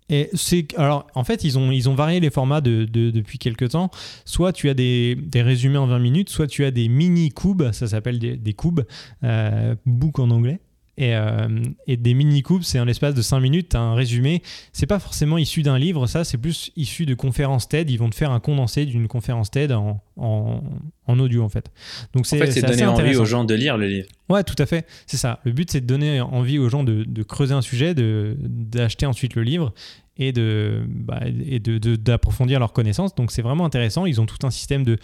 [0.10, 3.70] Et c'est alors en fait ils ont ils ont varié les formats de, depuis quelques
[3.70, 3.90] temps.
[4.26, 7.72] Soit tu as des, des, résumés en 20 minutes, soit tu as des mini cubes,
[7.72, 8.82] ça s'appelle des, des cubes,
[9.24, 10.60] euh, book en anglais.
[10.98, 11.48] Et, euh,
[11.88, 14.44] et, des mini-coupes, c'est en l'espace de 5 minutes, un résumé.
[14.74, 17.90] C'est pas forcément issu d'un livre, ça, c'est plus issu de conférences TED.
[17.90, 20.61] Ils vont te faire un condensé d'une conférence TED en, en,
[21.07, 21.72] en, audio, en fait.
[22.14, 24.07] Donc, c'est, en fait, c'est donner envie aux gens de lire le livre.
[24.30, 24.86] Ouais, tout à fait.
[25.07, 25.40] C'est ça.
[25.45, 29.07] Le but, c'est de donner envie aux gens de, de creuser un sujet, de, d'acheter
[29.07, 29.74] ensuite le livre
[30.18, 33.15] et de bah, et de, d'approfondir leurs connaissances.
[33.15, 34.06] Donc c'est vraiment intéressant.
[34.06, 34.98] Ils ont tout un système de,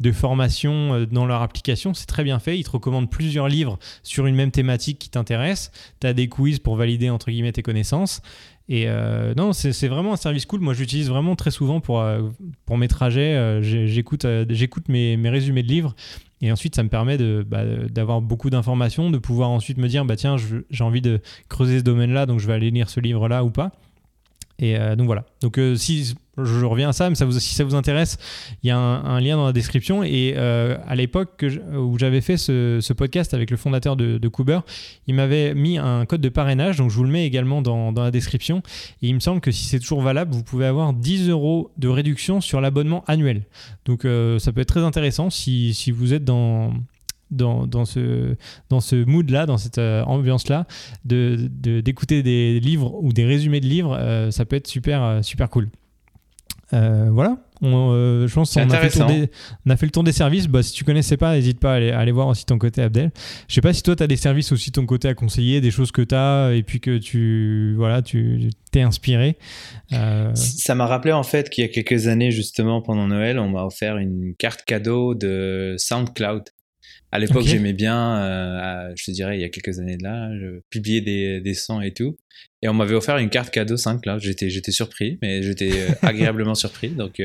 [0.00, 1.94] de formation euh, dans leur application.
[1.94, 2.58] C'est très bien fait.
[2.58, 5.70] Ils te recommandent plusieurs livres sur une même thématique qui t'intéresse.
[6.00, 8.22] Tu as des quiz pour valider entre guillemets tes connaissances.
[8.68, 10.58] Et euh, non, c'est, vraiment un service cool.
[10.58, 12.22] Moi, j'utilise vraiment très souvent pour, euh,
[12.64, 13.60] pour mes trajets.
[13.62, 14.24] j'écoute,
[14.88, 15.94] mes, mes, résumés de livres.
[16.42, 20.04] Et ensuite, ça me permet de, bah, d'avoir beaucoup d'informations, de pouvoir ensuite me dire,
[20.04, 20.34] bah, tiens,
[20.68, 23.70] j'ai envie de creuser ce domaine-là, donc je vais aller lire ce livre-là ou pas.
[24.58, 25.24] Et euh, donc voilà.
[25.42, 28.18] Donc euh, si je reviens à ça, mais si ça vous intéresse,
[28.62, 30.02] il y a un, lien dans la description.
[30.02, 34.60] Et euh, à l'époque où j'avais fait ce, podcast avec le fondateur de, de Cooper,
[35.06, 38.10] il m'avait mis un code de parrainage, donc je vous le mets également dans, la
[38.10, 38.62] description.
[39.02, 41.88] Et il me semble que si c'est toujours valable, vous pouvez avoir 10 euros de
[41.88, 43.42] réduction sur l'abonnement annuel.
[43.86, 46.72] Donc ça peut être très intéressant si vous êtes dans,
[47.30, 48.36] dans, dans, ce,
[48.68, 50.66] dans ce mood-là, dans cette euh, ambiance-là,
[51.04, 55.02] d'écouter de, d'écouter des livres ou des résumés de livres, euh, ça peut être super,
[55.02, 55.68] euh, super cool.
[56.70, 59.00] voilà, je pense qu'on a, fait
[59.66, 60.46] on a fait le tour des services.
[60.46, 63.10] Bah, si tu connaissais pas, n'hésite pas à aller, aller, voir aussi ton côté, Abdel.
[63.48, 65.70] Je sais pas si toi, tu as des services aussi ton côté à conseiller, des
[65.70, 69.36] choses que tu as et puis que tu voilà, tu t'es inspiré.
[69.90, 73.64] Ça m'a rappelé en fait qu'il y a quelques années, justement, pendant Noël, on m'a
[73.64, 76.44] offert une carte cadeau de SoundCloud.
[77.12, 80.30] À l'époque, j'aimais bien, euh, je te dirais, il y a quelques années de là,
[80.38, 82.16] je publiais des, des sons et tout.
[82.62, 84.18] Et on m'avait offert une carte cadeau 5 là.
[84.18, 85.70] J'étais, j'étais surpris, mais j'étais
[86.02, 86.90] agréablement surpris.
[86.90, 87.20] Donc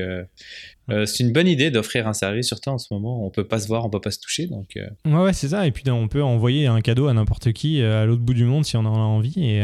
[0.92, 3.26] euh, c'est une bonne idée d'offrir un service, surtout en ce moment.
[3.26, 4.48] On peut pas se voir, on peut pas se toucher.
[4.48, 4.90] Donc, euh.
[5.06, 5.66] Ouais, ouais c'est ça.
[5.68, 8.46] Et puis on peut envoyer un cadeau à n'importe qui euh, à l'autre bout du
[8.46, 9.34] monde si on en a envie.
[9.38, 9.64] Et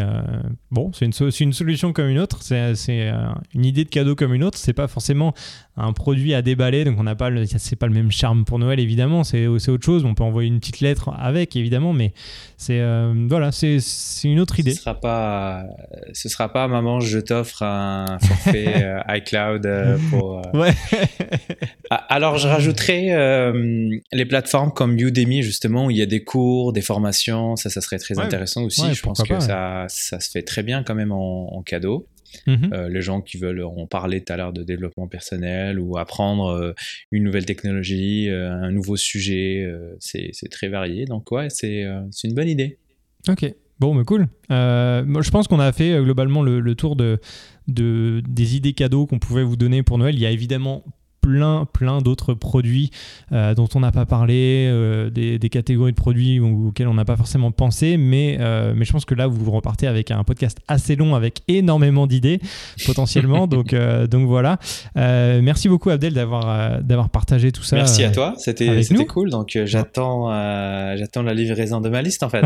[0.72, 2.40] bon, c'est une, une, solution comme une autre.
[2.44, 3.12] C'est
[3.54, 4.58] une idée de cadeau comme une autre.
[4.58, 5.34] C'est pas forcément
[5.78, 6.84] un produit à déballer.
[6.84, 9.24] Donc on n'a pas, c'est pas le même charme pour Noël évidemment.
[9.24, 10.06] C'est autre chose.
[10.06, 12.14] On peut envoyer une petite lettre avec évidemment, mais
[12.58, 12.82] c'est
[13.30, 13.80] voilà, c'est
[14.24, 14.72] une autre idée.
[14.72, 15.64] Ce sera pas,
[16.14, 19.68] ce sera pas maman, je t'offre un forfait iCloud
[20.10, 20.42] pour.
[20.54, 20.74] Ouais.
[21.90, 26.24] Ah, alors, je rajouterais euh, les plateformes comme Udemy, justement, où il y a des
[26.24, 27.56] cours, des formations.
[27.56, 28.94] Ça, ça serait très intéressant aussi.
[28.94, 32.08] je pense que ça, ça se fait très bien quand même en, cadeau.
[32.46, 32.70] Mhm.
[32.74, 36.48] Euh, les gens qui veulent, on parlait tout à l'heure de développement personnel ou apprendre
[36.50, 36.74] euh,
[37.12, 39.68] une nouvelle technologie, un nouveau sujet,
[40.00, 41.06] c'est très varié.
[41.06, 41.86] Donc ouais, c'est
[42.24, 42.78] une bonne idée.
[43.28, 44.28] Ok, bon, mais cool.
[44.50, 47.20] moi, je pense qu'on a fait globalement le, le tour de,
[47.68, 50.16] de, des idées cadeaux qu'on pouvait vous donner pour Noël.
[50.16, 50.84] Il y a évidemment
[51.28, 52.90] plein, plein d'autres produits
[53.34, 57.18] euh, dont on n'a pas parlé, euh, des, catégories de produits auxquels on n'a pas
[57.18, 60.96] forcément pensé, mais, euh, mais je pense que là, vous repartez avec un podcast assez
[60.96, 62.40] long, avec énormément d'idées,
[62.86, 63.46] potentiellement.
[63.48, 63.76] donc,
[64.10, 64.58] donc voilà.
[64.96, 67.76] merci beaucoup, Abdel, d'avoir d'avoir partagé tout ça.
[67.76, 69.30] Merci à toi, c'était cool.
[69.30, 70.30] Donc j'attends
[70.96, 72.46] j'attends la livraison de ma liste, en fait.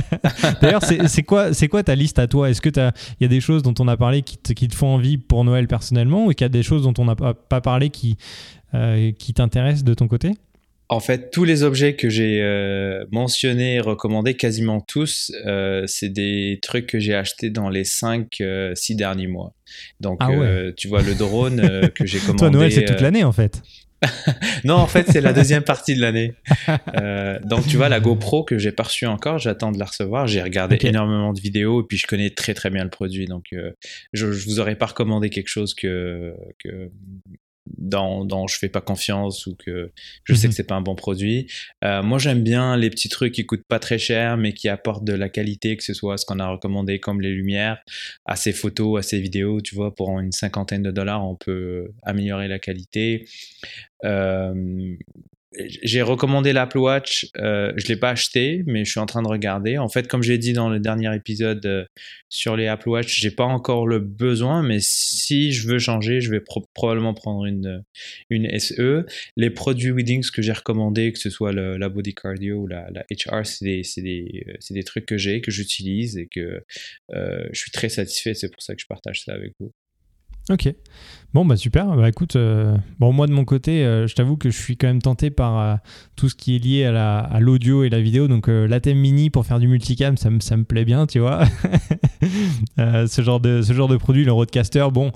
[0.62, 2.48] D'ailleurs, c'est quoi, quoi ta liste à toi?
[2.48, 2.72] Est-ce qu'il
[3.20, 5.44] y a des choses dont on a parlé qui te, qui te font envie pour
[5.44, 8.16] Noël personnellement, ou qu'il y a des choses dont on n'a pas parlé qui,
[8.72, 10.32] qui t'intéresse de ton côté
[10.90, 16.08] en fait, tous les objets que j'ai euh, mentionnés et recommandés, quasiment tous, euh, c'est
[16.08, 19.54] des trucs que j'ai achetés dans les 5-6 derniers mois.
[20.00, 20.28] Donc, ah
[20.76, 22.38] tu vois, le drone que j'ai commandé.
[22.38, 23.62] Toi, Noël, c'est toute l'année en fait.
[24.64, 26.34] non, en fait, c'est la deuxième partie de l'année.
[27.44, 30.26] donc, tu vois, la GoPro que j'ai pas reçue encore, j'attends de la recevoir.
[30.26, 33.26] J'ai regardé énormément de vidéos et puis je connais très très bien le produit.
[33.26, 36.90] Donc, je, je vous aurais pas recommandé quelque chose que, que
[37.66, 39.92] dans, dans je fais pas confiance ou que
[40.24, 40.50] je sais mhm.
[40.50, 41.46] que c'est pas un bon produit.
[41.84, 45.04] Euh, moi, j'aime bien les petits trucs qui coûtent pas très cher, mais qui apportent
[45.04, 47.82] de la qualité, que ce soit ce qu'on a recommandé comme les lumières,
[48.24, 51.92] à ces photos, à ces vidéos, tu vois, pour une cinquantaine de dollars, on peut
[52.02, 53.26] améliorer la qualité.
[54.04, 54.96] Euh,
[55.52, 59.28] j'ai recommandé l'Apple Watch, euh, je l'ai pas acheté, mais je suis en train de
[59.28, 59.78] regarder.
[59.78, 61.84] En fait, comme j'ai dit dans le dernier épisode euh,
[62.28, 66.30] sur les Apple Watch, j'ai pas encore le besoin, mais si je veux changer, je
[66.30, 66.42] vais
[66.74, 67.82] probablement prendre une
[68.30, 69.04] une SE.
[69.36, 73.04] Les produits Weedings que j'ai recommandés, que ce soit la Body Cardio ou la, la
[73.10, 76.62] HR, c'est des, des, euh, des, trucs que j'ai, que j'utilise et que
[77.12, 78.34] euh, je suis très satisfait.
[78.34, 79.72] C'est pour ça que je partage ça avec vous.
[80.50, 80.74] Ok.
[81.32, 81.86] Bon, bah super.
[81.96, 84.88] Bah écoute, euh, bon, moi de mon côté, euh, je t'avoue que je suis quand
[84.88, 85.76] même tenté par euh,
[86.16, 88.26] tout ce qui est lié à l'audio et la vidéo.
[88.26, 91.44] Donc, la thème mini pour faire du multicam, ça, me plaît bien, tu vois.
[92.76, 95.12] ce, genre de, produit, le Roadcaster, bon,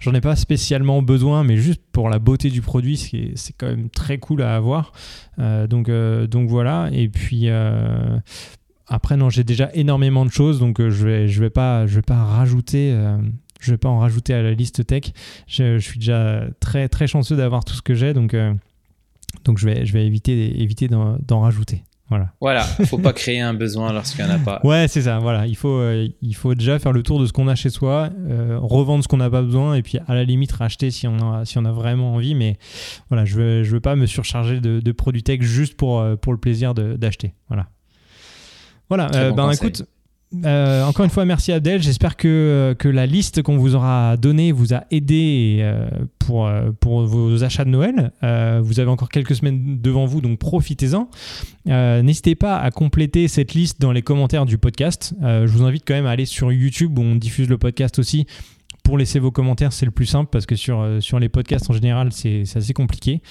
[0.00, 3.88] j'en ai pas spécialement besoin, mais juste pour la beauté du produit, c'est quand même
[3.88, 4.92] très cool à avoir.
[5.38, 6.90] donc, donc voilà.
[6.92, 7.48] Et puis.
[8.86, 12.94] après, non, j'ai déjà énormément de choses, donc je vais, je vais pas rajouter
[13.58, 15.12] je vais pas en rajouter à la liste tech.
[15.46, 18.52] Je, suis déjà très très chanceux d'avoir tout ce que j'ai, donc euh,
[19.44, 21.84] donc je vais je vais éviter éviter d'en rajouter.
[22.10, 22.32] Voilà.
[22.40, 24.60] Voilà, faut pas créer un besoin lorsqu'il n'y en a pas.
[24.64, 25.18] Ouais, c'est ça.
[25.18, 27.68] Voilà, il faut euh, il faut déjà faire le tour de ce qu'on a chez
[27.68, 31.06] soi, euh, revendre ce qu'on n'a pas besoin et puis à la limite racheter si
[31.06, 32.34] on a si on a vraiment envie.
[32.34, 32.56] Mais
[33.10, 36.38] voilà, je veux je veux pas me surcharger de, produits tech juste pour pour le
[36.38, 37.34] plaisir d'acheter.
[37.48, 37.66] Voilà.
[38.88, 39.32] Voilà.
[39.32, 39.84] ben écoute.
[40.44, 41.82] Euh, encore une fois, merci Abdel.
[41.82, 45.88] J'espère que, euh, que la liste qu'on vous aura donnée vous a aidé euh,
[46.18, 48.12] pour, vos achats de Noël.
[48.62, 51.08] vous avez encore quelques semaines devant vous, donc profitez-en.
[51.66, 55.14] N'hésitez pas à compléter cette liste dans les commentaires du podcast.
[55.22, 58.26] je vous invite quand même à aller sur YouTube où on diffuse le podcast aussi.
[58.84, 62.12] Pour laisser vos commentaires, c'est le plus simple parce que sur, les podcasts en général,
[62.12, 63.22] c'est assez compliqué.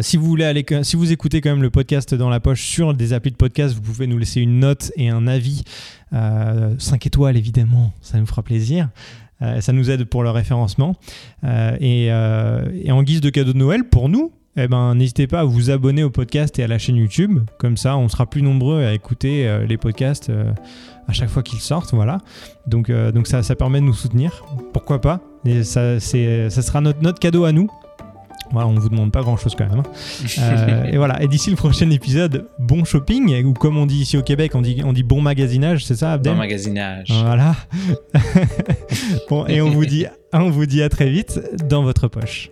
[0.00, 2.94] Si vous voulez aller, si vous écoutez quand même le podcast dans la poche sur
[2.94, 5.62] des applis de podcast, vous pouvez nous laisser une note et un avis.
[6.12, 8.88] Euh, 5 étoiles évidemment, ça nous fera plaisir.
[9.42, 10.94] Euh, ça nous aide pour le référencement.
[11.44, 15.44] Euh, et, en guise de cadeau de Noël, pour nous, eh ben, n'hésitez pas à
[15.44, 17.40] vous abonner au podcast et à la chaîne YouTube.
[17.58, 20.32] Comme ça, on sera plus nombreux à écouter les podcasts
[21.06, 21.92] à chaque fois qu'ils sortent.
[21.92, 22.18] Voilà.
[22.66, 24.46] Donc, donc ça, ça permet de nous soutenir.
[24.72, 25.20] Pourquoi pas?
[25.62, 27.68] Ça, ça sera notre, notre cadeau à nous
[28.52, 29.80] voilà, on vous demande pas grand chose quand même.
[29.80, 30.28] Hein.
[30.38, 31.22] Euh, et voilà.
[31.22, 34.62] Et d'ici le prochain épisode, bon shopping, ou comme on dit ici au Québec, on
[34.62, 36.32] dit, on dit bon magasinage, c'est ça, Abdel?
[36.32, 37.08] Bon magasinage.
[37.10, 37.56] Voilà.
[39.28, 42.50] bon, et on vous dit, on vous dit à très vite dans votre poche.